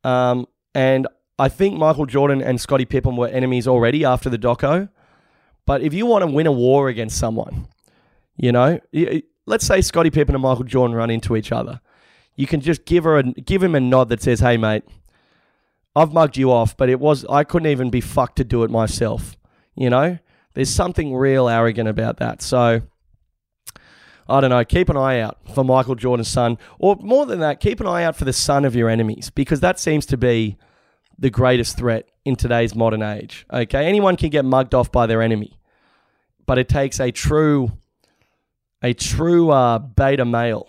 Um, 0.05 0.47
and 0.73 1.07
I 1.37 1.49
think 1.49 1.77
Michael 1.77 2.05
Jordan 2.05 2.41
and 2.41 2.59
Scottie 2.61 2.85
Pippen 2.85 3.17
were 3.17 3.27
enemies 3.27 3.67
already 3.67 4.05
after 4.05 4.29
the 4.29 4.37
doco. 4.37 4.89
But 5.65 5.81
if 5.81 5.93
you 5.93 6.05
want 6.05 6.23
to 6.23 6.27
win 6.27 6.47
a 6.47 6.51
war 6.51 6.87
against 6.87 7.17
someone, 7.17 7.67
you 8.39 8.51
know, 8.51 8.79
let's 9.45 9.65
say 9.65 9.81
Scottie 9.81 10.09
Pippen 10.09 10.33
and 10.33 10.41
Michael 10.41 10.63
Jordan 10.63 10.95
run 10.95 11.09
into 11.09 11.35
each 11.35 11.51
other. 11.51 11.81
You 12.35 12.47
can 12.47 12.61
just 12.61 12.85
give 12.85 13.03
her 13.03 13.17
a, 13.17 13.23
give 13.23 13.61
him 13.61 13.75
a 13.75 13.79
nod 13.79 14.07
that 14.09 14.21
says, 14.21 14.39
"Hey, 14.39 14.55
mate, 14.55 14.83
I've 15.95 16.13
mugged 16.13 16.37
you 16.37 16.51
off, 16.51 16.77
but 16.77 16.89
it 16.89 16.99
was 16.99 17.25
I 17.25 17.43
couldn't 17.43 17.69
even 17.69 17.89
be 17.89 17.99
fucked 17.99 18.37
to 18.37 18.45
do 18.45 18.63
it 18.63 18.71
myself." 18.71 19.35
You 19.75 19.89
know, 19.89 20.17
there's 20.53 20.69
something 20.69 21.13
real 21.13 21.49
arrogant 21.49 21.89
about 21.89 22.17
that. 22.17 22.41
So 22.41 22.81
I 24.29 24.39
don't 24.39 24.51
know. 24.51 24.63
Keep 24.63 24.89
an 24.89 24.97
eye 24.97 25.19
out 25.19 25.39
for 25.53 25.65
Michael 25.65 25.95
Jordan's 25.95 26.29
son, 26.29 26.57
or 26.77 26.95
more 27.01 27.25
than 27.25 27.39
that, 27.39 27.59
keep 27.59 27.81
an 27.81 27.87
eye 27.87 28.03
out 28.03 28.15
for 28.15 28.25
the 28.25 28.33
son 28.33 28.63
of 28.63 28.75
your 28.75 28.87
enemies, 28.87 29.29
because 29.29 29.59
that 29.59 29.79
seems 29.79 30.05
to 30.05 30.17
be 30.17 30.57
the 31.17 31.29
greatest 31.29 31.77
threat 31.77 32.07
in 32.23 32.35
today's 32.35 32.75
modern 32.75 33.01
age. 33.01 33.45
Okay, 33.51 33.85
anyone 33.85 34.15
can 34.15 34.29
get 34.29 34.45
mugged 34.45 34.73
off 34.73 34.91
by 34.91 35.07
their 35.07 35.21
enemy, 35.21 35.59
but 36.45 36.57
it 36.57 36.69
takes 36.69 36.99
a 36.99 37.11
true, 37.11 37.71
a 38.81 38.93
true 38.93 39.49
uh, 39.51 39.79
beta 39.79 40.25
male 40.25 40.67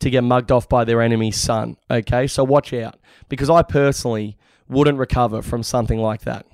to 0.00 0.10
get 0.10 0.22
mugged 0.22 0.50
off 0.50 0.68
by 0.68 0.84
their 0.84 1.00
enemy's 1.00 1.40
son. 1.40 1.76
Okay, 1.90 2.26
so 2.26 2.44
watch 2.44 2.72
out, 2.72 2.98
because 3.28 3.48
I 3.50 3.62
personally 3.62 4.36
wouldn't 4.68 4.98
recover 4.98 5.42
from 5.42 5.62
something 5.62 5.98
like 5.98 6.22
that. 6.22 6.46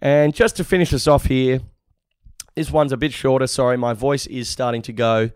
And 0.00 0.34
just 0.34 0.56
to 0.56 0.64
finish 0.64 0.92
us 0.94 1.06
off 1.06 1.26
here, 1.26 1.60
this 2.54 2.70
one's 2.70 2.92
a 2.92 2.96
bit 2.96 3.12
shorter. 3.12 3.46
Sorry, 3.46 3.76
my 3.76 3.92
voice 3.92 4.26
is 4.26 4.48
starting 4.48 4.82
to 4.82 4.92
go, 4.92 5.30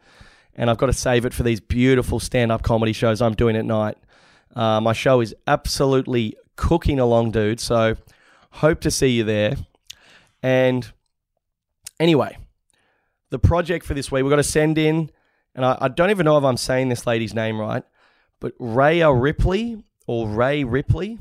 and 0.54 0.70
I've 0.70 0.78
got 0.78 0.86
to 0.86 0.92
save 0.92 1.24
it 1.24 1.34
for 1.34 1.42
these 1.42 1.60
beautiful 1.60 2.20
stand 2.20 2.52
up 2.52 2.62
comedy 2.62 2.92
shows 2.92 3.20
I'm 3.20 3.34
doing 3.34 3.56
at 3.56 3.64
night. 3.64 3.96
Uh, 4.54 4.80
my 4.80 4.92
show 4.92 5.20
is 5.20 5.34
absolutely 5.46 6.36
cooking 6.56 7.00
along, 7.00 7.32
dude. 7.32 7.60
So 7.60 7.96
hope 8.50 8.80
to 8.82 8.90
see 8.90 9.08
you 9.08 9.24
there. 9.24 9.56
And 10.42 10.90
anyway, 11.98 12.36
the 13.34 13.38
project 13.40 13.84
for 13.84 13.94
this 13.94 14.12
week, 14.12 14.22
we've 14.22 14.30
got 14.30 14.36
to 14.36 14.42
send 14.44 14.78
in 14.78 15.10
and 15.54 15.64
I, 15.64 15.78
I 15.82 15.88
don't 15.88 16.10
even 16.10 16.24
know 16.24 16.38
if 16.38 16.44
I'm 16.44 16.56
saying 16.56 16.88
this 16.88 17.06
lady's 17.06 17.34
name 17.34 17.60
right, 17.60 17.84
but 18.40 18.52
Rhea 18.58 19.12
Ripley 19.12 19.82
or 20.06 20.28
Ray 20.28 20.64
Ripley. 20.64 21.18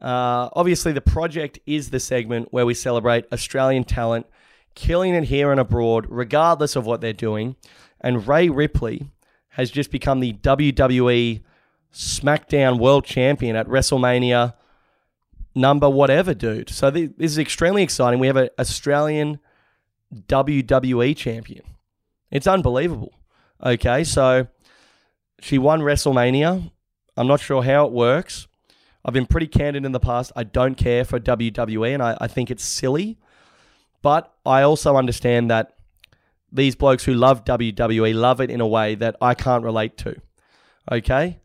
Uh, 0.00 0.50
obviously, 0.52 0.92
the 0.92 1.00
project 1.00 1.58
is 1.66 1.90
the 1.90 2.00
segment 2.00 2.52
where 2.52 2.66
we 2.66 2.74
celebrate 2.74 3.26
Australian 3.32 3.84
talent 3.84 4.26
killing 4.74 5.14
it 5.14 5.24
here 5.24 5.50
and 5.50 5.60
abroad, 5.60 6.06
regardless 6.08 6.76
of 6.76 6.84
what 6.84 7.00
they're 7.00 7.12
doing. 7.12 7.56
And 8.00 8.28
Ray 8.28 8.48
Ripley 8.48 9.10
has 9.50 9.70
just 9.70 9.90
become 9.90 10.20
the 10.20 10.34
WWE 10.34 11.42
SmackDown 11.94 12.78
World 12.78 13.04
Champion 13.06 13.56
at 13.56 13.66
WrestleMania 13.68 14.52
number 15.54 15.88
whatever, 15.88 16.34
dude. 16.34 16.68
So 16.68 16.90
th- 16.90 17.12
this 17.16 17.30
is 17.30 17.38
extremely 17.38 17.82
exciting. 17.82 18.20
We 18.20 18.26
have 18.26 18.36
an 18.36 18.50
Australian 18.58 19.38
WWE 20.14 21.16
champion. 21.16 21.64
It's 22.30 22.46
unbelievable. 22.46 23.14
Okay, 23.64 24.04
so 24.04 24.48
she 25.40 25.58
won 25.58 25.80
WrestleMania. 25.80 26.70
I'm 27.16 27.26
not 27.26 27.40
sure 27.40 27.62
how 27.62 27.86
it 27.86 27.92
works. 27.92 28.46
I've 29.04 29.14
been 29.14 29.26
pretty 29.26 29.46
candid 29.46 29.84
in 29.84 29.92
the 29.92 30.00
past. 30.00 30.32
I 30.34 30.42
don't 30.42 30.74
care 30.74 31.04
for 31.04 31.20
WWE 31.20 31.94
and 31.94 32.02
I, 32.02 32.16
I 32.20 32.26
think 32.26 32.50
it's 32.50 32.64
silly. 32.64 33.18
But 34.02 34.32
I 34.44 34.62
also 34.62 34.96
understand 34.96 35.50
that 35.50 35.76
these 36.52 36.74
blokes 36.74 37.04
who 37.04 37.14
love 37.14 37.44
WWE 37.44 38.14
love 38.14 38.40
it 38.40 38.50
in 38.50 38.60
a 38.60 38.66
way 38.66 38.94
that 38.96 39.16
I 39.20 39.34
can't 39.34 39.64
relate 39.64 39.96
to. 39.98 40.16
Okay? 40.90 41.40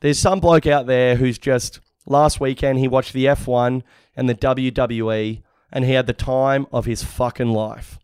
There's 0.00 0.18
some 0.18 0.40
bloke 0.40 0.66
out 0.66 0.86
there 0.86 1.16
who's 1.16 1.38
just 1.38 1.80
last 2.06 2.40
weekend 2.40 2.78
he 2.78 2.88
watched 2.88 3.12
the 3.12 3.26
F1 3.26 3.82
and 4.16 4.28
the 4.28 4.34
WWE 4.34 5.42
and 5.72 5.84
he 5.84 5.92
had 5.92 6.06
the 6.06 6.12
time 6.12 6.66
of 6.72 6.86
his 6.86 7.02
fucking 7.02 7.52
life. 7.52 7.98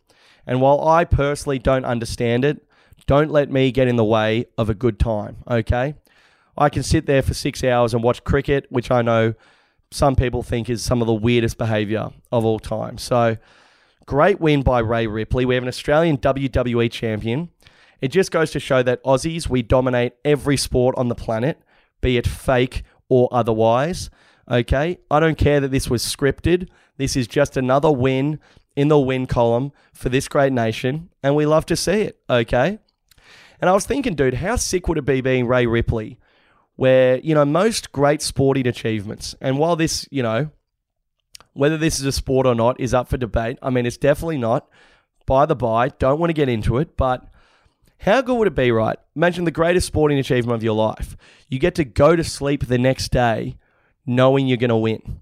And 0.46 0.60
while 0.60 0.86
I 0.86 1.04
personally 1.04 1.58
don't 1.58 1.84
understand 1.84 2.44
it, 2.44 2.66
don't 3.06 3.30
let 3.30 3.50
me 3.50 3.70
get 3.72 3.88
in 3.88 3.96
the 3.96 4.04
way 4.04 4.46
of 4.58 4.68
a 4.68 4.74
good 4.74 4.98
time, 4.98 5.38
okay? 5.48 5.94
I 6.56 6.68
can 6.68 6.82
sit 6.82 7.06
there 7.06 7.22
for 7.22 7.34
six 7.34 7.62
hours 7.62 7.94
and 7.94 8.02
watch 8.02 8.24
cricket, 8.24 8.66
which 8.70 8.90
I 8.90 9.02
know 9.02 9.34
some 9.90 10.16
people 10.16 10.42
think 10.42 10.68
is 10.68 10.82
some 10.82 11.00
of 11.00 11.06
the 11.06 11.14
weirdest 11.14 11.58
behavior 11.58 12.10
of 12.32 12.44
all 12.44 12.58
time. 12.58 12.98
So, 12.98 13.36
great 14.06 14.40
win 14.40 14.62
by 14.62 14.80
Ray 14.80 15.06
Ripley. 15.06 15.44
We 15.44 15.54
have 15.54 15.64
an 15.64 15.68
Australian 15.68 16.18
WWE 16.18 16.90
champion. 16.90 17.50
It 18.00 18.08
just 18.08 18.30
goes 18.30 18.50
to 18.52 18.60
show 18.60 18.82
that 18.82 19.02
Aussies, 19.04 19.48
we 19.48 19.62
dominate 19.62 20.14
every 20.24 20.56
sport 20.56 20.96
on 20.98 21.08
the 21.08 21.14
planet, 21.14 21.60
be 22.00 22.16
it 22.16 22.26
fake 22.26 22.82
or 23.08 23.28
otherwise. 23.30 24.10
Okay? 24.50 24.98
I 25.10 25.20
don't 25.20 25.38
care 25.38 25.60
that 25.60 25.70
this 25.70 25.88
was 25.88 26.04
scripted. 26.04 26.68
This 26.96 27.16
is 27.16 27.26
just 27.26 27.56
another 27.56 27.90
win 27.90 28.38
in 28.74 28.88
the 28.88 28.98
win 28.98 29.26
column 29.26 29.72
for 29.92 30.08
this 30.08 30.28
great 30.28 30.52
nation, 30.52 31.10
and 31.22 31.34
we 31.34 31.46
love 31.46 31.66
to 31.66 31.76
see 31.76 32.02
it. 32.02 32.20
Okay? 32.28 32.78
And 33.60 33.70
I 33.70 33.72
was 33.72 33.86
thinking, 33.86 34.14
dude, 34.14 34.34
how 34.34 34.56
sick 34.56 34.88
would 34.88 34.98
it 34.98 35.04
be 35.04 35.20
being 35.20 35.46
Ray 35.46 35.66
Ripley? 35.66 36.18
Where, 36.76 37.18
you 37.20 37.34
know, 37.34 37.46
most 37.46 37.90
great 37.90 38.20
sporting 38.20 38.66
achievements, 38.66 39.34
and 39.40 39.58
while 39.58 39.76
this, 39.76 40.06
you 40.10 40.22
know, 40.22 40.50
whether 41.56 41.78
this 41.78 41.98
is 41.98 42.04
a 42.04 42.12
sport 42.12 42.46
or 42.46 42.54
not 42.54 42.78
is 42.78 42.92
up 42.92 43.08
for 43.08 43.16
debate. 43.16 43.58
I 43.62 43.70
mean, 43.70 43.86
it's 43.86 43.96
definitely 43.96 44.38
not. 44.38 44.68
By 45.24 45.46
the 45.46 45.56
by, 45.56 45.88
don't 45.88 46.20
want 46.20 46.28
to 46.30 46.34
get 46.34 46.48
into 46.48 46.76
it, 46.78 46.96
but 46.96 47.26
how 47.98 48.20
good 48.20 48.36
would 48.36 48.46
it 48.46 48.54
be, 48.54 48.70
right? 48.70 48.98
Imagine 49.16 49.44
the 49.44 49.50
greatest 49.50 49.86
sporting 49.86 50.18
achievement 50.18 50.54
of 50.54 50.62
your 50.62 50.74
life. 50.74 51.16
You 51.48 51.58
get 51.58 51.74
to 51.76 51.84
go 51.84 52.14
to 52.14 52.22
sleep 52.22 52.66
the 52.66 52.78
next 52.78 53.10
day 53.10 53.56
knowing 54.04 54.46
you're 54.46 54.58
going 54.58 54.68
to 54.68 54.76
win. 54.76 55.20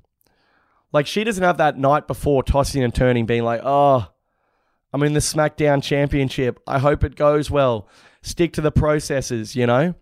Like, 0.95 1.09
she 1.09 1.25
doesn't 1.25 1.43
have 1.43 1.57
that 1.57 1.77
night 1.77 2.07
before 2.07 2.45
tossing 2.45 2.85
and 2.85 2.95
turning, 2.95 3.27
being 3.27 3.43
like, 3.43 3.61
oh, 3.65 4.07
I'm 4.93 5.03
in 5.03 5.13
the 5.13 5.19
SmackDown 5.19 5.83
Championship. 5.83 6.61
I 6.69 6.79
hope 6.79 7.03
it 7.03 7.17
goes 7.17 7.51
well. 7.51 7.89
Stick 8.23 8.53
to 8.53 8.61
the 8.61 8.71
processes, 8.71 9.57
you 9.57 9.67
know? 9.67 9.97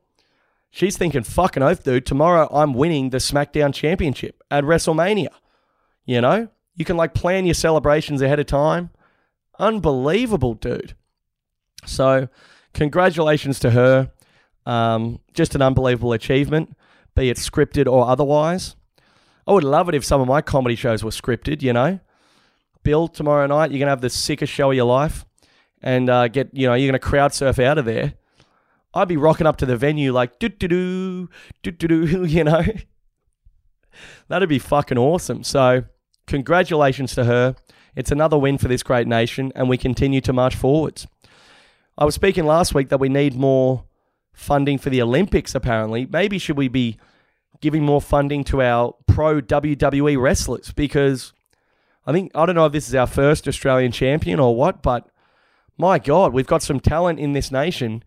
She's 0.71 0.99
thinking, 0.99 1.23
fucking 1.23 1.63
oath, 1.63 1.83
dude. 1.83 2.05
Tomorrow 2.05 2.47
I'm 2.53 2.75
winning 2.75 3.09
the 3.09 3.19
SmackDown 3.19 3.73
Championship 3.73 4.43
at 4.51 4.65
WrestleMania. 4.65 5.31
You 6.05 6.21
know? 6.21 6.49
You 6.77 6.85
can 6.85 6.99
like 6.99 7.15
plan 7.15 7.47
your 7.47 7.55
celebrations 7.55 8.21
ahead 8.21 8.39
of 8.39 8.45
time. 8.45 8.91
Unbelievable, 9.59 10.53
dude. 10.53 10.95
So, 11.87 12.29
congratulations 12.75 13.59
to 13.61 13.71
her. 13.71 14.13
Um, 14.67 15.21
just 15.33 15.55
an 15.55 15.63
unbelievable 15.63 16.13
achievement, 16.13 16.77
be 17.17 17.31
it 17.31 17.39
scripted 17.39 17.91
or 17.91 18.07
otherwise. 18.07 18.77
I 19.47 19.53
would 19.53 19.65
love 19.65 19.89
it 19.89 19.95
if 19.95 20.05
some 20.05 20.21
of 20.21 20.29
my 20.29 20.41
comedy 20.41 20.77
shows 20.77 21.03
were 21.03 21.11
scripted, 21.11 21.63
you 21.63 21.73
know? 21.73 22.01
Bill, 22.83 23.09
tomorrow 23.09 23.47
night, 23.47 23.71
you're 23.71 23.79
going 23.79 23.87
to 23.87 23.91
have 23.91 24.01
the 24.01 24.11
sickest 24.11 24.53
show 24.53 24.71
of 24.71 24.77
your 24.77 24.87
life 24.87 25.25
and 25.83 26.09
uh, 26.09 26.29
get, 26.29 26.51
you 26.53 26.67
know, 26.67 26.75
you're 26.75 26.89
going 26.89 27.01
to 27.01 27.07
crowd 27.07 27.33
surf 27.33 27.59
out 27.59 27.79
of 27.79 27.85
there. 27.85 28.15
I'd 28.95 29.09
be 29.09 29.17
rocking 29.17 29.47
up 29.47 29.57
to 29.59 29.67
the 29.67 29.77
venue 29.77 30.13
like, 30.13 30.39
doo 30.39 30.49
doo 30.49 30.69
doo, 30.69 31.29
doo 31.63 31.71
doo 31.71 31.89
doo, 32.07 32.25
you 32.25 32.45
know? 32.45 32.63
That'd 34.29 34.49
be 34.49 34.59
fucking 34.59 34.99
awesome. 34.99 35.43
So, 35.45 35.85
congratulations 36.27 37.15
to 37.15 37.25
her. 37.25 37.57
It's 37.95 38.11
another 38.11 38.39
win 38.39 38.59
for 38.59 38.69
this 38.69 38.83
great 38.83 39.07
nation, 39.07 39.53
and 39.55 39.69
we 39.69 39.77
continue 39.77 40.21
to 40.23 40.33
march 40.33 40.57
forwards. 40.57 41.07
I 41.99 42.05
was 42.05 42.15
speaking 42.15 42.47
last 42.47 42.75
week 42.75 42.89
that 42.89 43.01
we 43.01 43.09
need 43.09 43.35
more 43.35 43.85
funding 44.33 44.79
for 44.79 44.89
the 44.89 45.03
Olympics, 45.03 45.55
apparently. 45.55 46.07
Maybe 46.07 46.39
should 46.39 46.57
we 46.57 46.69
be 46.69 46.97
giving 47.63 47.85
more 47.85 48.03
funding 48.03 48.45
to 48.45 48.61
our 48.61 48.95
pro 49.07 49.41
WWE 49.41 50.21
wrestlers? 50.21 50.73
Because 50.73 51.33
I 52.07 52.13
think, 52.13 52.33
I 52.35 52.45
don't 52.45 52.57
know 52.57 52.67
if 52.67 52.73
this 52.73 52.89
is 52.89 52.95
our 52.95 53.07
first 53.07 53.49
Australian 53.49 53.93
champion 53.93 54.39
or 54.39 54.55
what, 54.55 54.83
but 54.83 55.09
my 55.79 55.99
God, 55.99 56.35
we've 56.35 56.47
got 56.47 56.63
some 56.63 56.81
talent 56.81 57.19
in 57.19 57.33
this 57.33 57.51
nation 57.51 58.05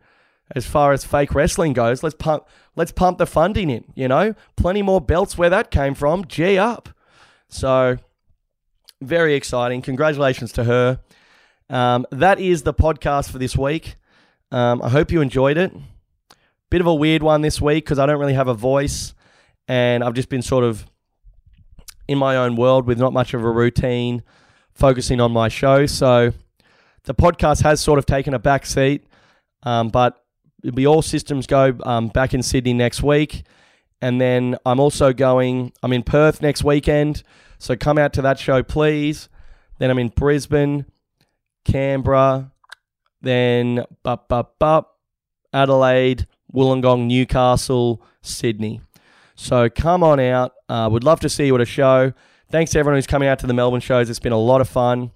as 0.54 0.68
far 0.68 0.94
as 0.94 1.04
fake 1.04 1.34
wrestling 1.34 1.74
goes. 1.74 2.04
Let's 2.04 2.16
pump 2.16 2.48
let's 2.76 2.92
pump 2.92 3.18
the 3.18 3.26
funding 3.26 3.70
in, 3.70 3.86
you 3.96 4.08
know? 4.08 4.36
Plenty 4.56 4.84
more 4.84 5.02
belts 5.02 5.38
where 5.38 5.50
that 5.50 5.72
came 5.72 5.96
from. 5.96 6.26
G 6.26 6.58
up. 6.58 6.90
So 7.50 7.98
very 9.02 9.34
exciting. 9.34 9.82
Congratulations 9.82 10.52
to 10.54 10.66
her. 10.66 11.00
Um, 11.70 12.06
that 12.12 12.40
is 12.40 12.62
the 12.64 12.74
podcast 12.74 13.32
for 13.32 13.40
this 13.40 13.58
week. 13.58 13.96
Um, 14.52 14.82
I 14.84 14.90
hope 14.90 15.12
you 15.12 15.22
enjoyed 15.22 15.58
it. 15.58 15.74
Bit 16.70 16.82
of 16.82 16.88
a 16.88 16.94
weird 16.94 17.24
one 17.24 17.42
this 17.42 17.62
week 17.62 17.86
because 17.86 17.98
I 17.98 18.06
don't 18.06 18.20
really 18.20 18.34
have 18.34 18.48
a 18.48 18.54
voice 18.54 19.14
and 19.68 20.04
I've 20.04 20.14
just 20.14 20.30
been 20.30 20.42
sort 20.42 20.64
of 20.64 20.86
in 22.08 22.18
my 22.18 22.38
own 22.38 22.56
world 22.56 22.86
with 22.86 23.00
not 23.00 23.14
much 23.14 23.34
of 23.34 23.44
a 23.44 23.50
routine, 23.50 24.24
focusing 24.74 25.20
on 25.20 25.32
my 25.32 25.48
show. 25.48 25.86
So 25.86 26.34
the 27.04 27.16
podcast 27.16 27.64
has 27.64 27.82
sort 27.82 28.00
of 28.00 28.06
taken 28.06 28.34
a 28.34 28.40
back 28.40 28.66
seat, 28.66 29.06
um, 29.64 29.90
but 29.90 30.24
it'll 30.64 30.76
be 30.76 30.88
all 30.88 31.02
systems 31.02 31.48
go 31.48 31.76
um, 31.84 32.10
back 32.10 32.34
in 32.34 32.44
Sydney 32.44 32.74
next 32.74 33.02
week. 33.02 33.44
And 34.02 34.20
then 34.20 34.58
I'm 34.66 34.80
also 34.80 35.14
going, 35.14 35.72
I'm 35.82 35.94
in 35.94 36.04
Perth 36.04 36.42
next 36.42 36.64
weekend. 36.64 37.24
So 37.58 37.76
come 37.76 37.98
out 37.98 38.14
to 38.14 38.22
that 38.24 38.38
show, 38.38 38.62
please. 38.62 39.30
Then 39.80 39.90
I'm 39.90 40.00
in 40.00 40.10
Brisbane, 40.10 40.86
Canberra, 41.64 42.52
then 43.22 43.84
bup, 44.04 44.30
bup, 44.30 44.60
bup, 44.60 45.00
Adelaide, 45.52 46.28
Wollongong, 46.54 47.08
Newcastle, 47.08 48.02
Sydney. 48.22 48.82
So 49.36 49.70
come 49.70 50.04
on 50.04 50.20
out. 50.20 50.54
Uh, 50.68 50.90
would 50.92 51.04
love 51.04 51.20
to 51.22 51.30
see 51.30 51.46
you 51.46 51.56
at 51.56 51.62
a 51.62 51.66
show. 51.66 52.14
Thanks 52.50 52.72
to 52.72 52.80
everyone 52.80 52.98
who's 52.98 53.08
coming 53.08 53.28
out 53.28 53.40
to 53.40 53.48
the 53.48 53.54
Melbourne 53.54 53.82
shows. 53.82 54.10
It's 54.10 54.20
been 54.20 54.32
a 54.32 54.38
lot 54.40 54.62
of 54.62 54.70
fun. 54.70 55.12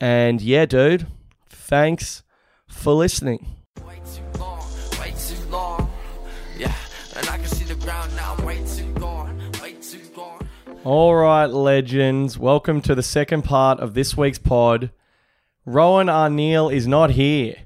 And 0.00 0.40
yeah, 0.40 0.66
dude, 0.66 1.06
thanks 1.48 2.22
for 2.66 2.92
listening. 2.92 3.46
Long, 4.38 4.60
long. 5.50 5.90
Yeah, 6.58 6.74
and 7.16 7.28
I 7.28 7.38
can 7.38 7.46
see 7.46 7.64
the 7.64 7.76
ground 7.76 8.14
now. 8.16 8.36
Way 8.44 8.64
too 8.66 8.92
gone, 8.94 9.38
way 9.62 9.74
too 9.74 10.00
gone. 10.14 10.46
All 10.82 11.14
right, 11.14 11.46
legends. 11.46 12.38
Welcome 12.38 12.80
to 12.82 12.94
the 12.94 13.02
second 13.02 13.42
part 13.42 13.78
of 13.78 13.94
this 13.94 14.16
week's 14.16 14.38
pod. 14.38 14.90
Rohan 15.64 16.06
Arneal 16.06 16.72
is 16.72 16.86
not 16.86 17.10
here. 17.10 17.56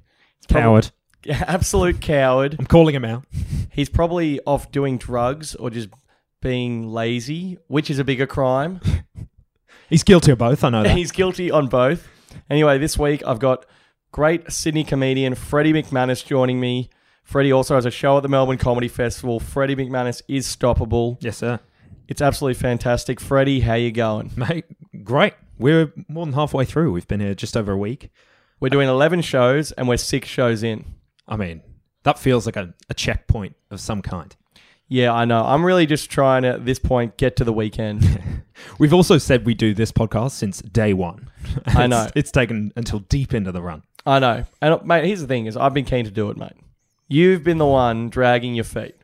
Coward. 0.48 0.90
Absolute 1.28 2.00
coward. 2.00 2.56
I'm 2.58 2.66
calling 2.66 2.94
him 2.94 3.04
out. 3.04 3.24
He's 3.72 3.88
probably 3.88 4.40
off 4.46 4.70
doing 4.70 4.98
drugs 4.98 5.54
or 5.54 5.70
just 5.70 5.88
being 6.40 6.88
lazy, 6.88 7.58
which 7.66 7.90
is 7.90 7.98
a 7.98 8.04
bigger 8.04 8.26
crime. 8.26 8.80
He's 9.90 10.02
guilty 10.04 10.32
of 10.32 10.38
both. 10.38 10.62
I 10.64 10.68
know 10.70 10.82
that. 10.84 10.96
He's 10.96 11.10
guilty 11.10 11.50
on 11.50 11.66
both. 11.68 12.06
Anyway, 12.50 12.78
this 12.78 12.98
week 12.98 13.22
I've 13.26 13.38
got 13.38 13.66
great 14.12 14.50
Sydney 14.52 14.84
comedian 14.84 15.34
Freddie 15.34 15.72
McManus 15.72 16.24
joining 16.24 16.60
me. 16.60 16.90
Freddie 17.24 17.52
also 17.52 17.74
has 17.74 17.84
a 17.86 17.90
show 17.90 18.16
at 18.16 18.22
the 18.22 18.28
Melbourne 18.28 18.58
Comedy 18.58 18.88
Festival. 18.88 19.40
Freddie 19.40 19.76
McManus 19.76 20.22
is 20.28 20.46
stoppable. 20.46 21.16
yes, 21.20 21.38
sir. 21.38 21.58
It's 22.06 22.22
absolutely 22.22 22.54
fantastic. 22.58 23.20
Freddie, 23.20 23.60
how 23.60 23.74
you 23.74 23.90
going? 23.92 24.30
Mate, 24.34 24.64
great. 25.04 25.34
We're 25.58 25.92
more 26.08 26.24
than 26.24 26.32
halfway 26.34 26.64
through. 26.64 26.92
We've 26.92 27.06
been 27.06 27.20
here 27.20 27.34
just 27.34 27.54
over 27.56 27.72
a 27.72 27.76
week. 27.76 28.10
We're 28.60 28.70
doing 28.70 28.88
11 28.88 29.20
shows 29.22 29.72
and 29.72 29.88
we're 29.88 29.98
six 29.98 30.26
shows 30.28 30.62
in. 30.62 30.84
I 31.28 31.36
mean, 31.36 31.60
that 32.04 32.18
feels 32.18 32.46
like 32.46 32.56
a, 32.56 32.74
a 32.88 32.94
checkpoint 32.94 33.54
of 33.70 33.80
some 33.80 34.02
kind. 34.02 34.34
Yeah, 34.90 35.12
I 35.12 35.26
know. 35.26 35.44
I'm 35.44 35.64
really 35.64 35.84
just 35.84 36.10
trying 36.10 36.42
to, 36.42 36.48
at 36.48 36.64
this 36.64 36.78
point, 36.78 37.18
get 37.18 37.36
to 37.36 37.44
the 37.44 37.52
weekend. 37.52 38.42
We've 38.78 38.94
also 38.94 39.18
said 39.18 39.44
we 39.44 39.52
do 39.54 39.74
this 39.74 39.92
podcast 39.92 40.30
since 40.32 40.62
day 40.62 40.94
one. 40.94 41.30
I 41.66 41.86
know. 41.86 42.08
It's 42.14 42.30
taken 42.30 42.72
until 42.74 43.00
deep 43.00 43.34
into 43.34 43.52
the 43.52 43.60
run. 43.62 43.82
I 44.06 44.18
know. 44.18 44.44
And, 44.62 44.82
mate, 44.86 45.04
here's 45.04 45.20
the 45.20 45.26
thing 45.26 45.44
is 45.46 45.56
I've 45.56 45.74
been 45.74 45.84
keen 45.84 46.06
to 46.06 46.10
do 46.10 46.30
it, 46.30 46.38
mate. 46.38 46.54
You've 47.06 47.44
been 47.44 47.58
the 47.58 47.66
one 47.66 48.08
dragging 48.08 48.54
your 48.54 48.64
feet. 48.64 48.94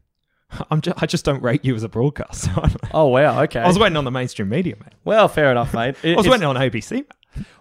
I'm 0.70 0.80
just, 0.80 1.00
I 1.02 1.06
just 1.06 1.24
don't 1.24 1.42
rate 1.42 1.64
you 1.64 1.74
as 1.76 1.82
a 1.84 1.88
broadcaster. 1.88 2.50
Oh, 2.92 3.06
wow. 3.06 3.42
Okay. 3.44 3.60
I 3.60 3.66
was 3.68 3.78
waiting 3.78 3.96
on 3.96 4.04
the 4.04 4.10
mainstream 4.10 4.48
media, 4.48 4.74
mate. 4.80 4.94
well, 5.04 5.28
fair 5.28 5.50
enough, 5.52 5.72
mate. 5.74 5.94
It- 6.02 6.14
I 6.14 6.16
was 6.16 6.26
waiting 6.28 6.46
on 6.46 6.56
ABC. 6.56 6.90
mate. 6.92 7.06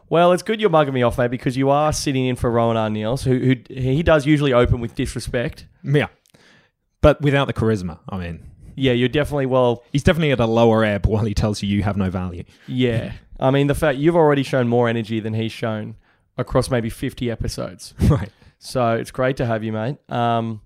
Well, 0.10 0.32
it's 0.32 0.44
good 0.44 0.62
you're 0.62 0.70
mugging 0.70 0.94
me 0.94 1.04
off, 1.04 1.18
mate, 1.18 1.32
because 1.32 1.58
you 1.58 1.70
are 1.70 1.92
sitting 1.92 2.26
in 2.26 2.36
for 2.36 2.50
Rohan 2.50 2.78
R. 2.78 2.90
Niels, 2.90 3.24
who, 3.24 3.38
who 3.40 3.56
he 3.70 4.04
does 4.04 4.26
usually 4.26 4.54
open 4.54 4.80
with 4.80 4.96
disrespect. 4.96 5.68
Yeah. 5.84 6.08
But 7.02 7.22
without 7.22 7.46
the 7.48 7.54
charisma, 7.54 8.00
I 8.10 8.18
mean, 8.18 8.44
Yeah, 8.76 8.94
you're 8.94 9.10
definitely 9.10 9.46
well. 9.48 9.84
he's 9.92 10.04
definitely 10.04 10.32
at 10.32 10.40
a 10.40 10.46
lower 10.46 10.84
ebb 10.86 11.06
while 11.06 11.26
he 11.26 11.34
tells 11.34 11.62
you 11.62 11.70
you 11.70 11.84
have 11.84 11.98
no 11.98 12.10
value. 12.10 12.44
Yeah, 12.68 13.14
I 13.40 13.52
mean 13.52 13.68
the 13.68 13.76
fact 13.76 13.98
you've 14.00 14.16
already 14.16 14.44
shown 14.44 14.68
more 14.68 14.88
energy 14.90 15.20
than 15.20 15.34
he's 15.34 15.52
shown 15.52 15.96
across 16.38 16.70
maybe 16.72 16.90
50 16.90 17.30
episodes, 17.30 17.94
right. 18.10 18.32
so 18.60 18.94
it's 18.96 19.12
great 19.12 19.38
to 19.38 19.46
have 19.46 19.64
you, 19.64 19.72
mate. 19.74 19.98
Um, 20.10 20.62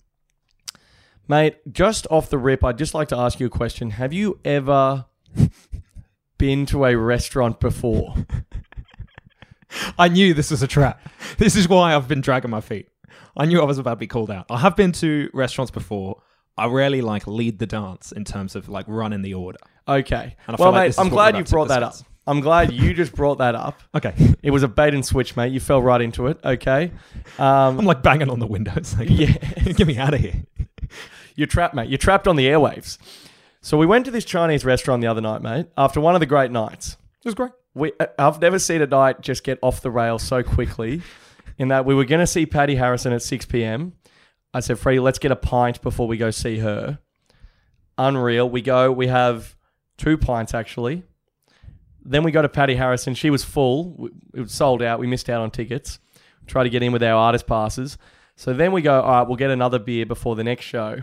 mate, 1.27 1.57
just 1.73 2.05
off 2.11 2.29
the 2.29 2.37
rip, 2.37 2.63
I'd 2.63 2.77
just 2.77 2.93
like 2.93 3.07
to 3.09 3.17
ask 3.17 3.39
you 3.39 3.47
a 3.47 3.49
question. 3.49 3.91
Have 3.91 4.13
you 4.13 4.39
ever 4.45 5.05
been 6.37 6.65
to 6.67 6.85
a 6.85 6.95
restaurant 6.95 7.59
before? 7.59 8.15
I 9.97 10.07
knew 10.07 10.33
this 10.33 10.51
was 10.51 10.61
a 10.61 10.67
trap. 10.67 11.01
This 11.37 11.55
is 11.55 11.67
why 11.67 11.95
I've 11.95 12.07
been 12.07 12.21
dragging 12.21 12.51
my 12.51 12.61
feet. 12.61 12.89
I 13.37 13.45
knew 13.45 13.61
I 13.61 13.65
was 13.65 13.77
about 13.77 13.91
to 13.91 13.97
be 13.97 14.07
called 14.07 14.29
out. 14.31 14.45
I 14.49 14.59
have 14.59 14.75
been 14.75 14.91
to 14.93 15.29
restaurants 15.33 15.71
before. 15.71 16.21
I 16.57 16.67
rarely 16.67 17.01
like 17.01 17.27
lead 17.27 17.59
the 17.59 17.65
dance 17.65 18.11
in 18.11 18.25
terms 18.25 18.55
of 18.55 18.67
like 18.67 18.85
running 18.87 19.21
the 19.21 19.33
order. 19.33 19.59
Okay. 19.87 20.35
And 20.47 20.55
I 20.57 20.61
well, 20.61 20.71
like 20.71 20.89
mate, 20.89 20.99
I'm 20.99 21.09
glad 21.09 21.37
you 21.37 21.43
brought 21.43 21.69
that 21.69 21.83
up. 21.83 21.95
I'm 22.27 22.39
glad 22.39 22.71
you 22.71 22.93
just 22.93 23.15
brought 23.15 23.39
that 23.39 23.55
up. 23.55 23.81
Okay. 23.95 24.13
It 24.43 24.51
was 24.51 24.63
a 24.63 24.67
bait 24.67 24.93
and 24.93 25.05
switch, 25.05 25.35
mate. 25.35 25.51
You 25.51 25.59
fell 25.59 25.81
right 25.81 26.01
into 26.01 26.27
it. 26.27 26.39
Okay. 26.43 26.91
Um, 27.39 27.79
I'm 27.79 27.85
like 27.85 28.03
banging 28.03 28.29
on 28.29 28.39
the 28.39 28.47
windows. 28.47 28.95
Like, 28.99 29.09
Yeah. 29.09 29.33
get 29.73 29.87
me 29.87 29.97
out 29.97 30.13
of 30.13 30.19
here. 30.19 30.43
You're 31.35 31.47
trapped, 31.47 31.73
mate. 31.73 31.89
You're 31.89 31.97
trapped 31.97 32.27
on 32.27 32.35
the 32.35 32.45
airwaves. 32.47 32.97
So 33.61 33.77
we 33.77 33.85
went 33.85 34.05
to 34.05 34.11
this 34.11 34.25
Chinese 34.25 34.65
restaurant 34.65 35.01
the 35.01 35.07
other 35.07 35.21
night, 35.21 35.41
mate. 35.41 35.67
After 35.77 36.01
one 36.01 36.15
of 36.15 36.19
the 36.19 36.25
great 36.25 36.51
nights, 36.51 36.97
It 37.23 37.25
was 37.25 37.35
great. 37.35 37.51
We 37.73 37.91
uh, 37.99 38.07
I've 38.19 38.41
never 38.41 38.59
seen 38.59 38.81
a 38.81 38.87
night 38.87 39.21
just 39.21 39.43
get 39.43 39.59
off 39.61 39.81
the 39.81 39.91
rail 39.91 40.19
so 40.19 40.43
quickly. 40.43 41.01
In 41.57 41.67
that 41.67 41.85
we 41.85 41.93
were 41.93 42.05
going 42.05 42.19
to 42.21 42.27
see 42.27 42.45
Patti 42.45 42.75
Harrison 42.75 43.13
at 43.13 43.21
6 43.21 43.45
p.m. 43.45 43.93
I 44.53 44.59
said, 44.61 44.79
Freddie, 44.79 44.99
let's 44.99 45.19
get 45.19 45.31
a 45.31 45.35
pint 45.35 45.81
before 45.81 46.07
we 46.07 46.17
go 46.17 46.31
see 46.31 46.57
her. 46.59 46.99
Unreal. 47.97 48.49
We 48.49 48.61
go. 48.61 48.91
We 48.91 49.07
have 49.07 49.55
two 49.97 50.17
pints 50.17 50.53
actually. 50.53 51.03
Then 52.03 52.23
we 52.23 52.31
go 52.31 52.41
to 52.41 52.49
Patti 52.49 52.75
Harrison. 52.75 53.13
She 53.13 53.29
was 53.29 53.43
full. 53.43 54.09
It 54.33 54.41
was 54.41 54.51
sold 54.51 54.81
out. 54.81 54.99
We 54.99 55.07
missed 55.07 55.29
out 55.29 55.41
on 55.41 55.51
tickets. 55.51 55.99
Try 56.47 56.63
to 56.63 56.69
get 56.69 56.81
in 56.81 56.91
with 56.91 57.03
our 57.03 57.15
artist 57.15 57.45
passes. 57.45 57.97
So 58.35 58.53
then 58.53 58.71
we 58.71 58.81
go. 58.81 58.99
All 58.99 59.11
right, 59.11 59.27
we'll 59.27 59.37
get 59.37 59.51
another 59.51 59.77
beer 59.77 60.05
before 60.05 60.35
the 60.35 60.43
next 60.43 60.65
show. 60.65 61.01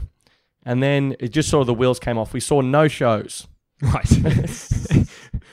And 0.65 0.83
then 0.83 1.17
it 1.21 1.29
just 1.29 1.49
sort 1.49 1.61
of 1.63 1.67
the 1.69 1.75
wheels 1.75 2.01
came 2.01 2.19
off. 2.19 2.33
We 2.33 2.41
saw 2.41 2.61
no 2.61 2.89
shows. 2.89 3.47
Right. 3.81 4.11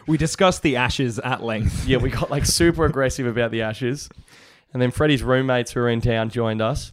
we 0.07 0.17
discussed 0.17 0.61
the 0.61 0.75
ashes 0.77 1.19
at 1.19 1.43
length. 1.43 1.87
Yeah, 1.87 1.97
we 1.97 2.09
got 2.09 2.29
like 2.29 2.45
super 2.45 2.85
aggressive 2.85 3.25
about 3.27 3.51
the 3.51 3.61
ashes. 3.61 4.09
And 4.73 4.81
then 4.81 4.91
Freddie's 4.91 5.23
roommates 5.23 5.71
who 5.71 5.79
were 5.79 5.89
in 5.89 6.01
town 6.01 6.29
joined 6.29 6.61
us. 6.61 6.91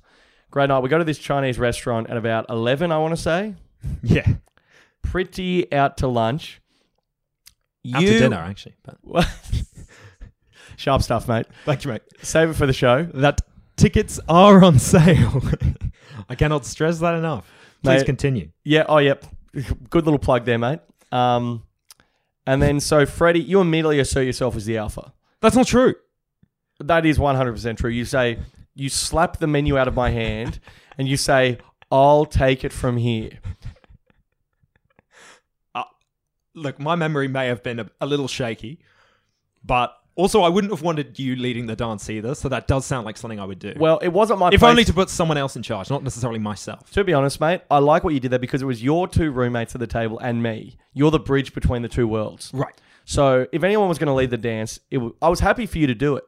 Great 0.50 0.68
night. 0.68 0.80
We 0.80 0.88
go 0.88 0.98
to 0.98 1.04
this 1.04 1.18
Chinese 1.18 1.58
restaurant 1.58 2.10
at 2.10 2.16
about 2.16 2.46
11, 2.48 2.92
I 2.92 2.98
want 2.98 3.12
to 3.16 3.20
say. 3.20 3.54
Yeah. 4.02 4.26
Pretty 5.02 5.72
out 5.72 5.96
to 5.98 6.06
lunch. 6.06 6.60
After 7.92 8.06
dinner, 8.06 8.36
actually. 8.36 8.76
But 8.84 9.26
Sharp 10.76 11.02
stuff, 11.02 11.26
mate. 11.26 11.46
thank 11.64 11.84
you, 11.84 11.90
mate. 11.90 12.02
Save 12.22 12.50
it 12.50 12.54
for 12.54 12.66
the 12.66 12.72
show. 12.72 13.08
That 13.14 13.40
tickets 13.76 14.20
are 14.28 14.62
on 14.62 14.78
sale. 14.78 15.42
I 16.28 16.34
cannot 16.34 16.64
stress 16.64 16.98
that 17.00 17.14
enough. 17.14 17.50
Please 17.82 17.98
Mate. 18.00 18.06
continue. 18.06 18.48
Yeah, 18.64 18.84
oh, 18.88 18.98
yep. 18.98 19.24
Good 19.90 20.04
little 20.04 20.18
plug 20.18 20.44
there, 20.44 20.58
mate. 20.58 20.80
Um, 21.10 21.64
and 22.47 22.61
then, 22.61 22.80
so 22.80 23.07
Freddie, 23.07 23.40
you 23.43 23.61
immediately 23.61 24.01
assert 24.01 24.22
yourself 24.22 24.57
as 24.57 24.64
the 24.64 24.76
alpha. 24.76 25.12
That's 25.40 25.57
not 25.57 25.66
true. 25.66 25.95
That 26.80 27.07
is 27.07 27.18
100% 27.18 27.76
true. 27.76 27.90
You 27.90 28.05
say, 28.05 28.38
you 28.74 28.88
slap 28.88 29.38
the 29.38 29.47
menu 29.47 29.78
out 29.78 29.88
of 29.88 29.95
my 29.95 30.11
hand 30.11 30.59
and 30.99 31.09
you 31.09 31.16
say, 31.16 31.59
I'll 31.90 32.24
take 32.24 32.64
it 32.64 32.72
from 32.72 32.97
here. 32.97 33.38
Uh, 35.74 35.84
look, 36.55 36.80
my 36.80 36.95
memory 36.95 37.28
may 37.28 37.47
have 37.47 37.62
been 37.62 37.78
a, 37.78 37.90
a 38.01 38.07
little 38.07 38.28
shaky, 38.28 38.80
but 39.62 39.97
also 40.14 40.42
I 40.42 40.48
wouldn't 40.48 40.72
have 40.72 40.82
wanted 40.82 41.18
you 41.18 41.36
leading 41.36 41.66
the 41.66 41.76
dance 41.76 42.08
either. 42.10 42.34
So 42.34 42.48
that 42.48 42.66
does 42.66 42.84
sound 42.84 43.06
like 43.06 43.16
something 43.16 43.40
I 43.40 43.44
would 43.44 43.58
do. 43.58 43.72
Well, 43.76 43.98
it 43.98 44.08
wasn't 44.08 44.38
my 44.38 44.48
if 44.52 44.60
place. 44.60 44.70
only 44.70 44.84
to 44.84 44.92
put 44.92 45.08
someone 45.10 45.38
else 45.38 45.56
in 45.56 45.62
charge, 45.62 45.88
not 45.90 46.02
necessarily 46.02 46.38
myself. 46.38 46.90
To 46.92 47.04
be 47.04 47.12
honest, 47.14 47.40
mate, 47.40 47.62
I 47.70 47.78
like 47.78 48.04
what 48.04 48.14
you 48.14 48.20
did 48.20 48.30
there 48.30 48.38
because 48.38 48.62
it 48.62 48.66
was 48.66 48.82
your 48.82 49.08
two 49.08 49.30
roommates 49.30 49.74
at 49.74 49.80
the 49.80 49.86
table 49.86 50.18
and 50.18 50.42
me. 50.42 50.76
You're 50.94 51.10
the 51.10 51.18
bridge 51.20 51.54
between 51.54 51.82
the 51.82 51.88
two 51.88 52.06
worlds. 52.06 52.50
Right. 52.54 52.74
So 53.04 53.46
if 53.52 53.64
anyone 53.64 53.88
was 53.88 53.98
going 53.98 54.06
to 54.08 54.12
lead 54.14 54.30
the 54.30 54.36
dance, 54.38 54.78
it 54.90 54.96
w- 54.98 55.14
I 55.20 55.28
was 55.28 55.40
happy 55.40 55.66
for 55.66 55.78
you 55.78 55.86
to 55.88 55.94
do 55.94 56.16
it. 56.16 56.24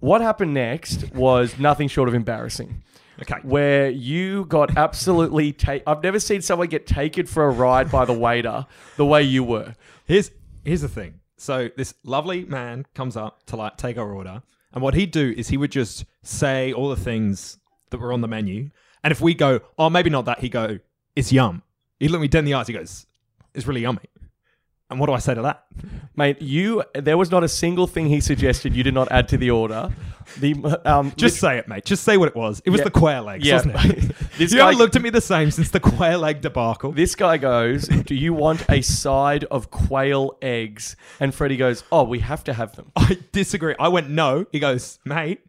What 0.00 0.20
happened 0.20 0.52
next 0.54 1.12
was 1.14 1.58
nothing 1.60 1.86
short 1.86 2.08
of 2.08 2.14
embarrassing, 2.14 2.82
Okay. 3.20 3.36
where 3.44 3.88
you 3.88 4.46
got 4.46 4.76
absolutely. 4.76 5.52
Ta- 5.52 5.78
I've 5.86 6.02
never 6.02 6.18
seen 6.18 6.42
someone 6.42 6.66
get 6.68 6.88
taken 6.88 7.26
for 7.26 7.44
a 7.46 7.50
ride 7.50 7.88
by 7.88 8.04
the 8.04 8.12
waiter 8.12 8.66
the 8.96 9.06
way 9.06 9.22
you 9.22 9.44
were. 9.44 9.76
Here's 10.06 10.32
here's 10.64 10.80
the 10.80 10.88
thing. 10.88 11.20
So 11.42 11.70
this 11.76 11.92
lovely 12.04 12.44
man 12.44 12.86
comes 12.94 13.16
up 13.16 13.44
to 13.46 13.56
like 13.56 13.76
take 13.76 13.98
our 13.98 14.12
order, 14.12 14.44
and 14.72 14.80
what 14.80 14.94
he'd 14.94 15.10
do 15.10 15.34
is 15.36 15.48
he 15.48 15.56
would 15.56 15.72
just 15.72 16.04
say 16.22 16.72
all 16.72 16.88
the 16.88 16.94
things 16.94 17.58
that 17.90 17.98
were 17.98 18.12
on 18.12 18.20
the 18.20 18.28
menu, 18.28 18.70
and 19.02 19.10
if 19.10 19.20
we 19.20 19.34
go, 19.34 19.58
oh 19.76 19.90
maybe 19.90 20.08
not 20.08 20.24
that, 20.26 20.38
he 20.38 20.48
go, 20.48 20.78
it's 21.16 21.32
yum. 21.32 21.64
He 21.98 22.06
look 22.06 22.20
me 22.20 22.28
dead 22.28 22.38
in 22.38 22.44
the 22.44 22.54
eyes. 22.54 22.68
He 22.68 22.72
goes, 22.72 23.06
it's 23.54 23.66
really 23.66 23.80
yummy. 23.80 24.08
And 24.92 25.00
what 25.00 25.06
do 25.06 25.12
I 25.12 25.18
say 25.18 25.34
to 25.34 25.42
that? 25.42 25.64
Mate, 26.16 26.40
you 26.40 26.82
there 26.94 27.16
was 27.18 27.30
not 27.30 27.42
a 27.42 27.48
single 27.48 27.86
thing 27.86 28.06
he 28.06 28.20
suggested 28.20 28.74
you 28.76 28.82
did 28.82 28.94
not 28.94 29.10
add 29.10 29.28
to 29.28 29.36
the 29.36 29.50
order. 29.50 29.90
The 30.38 30.80
um 30.84 31.12
Just 31.16 31.40
say 31.40 31.58
it, 31.58 31.66
mate. 31.68 31.84
Just 31.84 32.04
say 32.04 32.16
what 32.16 32.28
it 32.28 32.36
was. 32.36 32.62
It 32.64 32.70
was 32.70 32.80
Yeah. 32.80 32.84
the 32.84 32.90
quail 32.90 33.28
eggs, 33.28 33.46
Yeah. 33.46 33.54
wasn't 33.56 33.74
it? 33.76 34.14
This 34.38 34.52
you 34.52 34.58
guy- 34.58 34.64
haven't 34.66 34.78
looked 34.78 34.96
at 34.96 35.02
me 35.02 35.10
the 35.10 35.20
same 35.20 35.50
since 35.50 35.70
the 35.70 35.80
quail 35.80 36.24
egg 36.24 36.40
debacle. 36.40 36.92
This 36.92 37.14
guy 37.14 37.36
goes, 37.36 37.86
Do 37.88 38.14
you 38.14 38.32
want 38.34 38.64
a 38.70 38.80
side 38.82 39.44
of 39.44 39.70
quail 39.70 40.36
eggs? 40.40 40.96
And 41.20 41.34
Freddie 41.34 41.56
goes, 41.58 41.84
Oh, 41.92 42.04
we 42.04 42.20
have 42.20 42.44
to 42.44 42.52
have 42.54 42.76
them. 42.76 42.92
I 42.96 43.18
disagree. 43.32 43.74
I 43.78 43.88
went 43.88 44.08
no. 44.10 44.46
He 44.52 44.58
goes, 44.58 44.98
mate, 45.04 45.40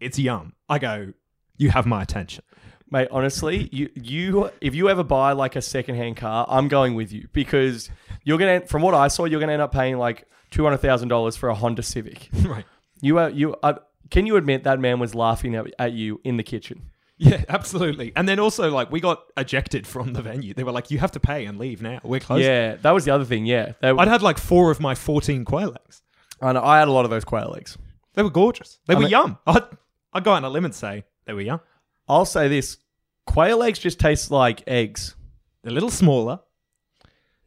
it's 0.00 0.18
yum. 0.18 0.52
I 0.68 0.78
go, 0.78 1.12
you 1.56 1.70
have 1.70 1.86
my 1.86 2.02
attention. 2.02 2.44
Mate, 2.90 3.08
honestly, 3.10 3.68
you 3.72 3.90
you 3.94 4.50
if 4.60 4.74
you 4.74 4.88
ever 4.88 5.04
buy 5.04 5.32
like 5.32 5.56
a 5.56 5.62
secondhand 5.62 6.16
car, 6.16 6.46
I'm 6.48 6.68
going 6.68 6.94
with 6.94 7.12
you 7.12 7.28
because 7.32 7.90
you're 8.24 8.38
gonna 8.38 8.60
from 8.66 8.82
what 8.82 8.94
I 8.94 9.08
saw, 9.08 9.24
you're 9.24 9.40
gonna 9.40 9.52
end 9.52 9.62
up 9.62 9.72
paying 9.72 9.98
like 9.98 10.26
two 10.50 10.64
hundred 10.64 10.78
thousand 10.78 11.08
dollars 11.08 11.36
for 11.36 11.48
a 11.48 11.54
Honda 11.54 11.82
Civic. 11.82 12.28
right. 12.44 12.64
You 13.00 13.18
are 13.18 13.30
you 13.30 13.54
uh, 13.62 13.74
can 14.10 14.26
you 14.26 14.36
admit 14.36 14.64
that 14.64 14.80
man 14.80 14.98
was 14.98 15.14
laughing 15.14 15.54
at, 15.54 15.66
at 15.78 15.92
you 15.92 16.20
in 16.24 16.36
the 16.38 16.42
kitchen? 16.42 16.90
Yeah, 17.18 17.44
absolutely. 17.48 18.12
And 18.14 18.28
then 18.28 18.38
also, 18.38 18.70
like, 18.70 18.92
we 18.92 19.00
got 19.00 19.24
ejected 19.36 19.88
from 19.88 20.12
the 20.12 20.22
venue. 20.22 20.54
They 20.54 20.62
were 20.62 20.70
like, 20.70 20.92
you 20.92 20.98
have 20.98 21.10
to 21.12 21.20
pay 21.20 21.46
and 21.46 21.58
leave 21.58 21.82
now. 21.82 21.98
We're 22.04 22.20
closed. 22.20 22.44
Yeah, 22.44 22.76
that 22.76 22.92
was 22.92 23.04
the 23.04 23.10
other 23.10 23.24
thing. 23.24 23.44
Yeah, 23.44 23.72
they, 23.80 23.88
I'd 23.88 24.06
had 24.06 24.22
like 24.22 24.38
four 24.38 24.70
of 24.70 24.78
my 24.78 24.94
14 24.94 25.44
quail 25.44 25.74
eggs. 25.84 26.00
I, 26.40 26.52
know, 26.52 26.62
I 26.62 26.78
had 26.78 26.86
a 26.86 26.92
lot 26.92 27.04
of 27.04 27.10
those 27.10 27.24
quail 27.24 27.54
eggs. 27.58 27.76
They 28.14 28.22
were 28.22 28.30
gorgeous. 28.30 28.78
They 28.86 28.94
I 28.94 28.96
were 28.96 29.02
mean- 29.02 29.10
yum. 29.10 29.38
I'd, 29.48 29.64
I'd 30.12 30.22
go 30.22 30.30
out 30.30 30.36
on 30.36 30.44
a 30.44 30.48
limb 30.48 30.64
and 30.64 30.72
say 30.74 31.04
they 31.26 31.32
were 31.32 31.40
yum. 31.40 31.60
I'll 32.08 32.24
say 32.24 32.48
this: 32.48 32.78
quail 33.26 33.62
eggs 33.62 33.78
just 33.78 33.98
taste 34.00 34.30
like 34.30 34.62
eggs. 34.66 35.14
They're 35.62 35.70
a 35.70 35.74
little 35.74 35.90
smaller. 35.90 36.40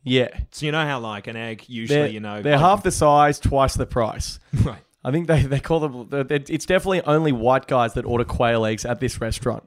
Yeah, 0.03 0.29
So 0.51 0.65
you 0.65 0.71
know 0.71 0.83
how, 0.83 0.99
like, 0.99 1.27
an 1.27 1.35
egg 1.35 1.65
usually, 1.67 1.99
they're, 1.99 2.07
you 2.09 2.19
know. 2.19 2.41
they're 2.41 2.53
like- 2.53 2.61
half 2.61 2.81
the 2.83 2.89
size, 2.91 3.39
twice 3.39 3.75
the 3.75 3.85
price. 3.85 4.39
Right. 4.65 4.79
I 5.03 5.11
think 5.11 5.27
they, 5.27 5.43
they 5.43 5.59
call 5.59 5.79
them. 5.79 6.27
It's 6.29 6.65
definitely 6.65 7.01
only 7.03 7.31
white 7.31 7.67
guys 7.67 7.93
that 7.95 8.05
order 8.05 8.23
quail 8.23 8.65
eggs 8.65 8.85
at 8.85 8.99
this 8.99 9.19
restaurant. 9.21 9.63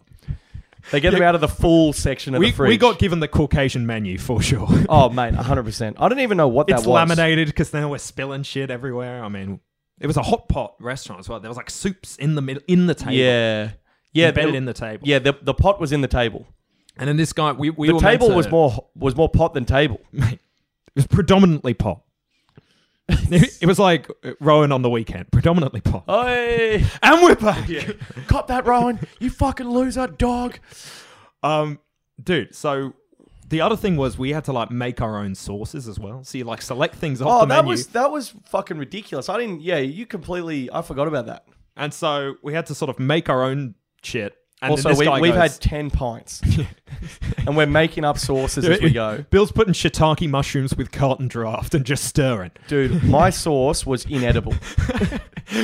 They 0.93 1.01
get 1.01 1.13
them 1.13 1.23
out 1.23 1.35
of 1.35 1.41
the 1.41 1.49
full 1.49 1.93
section 1.93 2.35
of 2.35 2.41
We, 2.41 2.51
the 2.51 2.57
fridge. 2.57 2.69
we 2.69 2.77
got 2.77 2.99
given 3.01 3.19
the 3.19 3.27
Caucasian 3.29 3.85
menu 3.87 4.19
for 4.19 4.41
sure. 4.43 4.69
Oh, 4.89 5.09
mate, 5.09 5.35
hundred 5.35 5.65
percent. 5.65 5.97
I 5.99 6.09
don't 6.09 6.21
even 6.21 6.37
know 6.37 6.47
what 6.49 6.67
that 6.69 6.75
it's 6.79 6.87
was. 6.87 6.95
laminated 6.95 7.47
because 7.49 7.73
now 7.73 7.89
we're 7.89 7.99
spilling 7.99 8.43
shit 8.45 8.71
everywhere. 8.71 9.25
I 9.25 9.29
mean, 9.29 9.59
it 10.01 10.07
was 10.07 10.17
a 10.17 10.23
hot 10.23 10.49
pot 10.49 10.75
restaurant 10.79 11.19
as 11.21 11.29
well. 11.29 11.41
There 11.41 11.51
was 11.51 11.57
like 11.57 11.71
soups 11.71 12.15
in 12.17 12.35
the 12.37 12.43
middle, 12.43 12.63
in 12.69 12.87
the 12.87 12.95
table. 12.95 13.13
Yeah, 13.15 13.71
yeah, 14.15 14.29
embedded 14.29 14.55
the, 14.55 14.57
in 14.59 14.65
the 14.65 14.73
table. 14.73 15.07
yeah. 15.07 15.19
The, 15.19 15.37
the 15.43 15.55
pot 15.55 15.79
was 15.81 15.93
in 15.93 16.01
the 16.01 16.09
table. 16.09 16.47
And 16.97 17.09
then 17.09 17.17
this 17.17 17.33
guy, 17.33 17.53
we, 17.53 17.71
we 17.71 17.89
The 17.89 17.99
table 17.99 18.29
to- 18.29 18.35
was 18.35 18.49
more 18.51 18.87
was 18.97 19.15
more 19.17 19.29
pot 19.29 19.53
than 19.55 19.65
table. 19.67 20.01
Mate, 20.13 20.35
it 20.35 20.95
was 20.95 21.07
predominantly 21.07 21.75
pot. 21.75 22.01
it, 23.09 23.67
was 23.67 23.79
like 23.79 24.09
Rohan 24.41 24.73
on 24.73 24.81
the 24.81 24.89
weekend, 24.89 25.31
predominantly 25.31 25.83
pot. 25.83 26.05
Hey, 26.07 26.87
And 27.03 27.23
we're 27.23 27.35
back. 27.35 27.69
cop 28.29 28.47
that, 28.47 28.65
Rohan. 28.65 28.99
You 29.21 29.29
fucking 29.29 29.69
loser, 29.69 30.07
dog. 30.07 30.59
Um, 31.43 31.81
dude, 32.23 32.55
so 32.55 32.95
The 33.49 33.61
other 33.61 33.77
thing 33.77 33.97
was 33.99 34.17
we 34.17 34.31
had 34.33 34.45
to 34.45 34.53
like 34.53 34.71
make 34.71 35.03
our 35.03 35.19
own 35.19 35.35
sauces 35.35 35.87
as 35.87 35.99
well. 36.01 36.25
So 36.25 36.39
you 36.39 36.45
like 36.45 36.63
select 36.63 36.95
things 36.95 37.21
off 37.21 37.29
Oh, 37.29 37.41
the 37.41 37.47
that 37.49 37.57
menu, 37.65 37.71
was 37.73 37.89
that 37.89 38.11
was 38.11 38.33
fucking 38.47 38.79
ridiculous. 38.79 39.29
I 39.29 39.39
didn't. 39.39 39.61
Yeah, 39.61 39.79
you 39.79 40.07
completely. 40.07 40.71
I 40.73 40.81
forgot 40.81 41.07
about 41.07 41.27
that. 41.27 41.45
and 41.77 41.93
so 41.93 42.37
we 42.43 42.55
had 42.55 42.65
to 42.67 42.75
sort 42.75 42.89
of 42.89 42.99
make 42.99 43.29
our 43.29 43.43
own 43.45 43.75
shit. 44.05 44.37
And 44.65 44.71
also, 44.71 44.95
we, 44.95 45.21
we've 45.21 45.35
goes, 45.35 45.53
had 45.53 45.61
ten 45.61 45.91
pints, 45.91 46.41
and 47.47 47.55
we're 47.55 47.67
making 47.67 48.05
up 48.05 48.19
sauces 48.19 48.65
as 48.65 48.81
we 48.81 48.91
go. 48.91 49.25
Bill's 49.31 49.53
putting 49.53 49.75
shiitake 49.75 50.29
mushrooms 50.31 50.75
with 50.75 50.91
Carlton 50.91 51.29
Draught 51.29 51.75
and 51.75 51.85
just 51.85 52.05
stirring. 52.05 52.51
Dude, 52.67 53.05
my 53.05 53.29
sauce 53.29 53.85
was 53.85 54.07
inedible. 54.07 54.55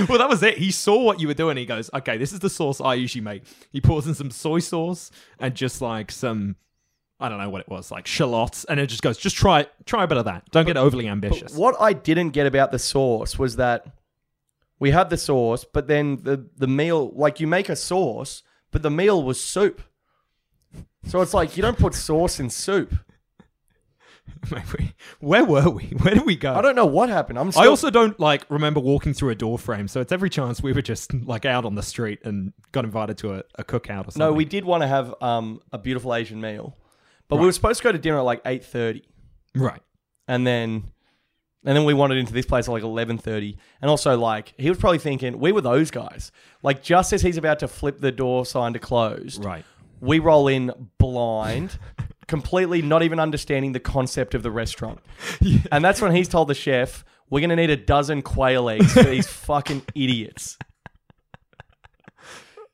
well, 0.07 0.19
that 0.19 0.29
was 0.29 0.43
it. 0.43 0.59
He 0.59 0.71
saw 0.71 1.03
what 1.03 1.19
you 1.19 1.29
were 1.29 1.35
doing. 1.35 1.57
He 1.57 1.65
goes, 1.65 1.89
"Okay, 1.95 2.19
this 2.19 2.35
is 2.35 2.41
the 2.41 2.51
sauce 2.51 2.79
I 2.81 2.95
usually 2.95 3.23
make." 3.23 3.45
He 3.73 3.81
pours 3.81 4.07
in 4.07 4.15
some 4.15 4.31
soy 4.31 4.59
sauce 4.59 5.11
and 5.39 5.55
just 5.55 5.81
like 5.81 6.11
some, 6.13 6.57
I 7.19 7.31
don't 7.31 7.39
know 7.39 7.49
what 7.49 7.63
it 7.63 7.71
was, 7.71 7.91
like 7.91 8.07
shallots, 8.07 8.65
and 8.65 8.79
it 8.79 8.89
just 8.89 9.03
goes, 9.03 9.17
"Just 9.17 9.37
try 9.37 9.61
it. 9.61 9.73
Try 9.87 10.05
a 10.05 10.07
bit 10.07 10.19
of 10.19 10.27
that. 10.27 10.51
Don't 10.51 10.67
get 10.67 10.77
overly 10.77 11.09
ambitious." 11.09 11.55
What 11.55 11.75
I 11.81 11.95
didn't 11.95 12.31
get 12.31 12.47
about 12.47 12.71
the 12.71 12.79
sauce 12.79 13.39
was 13.39 13.57
that 13.57 13.87
we 14.81 14.91
had 14.91 15.11
the 15.11 15.17
sauce, 15.17 15.65
but 15.65 15.87
then 15.87 16.17
the 16.23 16.49
the 16.57 16.67
meal, 16.67 17.13
like 17.15 17.39
you 17.39 17.47
make 17.47 17.69
a 17.69 17.77
sauce, 17.77 18.43
but 18.73 18.83
the 18.83 18.91
meal 18.91 19.23
was 19.23 19.41
soup. 19.41 19.83
So 21.07 21.21
it's 21.21 21.33
like 21.35 21.57
you 21.57 21.63
don't 21.63 21.79
put 21.79 21.95
sauce 21.95 22.41
in 22.41 22.51
soup. 22.51 22.95
Where 25.21 25.45
were 25.45 25.69
we? 25.71 25.85
Where 26.03 26.15
did 26.15 26.25
we 26.25 26.37
go? 26.37 26.55
I 26.55 26.63
don't 26.63 26.77
know 26.77 26.87
what 26.87 27.09
happened. 27.09 27.39
I'm 27.39 27.51
still, 27.53 27.63
I 27.63 27.67
also 27.67 27.91
don't 27.91 28.19
like 28.19 28.45
remember 28.49 28.81
walking 28.81 29.13
through 29.13 29.31
a 29.31 29.35
door 29.35 29.59
frame, 29.59 29.87
so 29.87 30.01
it's 30.01 30.13
every 30.13 30.31
chance 30.31 30.63
we 30.63 30.73
were 30.73 30.83
just 30.83 31.13
like 31.13 31.45
out 31.45 31.65
on 31.65 31.75
the 31.75 31.83
street 31.83 32.21
and 32.25 32.53
got 32.73 32.85
invited 32.85 33.19
to 33.19 33.35
a, 33.35 33.43
a 33.57 33.65
cookout 33.65 34.09
or 34.09 34.11
something. 34.13 34.21
no. 34.21 34.33
We 34.33 34.45
did 34.45 34.65
want 34.65 34.83
to 34.83 34.87
have 34.87 35.15
um, 35.21 35.61
a 35.73 35.79
beautiful 35.79 36.15
Asian 36.15 36.41
meal, 36.41 36.77
but 37.29 37.37
we 37.37 37.47
were 37.47 37.53
supposed 37.53 37.79
to 37.79 37.85
go 37.85 37.93
to 37.93 37.99
dinner 37.99 38.19
at 38.19 38.23
like 38.23 38.41
eight 38.47 38.65
thirty. 38.65 39.05
right. 39.55 39.83
and 40.27 40.47
then 40.47 40.85
and 41.65 41.77
then 41.77 41.85
we 41.85 41.93
wandered 41.95 42.19
into 42.19 42.33
this 42.33 42.47
place 42.47 42.69
at 42.69 42.73
like 42.73 42.83
11.30 42.83 43.57
and 43.83 43.91
also 43.91 44.17
like 44.19 44.55
he 44.57 44.69
was 44.69 44.79
probably 44.79 44.99
thinking 44.99 45.39
we 45.39 45.53
were 45.53 45.61
those 45.61 45.91
guys. 45.91 46.33
Like 46.63 46.83
just 46.83 47.13
as 47.13 47.23
he's 47.23 47.37
about 47.37 47.59
to 47.61 47.69
flip 47.69 48.01
the 48.01 48.13
door 48.13 48.47
sign 48.47 48.73
to 48.73 48.79
closed 48.79 49.45
Right. 49.45 49.65
we 50.01 50.19
roll 50.19 50.49
in 50.49 50.73
blind 50.99 51.79
completely 52.29 52.81
not 52.81 53.03
even 53.03 53.19
understanding 53.21 53.73
the 53.73 53.81
concept 53.81 54.35
of 54.35 54.43
the 54.43 54.51
restaurant. 54.51 55.01
And 55.73 55.85
that's 55.85 56.01
when 56.01 56.15
he's 56.15 56.29
told 56.29 56.49
the 56.49 56.55
chef 56.55 57.05
we're 57.29 57.41
going 57.41 57.51
to 57.51 57.57
need 57.57 57.71
a 57.71 57.77
dozen 57.77 58.23
quail 58.23 58.69
eggs 58.71 58.93
for 58.93 59.03
these 59.03 59.27
fucking 59.47 59.83
idiots. 59.95 60.57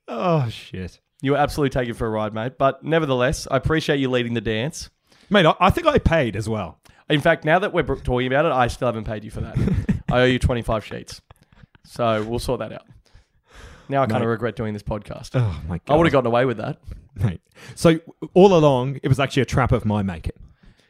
Oh 0.08 0.48
shit, 0.48 1.00
you 1.20 1.32
were 1.32 1.36
absolutely 1.38 1.70
taken 1.70 1.94
for 1.94 2.06
a 2.06 2.10
ride 2.10 2.32
mate. 2.32 2.58
But 2.58 2.84
nevertheless 2.84 3.48
i 3.50 3.56
appreciate 3.56 3.98
you 3.98 4.08
leading 4.10 4.34
the 4.34 4.40
dance. 4.40 4.90
Mate. 5.28 5.46
I, 5.46 5.54
I 5.58 5.70
think 5.70 5.86
I 5.86 5.98
paid 5.98 6.36
as 6.36 6.48
well. 6.48 6.78
In 7.08 7.20
fact, 7.20 7.44
now 7.44 7.58
that 7.58 7.72
we're 7.72 7.82
talking 7.84 8.26
about 8.26 8.46
it, 8.46 8.52
I 8.52 8.66
still 8.66 8.86
haven't 8.86 9.04
paid 9.04 9.24
you 9.24 9.30
for 9.30 9.40
that. 9.42 9.56
I 10.10 10.20
owe 10.20 10.24
you 10.24 10.38
25 10.38 10.84
sheets. 10.84 11.20
So 11.84 12.22
we'll 12.24 12.38
sort 12.40 12.60
that 12.60 12.72
out. 12.72 12.82
Now 13.88 14.02
I 14.02 14.06
kind 14.06 14.22
of 14.22 14.28
regret 14.28 14.56
doing 14.56 14.72
this 14.72 14.82
podcast. 14.82 15.30
Oh 15.34 15.60
my 15.68 15.78
god, 15.78 15.94
I 15.94 15.96
would 15.96 16.06
have 16.06 16.12
gotten 16.12 16.26
away 16.26 16.44
with 16.44 16.56
that. 16.56 16.80
mate. 17.14 17.40
So 17.76 18.00
all 18.34 18.56
along, 18.56 18.98
it 19.02 19.08
was 19.08 19.20
actually 19.20 19.42
a 19.42 19.46
trap 19.46 19.70
of 19.70 19.84
my 19.84 20.02
making. 20.02 20.32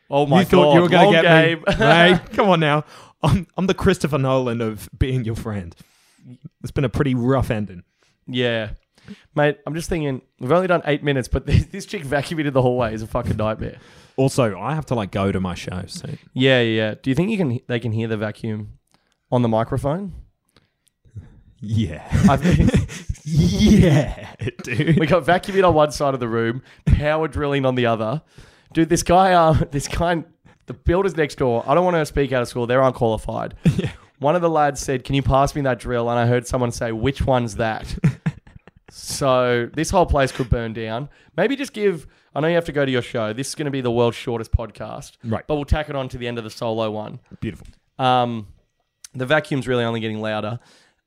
Oh 0.08 0.24
my 0.24 0.36
god. 0.36 0.38
you 0.40 0.44
thought 0.46 0.74
you 0.74 0.80
were 0.80 0.88
going 0.88 1.12
to 1.12 1.22
get 1.22 1.22
game. 1.22 1.64
me, 1.66 1.74
mate? 1.78 2.20
Come 2.32 2.48
on 2.48 2.60
now. 2.60 2.84
I'm 3.22 3.46
I'm 3.58 3.66
the 3.66 3.74
Christopher 3.74 4.18
Nolan 4.18 4.62
of 4.62 4.88
being 4.96 5.24
your 5.24 5.34
friend. 5.34 5.74
It's 6.62 6.70
been 6.70 6.84
a 6.84 6.88
pretty 6.88 7.14
rough 7.14 7.50
ending. 7.50 7.82
yeah, 8.26 8.70
mate. 9.34 9.58
I'm 9.66 9.74
just 9.74 9.90
thinking 9.90 10.22
we've 10.40 10.52
only 10.52 10.66
done 10.66 10.80
eight 10.86 11.04
minutes, 11.04 11.28
but 11.28 11.44
this, 11.46 11.66
this 11.66 11.84
chick 11.86 12.02
vacuumed 12.02 12.50
the 12.50 12.62
hallway 12.62 12.94
is 12.94 13.02
a 13.02 13.06
fucking 13.06 13.36
nightmare. 13.36 13.78
Also, 14.16 14.58
I 14.58 14.74
have 14.74 14.86
to 14.86 14.94
like 14.94 15.10
go 15.10 15.30
to 15.30 15.40
my 15.40 15.54
show 15.54 15.84
soon. 15.86 16.18
Yeah, 16.32 16.60
yeah. 16.62 16.94
Do 17.00 17.10
you 17.10 17.14
think 17.14 17.30
you 17.30 17.36
can? 17.36 17.60
They 17.66 17.78
can 17.80 17.92
hear 17.92 18.08
the 18.08 18.16
vacuum 18.16 18.78
on 19.30 19.42
the 19.42 19.48
microphone. 19.48 20.14
Yeah, 21.60 22.06
I 22.28 22.36
think 22.36 22.70
yeah, 23.24 24.34
dude. 24.62 24.98
we 24.98 25.06
got 25.06 25.24
vacuuming 25.24 25.66
on 25.66 25.74
one 25.74 25.90
side 25.90 26.14
of 26.14 26.20
the 26.20 26.28
room, 26.28 26.62
power 26.86 27.28
drilling 27.28 27.64
on 27.64 27.74
the 27.74 27.86
other. 27.86 28.22
Dude, 28.72 28.88
this 28.88 29.02
guy, 29.02 29.32
uh, 29.32 29.52
this 29.70 29.88
guy, 29.88 30.22
the 30.66 30.74
builders 30.74 31.16
next 31.16 31.36
door. 31.36 31.64
I 31.66 31.74
don't 31.74 31.84
want 31.84 31.96
to 31.96 32.06
speak 32.06 32.32
out 32.32 32.42
of 32.42 32.48
school; 32.48 32.66
they're 32.66 32.82
unqualified. 32.82 33.54
Yeah. 33.76 33.90
One 34.18 34.34
of 34.34 34.40
the 34.40 34.48
lads 34.48 34.80
said, 34.80 35.04
"Can 35.04 35.14
you 35.14 35.22
pass 35.22 35.54
me 35.54 35.60
that 35.62 35.78
drill?" 35.78 36.08
And 36.08 36.18
I 36.18 36.26
heard 36.26 36.46
someone 36.46 36.70
say, 36.72 36.90
"Which 36.90 37.20
one's 37.20 37.56
that?" 37.56 37.94
so 38.90 39.68
this 39.74 39.90
whole 39.90 40.06
place 40.06 40.32
could 40.32 40.48
burn 40.48 40.72
down. 40.72 41.10
Maybe 41.36 41.54
just 41.54 41.74
give. 41.74 42.06
I 42.36 42.40
know 42.40 42.48
you 42.48 42.54
have 42.54 42.66
to 42.66 42.72
go 42.72 42.84
to 42.84 42.92
your 42.92 43.00
show. 43.00 43.32
This 43.32 43.48
is 43.48 43.54
going 43.54 43.64
to 43.64 43.70
be 43.70 43.80
the 43.80 43.90
world's 43.90 44.16
shortest 44.16 44.52
podcast, 44.52 45.12
Right. 45.24 45.42
But 45.46 45.54
we'll 45.54 45.64
tack 45.64 45.88
it 45.88 45.96
on 45.96 46.10
to 46.10 46.18
the 46.18 46.28
end 46.28 46.36
of 46.36 46.44
the 46.44 46.50
solo 46.50 46.90
one. 46.90 47.18
Beautiful. 47.40 47.66
Um, 47.98 48.48
the 49.14 49.24
vacuum's 49.24 49.66
really 49.66 49.84
only 49.84 50.00
getting 50.00 50.20
louder. 50.20 50.60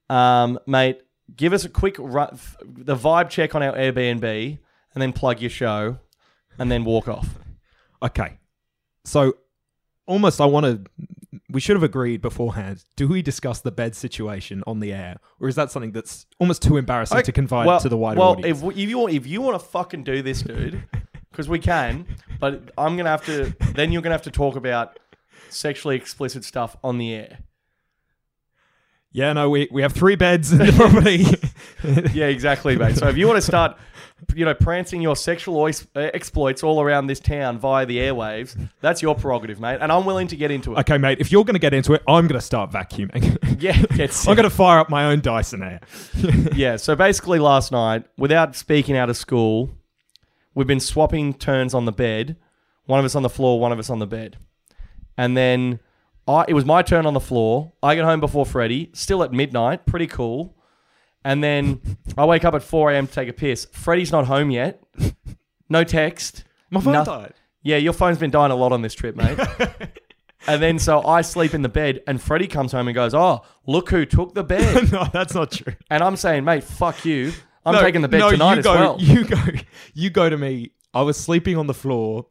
Um, 0.10 0.58
mate, 0.66 1.04
give 1.36 1.54
us 1.54 1.66
a 1.66 1.70
quick 1.70 1.98
ru- 2.00 2.36
the 2.66 2.96
vibe 2.96 3.30
check 3.30 3.54
on 3.54 3.62
our 3.62 3.74
Airbnb, 3.74 4.58
and 4.96 5.02
then 5.02 5.14
plug 5.14 5.40
your 5.40 5.52
show, 5.52 6.00
and 6.58 6.72
then 6.72 6.84
walk 6.84 7.08
off. 7.08 7.30
Okay. 8.02 8.40
So 9.06 9.38
almost 10.08 10.42
I 10.42 10.46
want 10.46 10.66
to 10.66 10.92
we 11.52 11.60
should 11.60 11.76
have 11.76 11.84
agreed 11.84 12.22
beforehand. 12.22 12.84
Do 12.96 13.08
we 13.08 13.22
discuss 13.22 13.62
the 13.62 13.72
bed 13.72 13.96
situation 13.96 14.64
on 14.66 14.80
the 14.80 14.92
air 14.92 15.18
or 15.40 15.48
is 15.48 15.56
that 15.56 15.72
something 15.72 15.92
that's 15.92 16.26
almost 16.40 16.64
too 16.64 16.78
embarrassing 16.78 17.22
to 17.22 17.32
confide 17.32 17.68
well, 17.68 17.80
to 17.80 17.90
the 17.90 17.98
wider 17.98 18.20
well, 18.20 18.30
audience? 18.32 18.64
if, 18.64 18.72
if 18.72 18.90
you 18.90 18.98
want, 18.98 19.14
if 19.14 19.28
you 19.28 19.42
want 19.42 19.60
to 19.60 19.66
fucking 19.68 20.04
do 20.04 20.22
this, 20.24 20.42
dude, 20.42 20.84
because 21.40 21.48
we 21.48 21.58
can, 21.60 22.06
but 22.38 22.70
I'm 22.78 22.98
gonna 22.98 23.10
have 23.12 23.24
to. 23.28 23.56
Then 23.74 23.94
you're 23.94 24.02
gonna 24.02 24.14
have 24.16 24.24
to 24.24 24.32
talk 24.32 24.58
about 24.58 25.00
sexually 25.50 25.96
explicit 25.96 26.44
stuff 26.44 26.76
on 26.84 26.98
the 26.98 27.14
air. 27.14 27.38
yeah, 29.14 29.32
no, 29.32 29.50
we 29.50 29.70
we 29.72 29.82
have 29.82 29.94
3 29.94 30.18
beds 30.18 30.52
in 30.52 30.58
the 30.58 30.74
property. 30.74 31.24
Yeah, 32.14 32.26
exactly, 32.26 32.76
mate. 32.76 32.98
So 32.98 33.08
if 33.08 33.16
you 33.16 33.26
want 33.26 33.38
to 33.38 33.42
start, 33.42 33.78
you 34.36 34.44
know, 34.44 34.54
prancing 34.54 35.02
your 35.02 35.16
sexual 35.16 35.56
ois- 35.56 35.88
uh, 35.96 36.12
exploits 36.14 36.62
all 36.62 36.82
around 36.82 37.08
this 37.08 37.22
town 37.22 37.58
via 37.58 37.86
the 37.86 37.98
airwaves, 38.00 38.58
that's 38.82 39.02
your 39.02 39.16
prerogative, 39.16 39.62
mate. 39.62 39.78
And 39.80 39.94
I'm 39.94 40.04
willing 40.04 40.28
to 40.28 40.36
get 40.36 40.52
into 40.52 40.74
it. 40.74 40.80
okay, 40.80 40.98
mate, 40.98 41.20
if 41.22 41.32
you're 41.32 41.46
going 41.46 41.54
to 41.54 41.60
get 41.60 41.74
into 41.74 41.94
it, 41.94 42.04
I'm 42.06 42.28
going 42.28 42.38
to 42.40 42.46
start 42.46 42.70
vacuuming. 42.70 43.38
Yeah, 43.62 43.82
get 43.96 44.14
I'm 44.28 44.36
going 44.36 44.50
to 44.50 44.56
fire 44.56 44.80
up 44.80 44.90
my 44.90 45.06
own 45.06 45.22
Dyson 45.22 45.64
air. 45.64 45.80
yeah. 46.54 46.76
So 46.76 46.96
basically, 46.98 47.40
last 47.40 47.72
night, 47.72 48.04
without 48.18 48.56
speaking 48.58 48.98
out 48.98 49.10
of 49.10 49.16
school, 49.16 49.70
we've 50.56 50.68
been 50.68 50.80
swapping 50.80 51.34
turns 51.34 51.74
on 51.74 51.86
the 51.86 51.92
bed. 51.92 52.38
One 52.86 53.00
of 53.00 53.06
us 53.06 53.16
on 53.16 53.24
the 53.24 53.30
floor, 53.30 53.60
one 53.60 53.72
of 53.72 53.80
us 53.80 53.90
on 53.90 54.00
the 54.00 54.08
bed, 54.08 54.38
and 55.18 55.38
then 55.38 55.80
I, 56.28 56.46
it 56.48 56.54
was 56.54 56.66
my 56.66 56.82
turn 56.82 57.06
on 57.06 57.14
the 57.14 57.20
floor. 57.20 57.74
I 57.84 57.96
get 57.96 58.06
home 58.06 58.20
before 58.20 58.46
Freddie, 58.46 58.90
still 58.94 59.24
at 59.24 59.32
midnight, 59.32 59.86
pretty 59.86 60.08
cool. 60.08 60.56
And 61.24 61.44
then 61.44 61.82
I 62.18 62.26
wake 62.26 62.46
up 62.46 62.54
at 62.54 62.64
4 62.64 62.92
a.m. 62.92 63.08
to 63.08 63.14
take 63.14 63.28
a 63.28 63.34
piss. 63.34 63.68
Freddie's 63.72 64.12
not 64.12 64.26
home 64.28 64.52
yet. 64.52 64.82
No 65.70 65.84
text. 65.84 66.46
My 66.70 66.82
phone 66.82 67.06
died. 67.06 67.34
Yeah, 67.62 67.78
your 67.78 67.94
phone's 67.94 68.18
been 68.18 68.32
dying 68.32 68.52
a 68.52 68.56
lot 68.56 68.72
on 68.72 68.82
this 68.82 68.94
trip, 68.94 69.16
mate. 69.16 69.38
and 70.48 70.62
then 70.62 70.80
so 70.80 71.04
I 71.06 71.22
sleep 71.22 71.54
in 71.54 71.62
the 71.62 71.70
bed, 71.70 72.02
and 72.08 72.22
Freddie 72.22 72.48
comes 72.48 72.72
home 72.72 72.88
and 72.88 72.96
goes, 72.96 73.14
"Oh, 73.14 73.42
look 73.68 73.90
who 73.90 74.06
took 74.06 74.34
the 74.34 74.44
bed." 74.44 74.92
no, 74.92 75.06
that's 75.12 75.34
not 75.34 75.52
true. 75.52 75.74
and 75.90 76.02
I'm 76.02 76.16
saying, 76.16 76.46
"Mate, 76.46 76.64
fuck 76.64 77.04
you. 77.06 77.34
I'm 77.66 77.74
No, 77.76 77.82
taking 77.82 78.02
the 78.02 78.08
bed 78.08 78.20
no, 78.20 78.32
tonight 78.32 78.54
you 78.54 78.60
as 78.60 78.64
go, 78.66 78.74
well." 78.74 78.98
You 79.00 79.24
go, 79.26 79.38
you 79.94 80.10
go 80.10 80.30
to 80.30 80.38
me. 80.38 80.72
I 80.94 81.02
was 81.04 81.18
sleeping 81.18 81.56
on 81.58 81.68
the 81.68 81.74
floor 81.74 82.26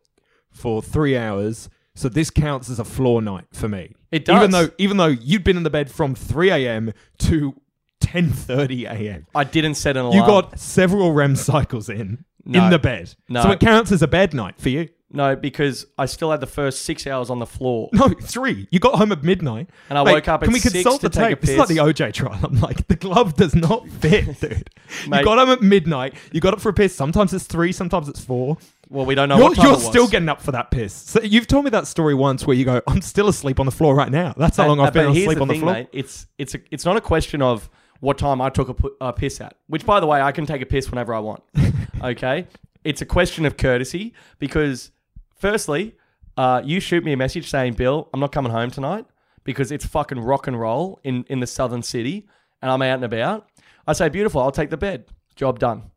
for 0.51 0.83
three 0.83 1.16
hours, 1.16 1.68
so 1.95 2.09
this 2.09 2.31
counts 2.31 2.68
as 2.70 2.79
a 2.79 2.85
floor 2.85 3.20
night 3.22 3.45
for 3.53 3.68
me. 3.68 3.95
It 4.11 4.24
does. 4.24 4.37
Even 4.39 4.51
though, 4.51 4.68
even 4.79 4.97
though 4.97 5.07
you'd 5.07 5.45
been 5.45 5.57
in 5.57 5.62
the 5.62 5.70
bed 5.70 5.91
from 5.91 6.14
three 6.14 6.51
a.m. 6.51 6.93
to 7.18 7.55
ten 8.01 8.31
thirty 8.31 8.85
a.m. 8.87 9.26
I 9.35 9.45
didn't 9.45 9.74
set 9.74 9.97
an 9.97 10.05
alarm. 10.07 10.16
You 10.16 10.26
got 10.26 10.59
several 10.59 11.12
REM 11.12 11.37
cycles 11.37 11.89
in 11.89 12.24
No. 12.45 12.64
in 12.64 12.70
the 12.70 12.79
bed, 12.79 13.14
No. 13.29 13.43
so 13.43 13.51
it 13.53 13.61
counts 13.61 13.93
as 13.93 14.03
a 14.03 14.09
bed 14.09 14.33
night 14.35 14.59
for 14.59 14.70
you. 14.70 14.89
No 15.11 15.35
because 15.37 15.87
I 15.97 16.07
still 16.07 16.31
had 16.31 16.41
the 16.41 16.47
first 16.47 16.83
six 16.83 17.07
hours 17.07 17.31
on 17.31 17.39
the 17.39 17.47
floor. 17.47 17.89
No, 17.93 18.09
three. 18.09 18.69
You 18.71 18.79
got 18.79 18.95
home 18.97 19.13
at 19.13 19.23
midnight, 19.23 19.69
And 19.89 19.99
I 19.99 20.05
Mate, 20.05 20.13
woke 20.13 20.29
up 20.29 20.43
at 20.43 20.45
Can 20.45 20.53
we 20.53 20.61
six 20.61 20.75
consult 20.75 21.01
to 21.01 21.09
the 21.09 21.15
take 21.15 21.27
a 21.27 21.29
tape? 21.31 21.41
This 21.41 21.51
is 21.51 21.59
like 21.59 21.69
piss. 21.69 21.77
the 21.77 21.83
OJ 21.83 22.13
trial. 22.13 22.39
I'm 22.45 22.61
like, 22.61 22.87
the 22.89 22.97
glove 22.97 23.35
does 23.37 23.55
not 23.55 23.89
fit, 24.01 24.41
dude. 24.41 24.71
Mate. 25.09 25.19
you 25.21 25.25
got 25.25 25.39
home 25.39 25.51
at 25.51 25.63
midnight. 25.63 26.15
You 26.33 26.41
got 26.41 26.53
up 26.55 26.61
for 26.61 26.69
a 26.69 26.75
piss. 26.75 26.95
Sometimes 26.95 27.33
it's 27.33 27.47
three. 27.47 27.73
Sometimes 27.73 28.09
it's 28.09 28.23
four. 28.23 28.59
Well, 28.91 29.05
we 29.05 29.15
don't 29.15 29.29
know 29.29 29.37
You're, 29.37 29.49
what 29.49 29.57
time 29.57 29.65
you're 29.67 29.73
it 29.75 29.77
was. 29.77 29.87
still 29.87 30.09
getting 30.09 30.29
up 30.31 30.41
for 30.41 30.53
that 30.53 30.71
piss. 30.71 30.95
So 30.95 31.21
you've 31.23 31.47
told 31.47 31.65
me 31.65 31.71
that 31.71 31.87
story 31.87 32.15
once 32.15 32.47
where 32.47 32.57
you 32.57 32.65
go, 32.65 32.81
I'm 32.87 33.03
still 33.03 33.29
asleep 33.29 33.61
on 33.61 33.67
the 33.67 33.73
floor 33.73 33.95
right 33.95 34.11
now. 34.11 34.35
That's 34.37 34.57
how 34.57 34.67
long 34.67 34.81
I've 34.81 34.93
been 34.95 35.07
but 35.09 35.13
here's 35.15 35.27
asleep 35.27 35.41
on 35.43 35.49
the 35.49 35.55
thing, 35.55 35.61
floor. 35.61 35.75
Mate. 35.75 35.89
It's 35.93 36.27
it's 36.39 36.55
a, 36.55 36.59
it's 36.71 36.85
not 36.87 36.97
a 36.97 37.01
question 37.03 37.43
of 37.43 37.69
what 38.01 38.17
time 38.17 38.41
I 38.41 38.49
took 38.49 38.69
a, 38.69 38.75
pu- 38.75 38.97
a 39.01 39.13
piss 39.13 39.41
at. 39.41 39.57
Which, 39.67 39.85
by 39.85 40.01
the 40.01 40.07
way, 40.07 40.21
I 40.23 40.33
can 40.33 40.47
take 40.47 40.63
a 40.63 40.67
piss 40.67 40.91
whenever 40.91 41.13
I 41.13 41.19
want. 41.19 41.43
okay, 42.03 42.47
it's 42.85 43.03
a 43.03 43.07
question 43.07 43.45
of 43.45 43.57
courtesy 43.57 44.15
because, 44.39 44.91
firstly, 45.39 45.95
uh, 46.36 46.62
you 46.64 46.80
shoot 46.80 47.05
me 47.05 47.12
a 47.12 47.16
message 47.16 47.49
saying, 47.51 47.74
"Bill, 47.74 48.09
I'm 48.12 48.20
not 48.20 48.32
coming 48.32 48.53
home 48.53 48.70
tonight 48.70 49.07
because 49.45 49.72
it's 49.72 49.86
fucking 49.86 50.20
rock 50.20 50.47
and 50.47 50.59
roll 50.59 51.01
in 51.03 51.24
in 51.28 51.41
the 51.41 51.47
southern 51.47 51.82
city, 51.82 52.28
and 52.62 52.70
I'm 52.70 52.82
out 52.82 52.97
and 52.97 53.05
about." 53.05 53.49
I 53.86 53.93
say, 53.93 54.09
"Beautiful, 54.09 54.41
I'll 54.41 54.53
take 54.53 54.70
the 54.70 54.76
bed. 54.76 55.07
Job 55.34 55.59
done." 55.59 55.91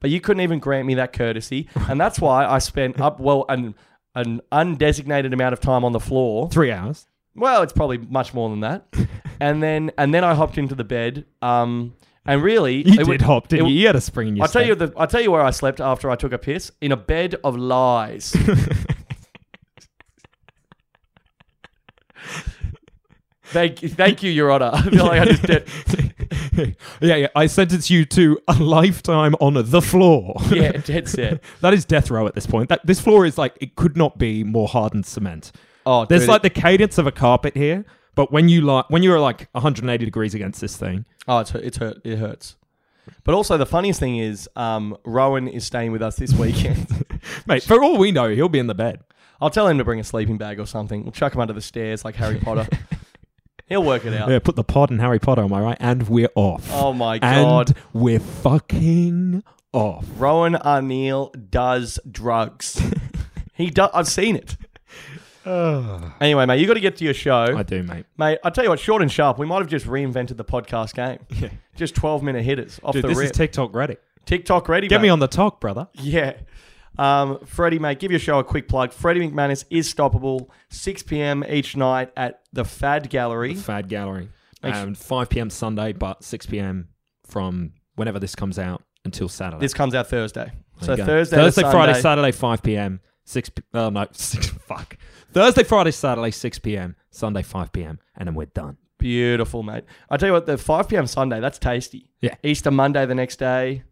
But 0.00 0.10
you 0.10 0.20
couldn't 0.20 0.42
even 0.42 0.58
grant 0.58 0.86
me 0.86 0.94
that 0.94 1.12
courtesy, 1.12 1.68
and 1.88 2.00
that's 2.00 2.20
why 2.20 2.44
I 2.44 2.58
spent 2.58 3.00
up 3.00 3.20
well 3.20 3.44
and 3.48 3.74
an 4.14 4.40
undesignated 4.50 5.32
amount 5.32 5.52
of 5.52 5.60
time 5.60 5.84
on 5.84 5.92
the 5.92 6.00
floor. 6.00 6.48
Three 6.50 6.70
hours. 6.70 7.06
Well, 7.34 7.62
it's 7.62 7.72
probably 7.72 7.98
much 7.98 8.34
more 8.34 8.50
than 8.50 8.60
that. 8.60 8.86
and 9.40 9.62
then 9.62 9.90
and 9.96 10.12
then 10.12 10.24
I 10.24 10.34
hopped 10.34 10.58
into 10.58 10.74
the 10.74 10.84
bed. 10.84 11.24
Um, 11.40 11.94
and 12.24 12.42
really, 12.42 12.76
You 12.76 12.94
it 12.94 12.98
did 12.98 13.06
would- 13.08 13.22
hop, 13.22 13.48
didn't 13.48 13.66
it- 13.66 13.70
you? 13.70 13.80
You 13.80 13.86
had 13.88 13.96
a 13.96 14.00
spring 14.00 14.28
in 14.28 14.36
your 14.36 14.44
I'll 14.44 14.48
tell 14.52 14.64
you 14.66 14.74
the 14.74 14.92
I'll 14.96 15.06
tell 15.06 15.20
you 15.20 15.30
where 15.30 15.42
I 15.42 15.50
slept 15.50 15.80
after 15.80 16.10
I 16.10 16.16
took 16.16 16.32
a 16.32 16.38
piss 16.38 16.70
in 16.80 16.92
a 16.92 16.96
bed 16.96 17.34
of 17.44 17.56
lies. 17.56 18.34
thank 23.46 23.78
thank 23.78 24.22
you, 24.22 24.30
Your 24.30 24.50
Honor. 24.50 24.70
I 24.72 24.82
feel 24.82 25.04
like 25.04 25.20
I 25.20 25.24
just 25.26 25.42
did. 25.42 25.68
yeah, 27.00 27.16
yeah. 27.16 27.26
I 27.34 27.46
sentence 27.46 27.90
you 27.90 28.04
to 28.06 28.38
a 28.48 28.54
lifetime 28.54 29.34
on 29.40 29.54
the 29.54 29.82
floor. 29.82 30.36
Yeah, 30.50 30.72
dead 30.72 31.08
set. 31.08 31.40
that 31.60 31.74
is 31.74 31.84
death 31.84 32.10
row 32.10 32.26
at 32.26 32.34
this 32.34 32.46
point. 32.46 32.68
That 32.68 32.84
this 32.86 33.00
floor 33.00 33.26
is 33.26 33.38
like 33.38 33.56
it 33.60 33.76
could 33.76 33.96
not 33.96 34.18
be 34.18 34.44
more 34.44 34.68
hardened 34.68 35.06
cement. 35.06 35.52
Oh, 35.84 36.04
There's 36.06 36.22
dude, 36.22 36.28
like 36.30 36.42
the 36.42 36.50
cadence 36.50 36.96
of 36.98 37.06
a 37.08 37.12
carpet 37.12 37.56
here, 37.56 37.84
but 38.14 38.32
when 38.32 38.48
you 38.48 38.60
like 38.62 38.88
when 38.90 39.02
you're 39.02 39.20
like 39.20 39.48
180 39.52 40.04
degrees 40.04 40.34
against 40.34 40.60
this 40.60 40.76
thing, 40.76 41.04
Oh, 41.28 41.38
it's 41.38 41.50
hurt, 41.50 41.64
it's 41.64 41.76
hurt. 41.78 41.98
It 42.04 42.18
hurts. 42.18 42.56
But 43.24 43.34
also, 43.34 43.56
the 43.58 43.66
funniest 43.66 43.98
thing 44.00 44.16
is, 44.18 44.48
um, 44.54 44.96
Rohan 45.04 45.48
is 45.48 45.64
staying 45.64 45.92
with 45.92 46.02
us 46.02 46.16
this 46.16 46.32
weekend. 46.34 47.04
mate, 47.46 47.62
for 47.62 47.82
all 47.82 47.98
we 47.98 48.12
know, 48.12 48.28
he'll 48.30 48.48
be 48.48 48.58
in 48.58 48.66
the 48.68 48.74
bed. 48.74 49.00
I'll 49.40 49.50
tell 49.50 49.66
him 49.66 49.78
to 49.78 49.84
bring 49.84 49.98
a 49.98 50.04
sleeping 50.04 50.38
bag 50.38 50.60
or 50.60 50.66
something. 50.66 51.02
We'll 51.02 51.12
chuck 51.12 51.34
him 51.34 51.40
under 51.40 51.52
the 51.52 51.60
stairs 51.60 52.04
like 52.04 52.14
Harry 52.16 52.38
Potter. 52.38 52.66
He'll 53.66 53.82
work 53.82 54.04
it 54.04 54.12
out. 54.12 54.28
Yeah, 54.28 54.38
put 54.38 54.54
the 54.54 54.64
pod 54.64 54.90
in 54.90 54.98
Harry 54.98 55.18
Potter, 55.18 55.42
am 55.42 55.52
I 55.52 55.60
right? 55.60 55.76
And 55.80 56.06
we're 56.08 56.30
off. 56.34 56.68
Oh 56.72 56.92
my 56.92 57.18
god. 57.18 57.70
And 57.70 57.76
we're 57.92 58.20
fucking 58.20 59.42
off. 59.72 60.06
Rohan 60.16 60.54
Arneal 60.54 61.32
does 61.50 61.98
drugs. 62.08 62.80
he 63.54 63.70
does. 63.70 63.90
I've 63.94 64.08
seen 64.08 64.36
it. 64.36 64.56
Anyway, 66.20 66.46
mate, 66.46 66.60
you 66.60 66.66
got 66.66 66.74
to 66.74 66.80
get 66.80 66.96
to 66.98 67.04
your 67.04 67.14
show, 67.14 67.56
I 67.56 67.62
do, 67.62 67.82
mate. 67.82 68.06
mate. 68.16 68.38
I 68.44 68.50
tell 68.50 68.64
you 68.64 68.70
what, 68.70 68.78
short 68.80 69.02
and 69.02 69.10
sharp. 69.10 69.38
We 69.38 69.46
might 69.46 69.58
have 69.58 69.68
just 69.68 69.86
reinvented 69.86 70.36
the 70.36 70.44
podcast 70.44 70.94
game. 70.94 71.18
Yeah. 71.42 71.50
Just 71.74 71.94
twelve 71.94 72.22
minute 72.22 72.44
hitters 72.44 72.78
off 72.84 72.92
Dude, 72.94 73.04
the 73.04 73.08
this 73.08 73.18
rip. 73.18 73.24
is 73.26 73.32
TikTok 73.32 73.74
ready. 73.74 73.96
TikTok 74.26 74.68
ready. 74.68 74.88
Get 74.88 74.98
mate. 74.98 75.04
me 75.04 75.08
on 75.08 75.18
the 75.18 75.26
talk, 75.28 75.60
brother. 75.60 75.88
Yeah. 75.94 76.34
Um, 76.98 77.38
Freddie, 77.46 77.78
mate, 77.78 77.98
give 77.98 78.10
your 78.10 78.20
show 78.20 78.38
a 78.38 78.44
quick 78.44 78.68
plug. 78.68 78.92
Freddie 78.92 79.20
McManus 79.28 79.64
is 79.70 79.92
stoppable. 79.92 80.48
6 80.68 81.02
p.m. 81.04 81.42
each 81.48 81.74
night 81.74 82.12
at 82.16 82.42
the 82.52 82.64
Fad 82.66 83.08
Gallery. 83.08 83.54
Fad 83.54 83.88
Gallery. 83.88 84.28
Make 84.62 84.74
Um, 84.74 84.94
5 84.94 85.28
p.m. 85.30 85.48
Sunday, 85.48 85.92
but 85.94 86.22
6 86.22 86.44
p.m. 86.46 86.88
from 87.26 87.72
whenever 87.96 88.18
this 88.18 88.34
comes 88.34 88.58
out 88.58 88.82
until 89.06 89.28
Saturday. 89.30 89.60
This 89.60 89.72
comes 89.74 89.94
out 89.94 90.08
Thursday. 90.08 90.52
There 90.80 90.84
So 90.86 90.90
you 90.92 90.96
go. 90.98 91.06
Thursday, 91.06 91.36
to 91.38 91.42
Thursday, 91.44 91.62
Friday, 91.62 91.92
Sunday. 91.94 92.00
Saturday, 92.02 92.32
5 92.32 92.62
p.m. 92.62 93.00
6 93.24 93.48
p- 93.50 93.62
oh 93.74 93.88
no, 93.90 94.06
6 94.12 94.46
fuck. 94.66 94.96
Thursday, 95.32 95.62
Friday, 95.64 95.90
Saturday, 95.92 96.30
6 96.30 96.58
p.m. 96.58 96.96
Sunday, 97.10 97.42
5 97.42 97.72
p.m. 97.72 97.98
And 98.16 98.26
then 98.28 98.34
we're 98.34 98.46
done. 98.46 98.76
Beautiful, 98.98 99.62
mate. 99.62 99.84
I 100.10 100.16
tell 100.16 100.28
you 100.28 100.32
what, 100.34 100.46
the 100.46 100.58
5 100.58 100.88
p.m. 100.88 101.06
Sunday, 101.06 101.40
that's 101.40 101.58
tasty. 101.58 102.08
Yeah. 102.20 102.34
Easter 102.42 102.70
Monday 102.70 103.04
the 103.06 103.14
next 103.14 103.36
day. 103.38 103.82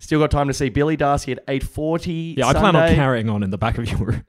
Still 0.00 0.18
got 0.18 0.30
time 0.30 0.48
to 0.48 0.54
see 0.54 0.70
Billy 0.70 0.96
Darcy 0.96 1.32
at 1.32 1.46
8.40 1.46 2.36
Yeah, 2.38 2.46
I 2.46 2.52
plan 2.54 2.74
on 2.74 2.94
carrying 2.94 3.28
on 3.28 3.42
in 3.42 3.50
the 3.50 3.58
back 3.58 3.76
of 3.76 3.86
your 3.90 4.24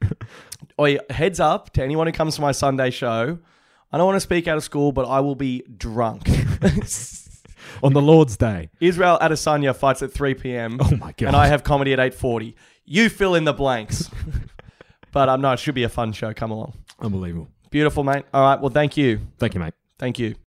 Oh, 0.78 0.86
yeah, 0.86 1.00
heads 1.10 1.40
up 1.40 1.72
to 1.74 1.84
anyone 1.84 2.08
who 2.08 2.14
comes 2.14 2.36
to 2.36 2.42
my 2.42 2.52
Sunday 2.52 2.90
show. 2.92 3.40
I 3.92 3.98
don't 3.98 4.06
want 4.06 4.18
to 4.18 4.22
speak 4.22 4.48
out 4.50 4.58
of 4.58 4.64
school, 4.66 4.92
but 4.92 5.06
I 5.08 5.22
will 5.22 5.36
be 5.36 5.64
drunk. 5.78 6.28
on 7.84 7.94
the 7.94 8.02
Lord's 8.02 8.38
Day. 8.38 8.70
Israel 8.80 9.18
Adesanya 9.22 9.76
fights 9.76 10.02
at 10.02 10.12
3 10.12 10.34
p.m. 10.36 10.78
Oh 10.82 10.92
my 10.98 11.14
god. 11.18 11.28
and 11.28 11.36
I 11.36 11.48
have 11.48 11.64
comedy 11.64 11.94
at 11.94 12.00
8.40. 12.00 12.54
You 12.92 13.08
fill 13.08 13.36
in 13.36 13.46
the 13.46 13.54
blanks. 13.54 14.12
but 15.14 15.30
um, 15.30 15.40
no, 15.40 15.54
it 15.54 15.60
should 15.60 15.76
be 15.76 15.84
a 15.84 15.90
fun 15.90 16.12
show. 16.12 16.34
Come 16.34 16.52
along. 16.52 16.74
Unbelievable. 17.00 17.48
Beautiful, 17.70 18.04
mate. 18.04 18.26
All 18.34 18.42
right. 18.42 18.60
Well, 18.60 18.70
thank 18.70 18.98
you. 18.98 19.22
Thank 19.40 19.54
you, 19.54 19.62
mate. 19.62 19.74
Thank 19.98 20.20
you. 20.20 20.36